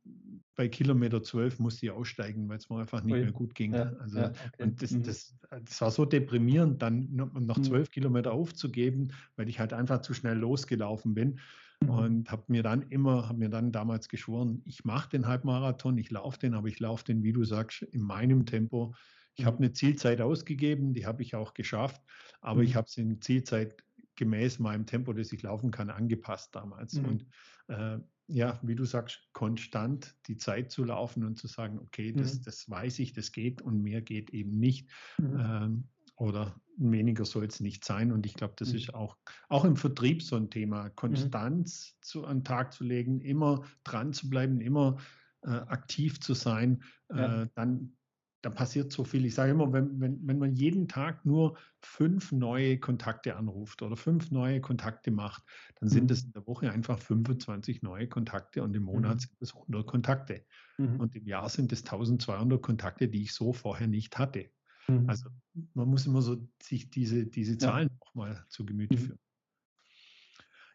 bei 0.56 0.68
Kilometer 0.68 1.24
12 1.24 1.60
musste 1.60 1.88
ich 1.88 1.92
aussteigen, 1.92 2.48
weil 2.48 2.58
es 2.58 2.70
mir 2.70 2.80
einfach 2.80 3.04
nicht 3.04 3.14
Ui. 3.14 3.22
mehr 3.22 3.32
gut 3.32 3.56
ging. 3.56 3.74
Ja, 3.74 3.92
also, 4.00 4.20
ja, 4.20 4.30
okay. 4.30 4.64
Und 4.64 4.82
das, 4.82 4.92
mhm. 4.92 5.04
das, 5.04 5.36
das, 5.50 5.82
war 5.82 5.92
so 5.92 6.06
deprimierend, 6.06 6.82
dann 6.82 7.10
noch 7.12 7.58
mhm. 7.58 7.64
zwölf 7.64 7.90
mhm. 7.90 7.92
Kilometer 7.92 8.32
aufzugeben, 8.32 9.12
weil 9.36 9.50
ich 9.50 9.60
halt 9.60 9.74
einfach 9.74 10.02
zu 10.02 10.14
schnell 10.14 10.38
losgelaufen 10.38 11.14
bin. 11.14 11.40
Mhm. 11.82 11.90
Und 11.90 12.32
habe 12.32 12.44
mir 12.48 12.64
dann 12.64 12.84
immer, 12.84 13.28
habe 13.28 13.40
mir 13.40 13.50
dann 13.50 13.72
damals 13.72 14.10
geschworen, 14.10 14.62
ich 14.66 14.86
mache 14.86 15.10
den 15.10 15.28
Halbmarathon, 15.28 15.98
ich 15.98 16.12
laufe 16.12 16.40
den, 16.40 16.54
aber 16.54 16.68
ich 16.68 16.80
laufe 16.80 17.04
den, 17.04 17.24
wie 17.24 17.34
du 17.34 17.44
sagst, 17.44 17.82
in 17.82 18.02
meinem 18.02 18.46
Tempo. 18.46 18.94
Ich 19.36 19.46
habe 19.46 19.58
mhm. 19.58 19.64
eine 19.64 19.74
Zielzeit 19.74 20.22
ausgegeben, 20.22 20.94
die 20.94 21.06
habe 21.06 21.22
ich 21.22 21.36
auch 21.36 21.54
geschafft, 21.54 22.02
aber 22.42 22.62
ich 22.62 22.76
habe 22.76 22.88
es 22.88 22.98
in 22.98 23.22
Zielzeit 23.22 23.84
gemäß 24.16 24.60
meinem 24.60 24.86
Tempo, 24.86 25.14
das 25.14 25.32
ich 25.32 25.42
laufen 25.42 25.72
kann, 25.72 25.90
angepasst 25.90 26.54
damals. 26.56 26.98
Und 26.98 27.26
äh, 27.68 27.98
ja, 28.28 28.60
wie 28.64 28.76
du 28.76 28.86
sagst, 28.86 29.28
konstant 29.34 30.16
die 30.28 30.38
Zeit 30.38 30.72
zu 30.72 30.84
laufen 30.84 31.24
und 31.24 31.38
zu 31.38 31.48
sagen, 31.48 31.80
okay, 31.80 32.12
das, 32.14 32.40
mhm. 32.40 32.44
das 32.44 32.70
weiß 32.70 33.00
ich, 33.00 33.14
das 33.14 33.32
geht 33.32 33.62
und 33.62 33.82
mehr 33.82 34.02
geht 34.02 34.30
eben 34.32 34.60
nicht. 34.60 34.90
Mhm. 35.18 35.40
Ähm, 35.40 35.84
oder 36.16 36.56
weniger 36.78 37.26
soll 37.26 37.46
es 37.46 37.60
nicht 37.60 37.84
sein. 37.84 38.12
Und 38.12 38.26
ich 38.26 38.36
glaube, 38.36 38.54
das 38.58 38.70
mhm. 38.70 38.76
ist 38.76 38.94
auch, 38.94 39.18
auch 39.50 39.66
im 39.66 39.76
Vertrieb 39.76 40.22
so 40.22 40.36
ein 40.36 40.50
Thema, 40.50 40.86
mhm. 40.86 40.96
Konstanz 40.96 41.98
zu, 42.02 42.26
an 42.26 42.40
den 42.40 42.44
Tag 42.44 42.74
zu 42.74 42.84
legen, 42.84 43.20
immer 43.20 43.64
dran 43.84 44.14
zu 44.14 44.30
bleiben, 44.30 44.62
immer 44.62 44.98
äh, 45.42 45.50
aktiv 45.50 46.20
zu 46.20 46.34
sein, 46.34 46.84
ja. 47.10 47.44
äh, 47.44 47.48
dann 47.56 47.96
da 48.44 48.50
passiert 48.50 48.92
so 48.92 49.06
viel. 49.06 49.26
Ich 49.26 49.36
sage 49.36 49.52
immer, 49.52 49.72
wenn, 49.72 50.02
wenn, 50.02 50.28
wenn 50.28 50.38
man 50.38 50.54
jeden 50.54 50.90
Tag 50.90 51.26
nur 51.26 51.58
fünf 51.80 52.34
neue 52.34 52.78
Kontakte 52.78 53.38
anruft 53.38 53.82
oder 53.82 53.96
fünf 53.96 54.32
neue 54.32 54.60
Kontakte 54.60 55.12
macht, 55.12 55.44
dann 55.80 55.88
sind 55.88 56.12
es 56.12 56.24
mhm. 56.24 56.28
in 56.28 56.34
der 56.34 56.48
Woche 56.48 56.70
einfach 56.70 57.00
25 57.00 57.84
neue 57.84 58.08
Kontakte 58.08 58.62
und 58.62 58.76
im 58.76 58.84
Monat 58.84 59.16
mhm. 59.16 59.20
sind 59.20 59.38
es 59.40 59.56
100 59.56 59.88
Kontakte. 59.88 60.46
Mhm. 60.78 61.00
Und 61.00 61.16
im 61.16 61.26
Jahr 61.26 61.48
sind 61.48 61.72
es 61.72 61.84
1200 61.84 62.62
Kontakte, 62.62 63.08
die 63.08 63.24
ich 63.24 63.34
so 63.34 63.54
vorher 63.54 63.88
nicht 63.88 64.20
hatte. 64.20 64.50
Mhm. 64.90 65.10
Also 65.10 65.30
man 65.74 65.88
muss 65.88 66.06
immer 66.06 66.22
so 66.22 66.46
sich 66.62 66.90
diese, 66.90 67.26
diese 67.26 67.58
Zahlen 67.58 67.88
ja. 67.90 67.96
nochmal 68.06 68.46
zu 68.50 68.66
Gemüte 68.66 68.98
mhm. 68.98 69.00
führen. 69.00 69.20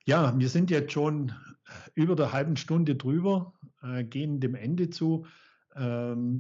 Ja, 0.07 0.39
wir 0.39 0.49
sind 0.49 0.71
jetzt 0.71 0.93
schon 0.93 1.35
über 1.95 2.17
der 2.17 2.33
halben 2.33 2.57
Stunde 2.57 2.97
drüber, 2.97 3.53
äh, 3.83 4.05
gehen 4.05 4.41
dem 4.41 4.55
Ende 4.55 4.89
zu. 4.89 5.27
Ähm, 5.77 6.39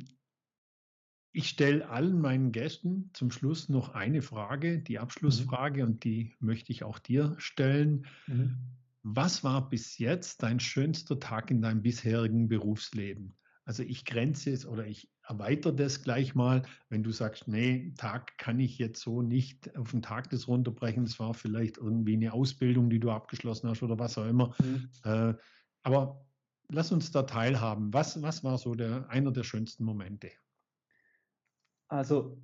ich 1.32 1.48
stelle 1.48 1.88
allen 1.88 2.20
meinen 2.20 2.52
Gästen 2.52 3.10
zum 3.12 3.30
Schluss 3.30 3.68
noch 3.68 3.90
eine 3.90 4.22
Frage, 4.22 4.78
die 4.78 4.94
mhm. 4.94 5.02
Abschlussfrage, 5.02 5.82
mhm. 5.82 5.88
und 5.88 6.04
die 6.04 6.34
möchte 6.40 6.72
ich 6.72 6.84
auch 6.84 6.98
dir 6.98 7.34
stellen. 7.38 8.06
Mhm. 8.26 8.56
Was 9.02 9.44
war 9.44 9.68
bis 9.68 9.98
jetzt 9.98 10.42
dein 10.42 10.60
schönster 10.60 11.18
Tag 11.18 11.50
in 11.50 11.62
deinem 11.62 11.82
bisherigen 11.82 12.48
Berufsleben? 12.48 13.34
Also 13.64 13.82
ich 13.82 14.06
grenze 14.06 14.50
es 14.50 14.66
oder 14.66 14.86
ich 14.86 15.10
erweitere 15.28 15.74
das 15.74 16.02
gleich 16.02 16.34
mal, 16.34 16.62
wenn 16.88 17.02
du 17.02 17.12
sagst, 17.12 17.48
nee, 17.48 17.92
Tag 17.98 18.38
kann 18.38 18.58
ich 18.58 18.78
jetzt 18.78 19.02
so 19.02 19.20
nicht 19.20 19.76
auf 19.76 19.90
den 19.90 20.00
Tag 20.00 20.30
das 20.30 20.48
runterbrechen. 20.48 21.04
Es 21.04 21.18
war 21.18 21.34
vielleicht 21.34 21.76
irgendwie 21.76 22.14
eine 22.14 22.32
Ausbildung, 22.32 22.88
die 22.88 22.98
du 22.98 23.10
abgeschlossen 23.10 23.68
hast 23.68 23.82
oder 23.82 23.98
was 23.98 24.16
auch 24.16 24.26
immer. 24.26 24.54
Mhm. 24.58 24.88
Äh, 25.04 25.34
aber 25.82 26.26
lass 26.70 26.92
uns 26.92 27.10
da 27.10 27.24
teilhaben. 27.24 27.92
Was, 27.92 28.22
was 28.22 28.42
war 28.42 28.56
so 28.56 28.74
der, 28.74 29.08
einer 29.10 29.32
der 29.32 29.44
schönsten 29.44 29.84
Momente? 29.84 30.30
Also, 31.88 32.38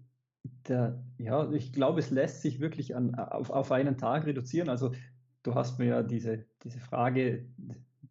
der, 0.69 1.03
ja, 1.19 1.51
ich 1.53 1.73
glaube, 1.73 2.01
es 2.01 2.11
lässt 2.11 2.43
sich 2.43 2.61
wirklich 2.61 2.97
an, 2.97 3.15
auf, 3.15 3.51
auf 3.51 3.73
einen 3.73 3.99
Tag 3.99 4.27
reduzieren. 4.27 4.69
Also, 4.69 4.93
du 5.43 5.55
hast 5.55 5.79
mir 5.79 5.87
ja 5.87 6.03
diese, 6.03 6.47
diese 6.63 6.81
Frage, 6.81 7.47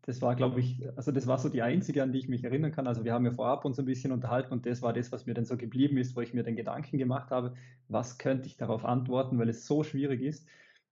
das 0.04 0.22
war, 0.22 0.36
glaube 0.36 0.60
ich, 0.60 0.86
also 0.98 1.12
das 1.12 1.28
war 1.28 1.38
so 1.39 1.50
die 1.50 1.62
einzige, 1.62 2.04
an 2.04 2.12
die 2.12 2.19
ich 2.19 2.28
mich 2.30 2.43
erinnern 2.43 2.72
kann. 2.72 2.88
Also, 2.88 3.04
wir 3.04 3.13
haben 3.13 3.26
ja 3.26 3.32
vorab 3.32 3.65
uns 3.65 3.80
ein 3.80 3.86
bisschen 3.86 4.12
unterhalten 4.12 4.54
und 4.54 4.65
das 4.65 4.82
war 4.82 4.93
das, 4.93 5.12
was 5.12 5.26
mir 5.26 5.34
dann 5.34 5.46
so 5.46 5.58
geblieben 5.58 5.98
ist, 5.98 6.15
wo 6.15 6.22
ich 6.22 6.34
mir 6.34 6.43
den 6.43 6.56
Gedanken 6.56 6.98
gemacht 6.98 7.32
habe, 7.32 7.56
was 7.88 8.17
könnte 8.17 8.48
ich 8.48 8.58
darauf 8.58 8.86
antworten, 8.86 9.39
weil 9.39 9.50
es 9.50 9.65
so 9.65 9.84
schwierig 9.84 10.22
ist, 10.22 10.48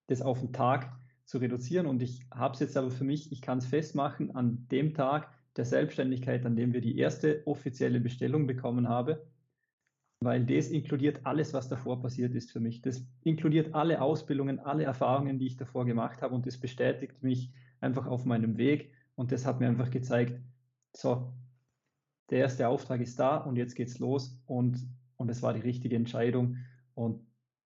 das 0.07 0.21
auf 0.21 0.39
den 0.39 0.53
Tag 0.53 0.91
zu 1.25 1.37
reduzieren. 1.37 1.85
Und 1.85 2.01
ich 2.01 2.25
habe 2.33 2.53
es 2.55 2.59
jetzt 2.59 2.77
aber 2.77 2.91
für 2.91 3.03
mich, 3.03 3.31
ich 3.31 3.41
kann 3.41 3.59
es 3.59 3.65
festmachen, 3.67 4.35
an 4.35 4.67
dem 4.71 4.93
Tag 4.93 5.29
der 5.55 5.65
Selbstständigkeit, 5.65 6.45
an 6.45 6.55
dem 6.55 6.73
wir 6.73 6.81
die 6.81 6.97
erste 6.97 7.43
offizielle 7.45 7.99
Bestellung 7.99 8.47
bekommen 8.47 8.89
haben 8.89 9.17
weil 10.21 10.45
das 10.45 10.67
inkludiert 10.67 11.21
alles, 11.25 11.53
was 11.53 11.67
davor 11.67 11.99
passiert 11.99 12.35
ist 12.35 12.51
für 12.51 12.59
mich. 12.59 12.81
Das 12.81 13.03
inkludiert 13.23 13.73
alle 13.73 14.01
Ausbildungen, 14.01 14.59
alle 14.59 14.83
Erfahrungen, 14.83 15.39
die 15.39 15.47
ich 15.47 15.57
davor 15.57 15.85
gemacht 15.85 16.21
habe 16.21 16.35
und 16.35 16.45
das 16.45 16.57
bestätigt 16.57 17.23
mich 17.23 17.51
einfach 17.79 18.05
auf 18.05 18.23
meinem 18.23 18.57
Weg 18.57 18.91
und 19.15 19.31
das 19.31 19.45
hat 19.45 19.59
mir 19.59 19.67
einfach 19.67 19.89
gezeigt, 19.89 20.39
so, 20.95 21.33
der 22.29 22.39
erste 22.39 22.67
Auftrag 22.67 23.01
ist 23.01 23.19
da 23.19 23.37
und 23.37 23.55
jetzt 23.55 23.75
geht's 23.75 23.97
los 23.97 24.39
und, 24.45 24.87
und 25.17 25.29
es 25.29 25.41
war 25.41 25.53
die 25.53 25.61
richtige 25.61 25.95
Entscheidung 25.95 26.57
und 26.93 27.25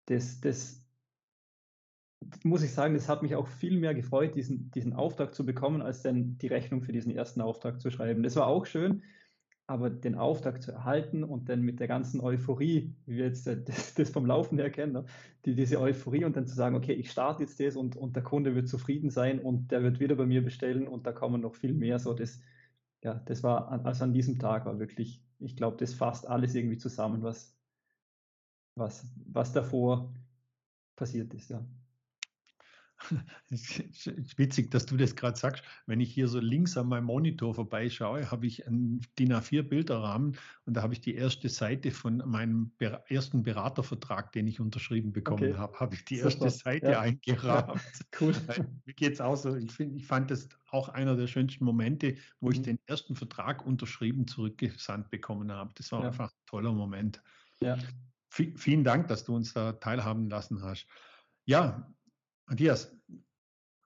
das, 0.07 0.41
das 0.41 0.85
muss 2.43 2.65
ich 2.65 2.73
sagen, 2.73 2.95
das 2.95 3.09
hat 3.09 3.23
mich 3.23 3.37
auch 3.37 3.47
viel 3.47 3.79
mehr 3.79 3.95
gefreut, 3.95 4.35
diesen, 4.35 4.73
diesen 4.73 4.93
Auftrag 4.93 5.35
zu 5.35 5.47
bekommen, 5.47 5.83
als 5.83 6.03
dann 6.03 6.37
die 6.39 6.49
Rechnung 6.49 6.83
für 6.83 6.93
diesen 6.93 7.15
ersten 7.15 7.41
Auftrag 7.41 7.81
zu 7.81 7.91
schreiben. 7.91 8.23
Das 8.23 8.37
war 8.37 8.49
auch 8.49 8.67
schön, 8.67 9.03
aber 9.71 9.89
den 9.89 10.17
Auftrag 10.17 10.61
zu 10.61 10.73
erhalten 10.73 11.23
und 11.23 11.49
dann 11.49 11.63
mit 11.63 11.79
der 11.79 11.87
ganzen 11.87 12.21
Euphorie, 12.21 12.93
wie 13.07 13.17
wir 13.19 13.27
jetzt 13.27 13.47
äh, 13.47 13.63
das, 13.65 13.95
das 13.95 14.11
vom 14.11 14.27
Laufen 14.27 14.59
her 14.59 14.69
kennen, 14.71 14.93
ne? 14.93 15.05
die, 15.45 15.55
diese 15.55 15.81
Euphorie 15.81 16.25
und 16.25 16.37
dann 16.37 16.47
zu 16.49 16.57
sagen, 16.57 16.75
okay, 16.75 16.93
ich 16.93 17.11
starte 17.13 17.45
jetzt 17.45 17.61
das 17.61 17.77
und, 17.77 17.97
und 17.97 18.17
der 18.17 18.25
Kunde 18.25 18.57
wird 18.57 18.69
zufrieden 18.69 19.11
sein 19.11 19.39
und 19.41 19.71
der 19.71 19.83
wird 19.85 20.01
wieder 20.01 20.17
bei 20.17 20.27
mir 20.27 20.43
bestellen 20.45 20.89
und 20.89 21.07
da 21.07 21.13
kommen 21.13 21.41
noch 21.41 21.55
viel 21.55 21.73
mehr. 21.73 22.01
So, 22.01 22.15
das, 22.15 22.41
ja, 23.05 23.15
das 23.15 23.45
war, 23.45 23.71
also 23.87 24.05
an 24.05 24.13
diesem 24.13 24.41
Tag 24.41 24.67
war 24.67 24.81
wirklich, 24.81 25.23
ich 25.39 25.57
glaube, 25.57 25.77
das 25.77 25.95
fasst 25.95 26.27
alles 26.27 26.55
irgendwie 26.57 26.79
zusammen, 26.79 27.23
was, 27.23 27.57
was, 28.75 29.07
was 29.27 29.53
davor 29.53 30.13
passiert 30.97 31.33
ist, 31.33 31.51
ja. 31.51 31.65
Witzig, 33.51 34.71
dass 34.71 34.87
du 34.87 34.97
das 34.97 35.17
gerade 35.17 35.39
sagst. 35.39 35.65
Wenn 35.87 36.01
ich 36.01 36.13
hier 36.13 36.29
so 36.29 36.39
links 36.41 36.77
an 36.77 36.89
meinem 36.89 37.05
Monitor 37.05 37.55
vorbeischaue, 37.55 38.31
habe 38.31 38.47
ich 38.47 38.67
einen 38.67 39.01
DIN 39.19 39.33
A4 39.33 39.63
Bilderrahmen 39.63 40.37
und 40.67 40.75
da 40.75 40.83
habe 40.83 40.93
ich 40.93 41.01
die 41.01 41.15
erste 41.15 41.49
Seite 41.49 41.91
von 41.91 42.23
meinem 42.27 42.73
ersten 43.09 43.43
Beratervertrag, 43.43 44.33
den 44.33 44.47
ich 44.47 44.61
unterschrieben 44.61 45.13
bekommen 45.13 45.51
okay. 45.51 45.55
habe, 45.55 45.81
habe 45.81 45.95
ich 45.95 46.05
die 46.05 46.19
erste 46.19 46.51
Super. 46.51 46.51
Seite 46.51 46.91
ja. 46.93 47.01
eingerahmt. 47.01 47.81
cool. 48.21 48.35
Mir 48.85 48.95
geht 48.95 49.15
es 49.15 49.21
auch 49.21 49.37
so. 49.37 49.57
Ich, 49.57 49.73
find, 49.73 49.97
ich 49.97 50.07
fand 50.07 50.31
das 50.31 50.49
auch 50.71 50.89
einer 50.89 51.17
der 51.17 51.27
schönsten 51.27 51.65
Momente, 51.65 52.17
wo 52.41 52.49
mhm. 52.49 52.53
ich 52.53 52.63
den 52.63 52.79
ersten 52.87 53.15
Vertrag 53.15 53.65
unterschrieben 53.65 54.27
zurückgesandt 54.27 55.11
bekommen 55.11 55.51
habe. 55.51 55.73
Das 55.75 55.91
war 55.93 56.03
ja. 56.03 56.09
einfach 56.09 56.31
ein 56.31 56.47
toller 56.47 56.73
Moment. 56.73 57.23
Ja. 57.61 57.77
V 58.29 58.45
vielen 58.55 58.85
Dank, 58.85 59.09
dass 59.09 59.25
du 59.25 59.35
uns 59.35 59.53
da 59.55 59.73
teilhaben 59.73 60.29
lassen 60.31 60.63
hast. 60.63 60.87
Ja, 61.47 61.93
Matthias, 62.51 62.93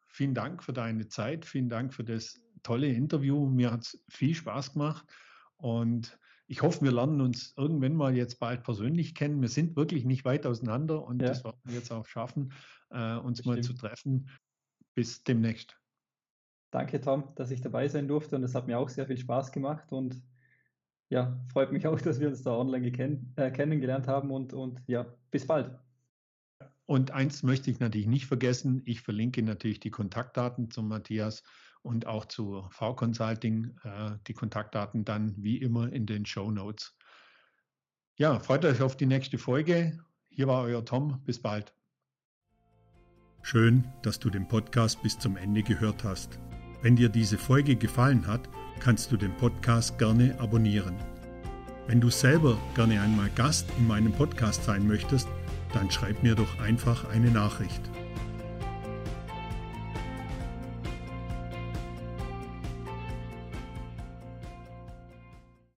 vielen 0.06 0.32
Dank 0.32 0.64
für 0.64 0.72
deine 0.72 1.06
Zeit, 1.06 1.44
vielen 1.44 1.68
Dank 1.68 1.92
für 1.92 2.02
das 2.02 2.40
tolle 2.62 2.88
Interview. 2.88 3.46
Mir 3.46 3.70
hat 3.70 3.82
es 3.82 4.02
viel 4.08 4.34
Spaß 4.34 4.72
gemacht 4.72 5.04
und 5.58 6.18
ich 6.46 6.62
hoffe, 6.62 6.80
wir 6.82 6.90
lernen 6.90 7.20
uns 7.20 7.52
irgendwann 7.58 7.94
mal 7.94 8.16
jetzt 8.16 8.40
bald 8.40 8.62
persönlich 8.62 9.14
kennen. 9.14 9.42
Wir 9.42 9.50
sind 9.50 9.76
wirklich 9.76 10.06
nicht 10.06 10.24
weit 10.24 10.46
auseinander 10.46 11.04
und 11.04 11.20
ja. 11.20 11.28
das 11.28 11.44
werden 11.44 11.60
wir 11.64 11.74
jetzt 11.74 11.92
auch 11.92 12.06
schaffen, 12.06 12.54
äh, 12.88 13.16
uns 13.16 13.40
Bestimmt. 13.42 13.56
mal 13.56 13.62
zu 13.62 13.74
treffen. 13.74 14.30
Bis 14.94 15.22
demnächst. 15.22 15.78
Danke, 16.70 17.02
Tom, 17.02 17.34
dass 17.34 17.50
ich 17.50 17.60
dabei 17.60 17.88
sein 17.88 18.08
durfte 18.08 18.34
und 18.36 18.44
es 18.44 18.54
hat 18.54 18.66
mir 18.66 18.78
auch 18.78 18.88
sehr 18.88 19.06
viel 19.06 19.18
Spaß 19.18 19.52
gemacht 19.52 19.92
und 19.92 20.22
ja, 21.10 21.38
freut 21.52 21.70
mich 21.70 21.86
auch, 21.86 22.00
dass 22.00 22.18
wir 22.18 22.28
uns 22.28 22.42
da 22.42 22.56
online 22.56 22.86
äh, 23.36 23.50
kennengelernt 23.50 24.08
haben 24.08 24.30
und, 24.30 24.54
und 24.54 24.82
ja, 24.86 25.04
bis 25.30 25.46
bald. 25.46 25.78
Und 26.86 27.12
eins 27.12 27.42
möchte 27.42 27.70
ich 27.70 27.80
natürlich 27.80 28.06
nicht 28.06 28.26
vergessen. 28.26 28.82
Ich 28.84 29.00
verlinke 29.00 29.42
natürlich 29.42 29.80
die 29.80 29.90
Kontaktdaten 29.90 30.70
zu 30.70 30.82
Matthias 30.82 31.42
und 31.82 32.06
auch 32.06 32.26
zu 32.26 32.66
V-Consulting. 32.70 33.76
Äh, 33.82 34.10
die 34.26 34.34
Kontaktdaten 34.34 35.04
dann 35.04 35.34
wie 35.36 35.58
immer 35.58 35.92
in 35.92 36.06
den 36.06 36.26
Show 36.26 36.50
Notes. 36.50 36.96
Ja, 38.16 38.38
freut 38.38 38.64
euch 38.64 38.80
auf 38.80 38.96
die 38.96 39.06
nächste 39.06 39.38
Folge. 39.38 39.98
Hier 40.28 40.46
war 40.46 40.62
euer 40.62 40.84
Tom. 40.84 41.22
Bis 41.24 41.40
bald. 41.40 41.74
Schön, 43.42 43.84
dass 44.02 44.18
du 44.18 44.30
den 44.30 44.48
Podcast 44.48 45.02
bis 45.02 45.18
zum 45.18 45.36
Ende 45.36 45.62
gehört 45.62 46.04
hast. 46.04 46.38
Wenn 46.80 46.96
dir 46.96 47.08
diese 47.08 47.38
Folge 47.38 47.76
gefallen 47.76 48.26
hat, 48.26 48.48
kannst 48.80 49.10
du 49.10 49.16
den 49.16 49.36
Podcast 49.36 49.98
gerne 49.98 50.38
abonnieren. 50.38 50.96
Wenn 51.86 52.00
du 52.00 52.08
selber 52.08 52.58
gerne 52.74 53.00
einmal 53.00 53.30
Gast 53.30 53.66
in 53.78 53.86
meinem 53.86 54.12
Podcast 54.12 54.64
sein 54.64 54.86
möchtest, 54.86 55.28
dann 55.74 55.90
schreib 55.90 56.22
mir 56.22 56.34
doch 56.34 56.58
einfach 56.60 57.08
eine 57.10 57.30
Nachricht. 57.30 57.80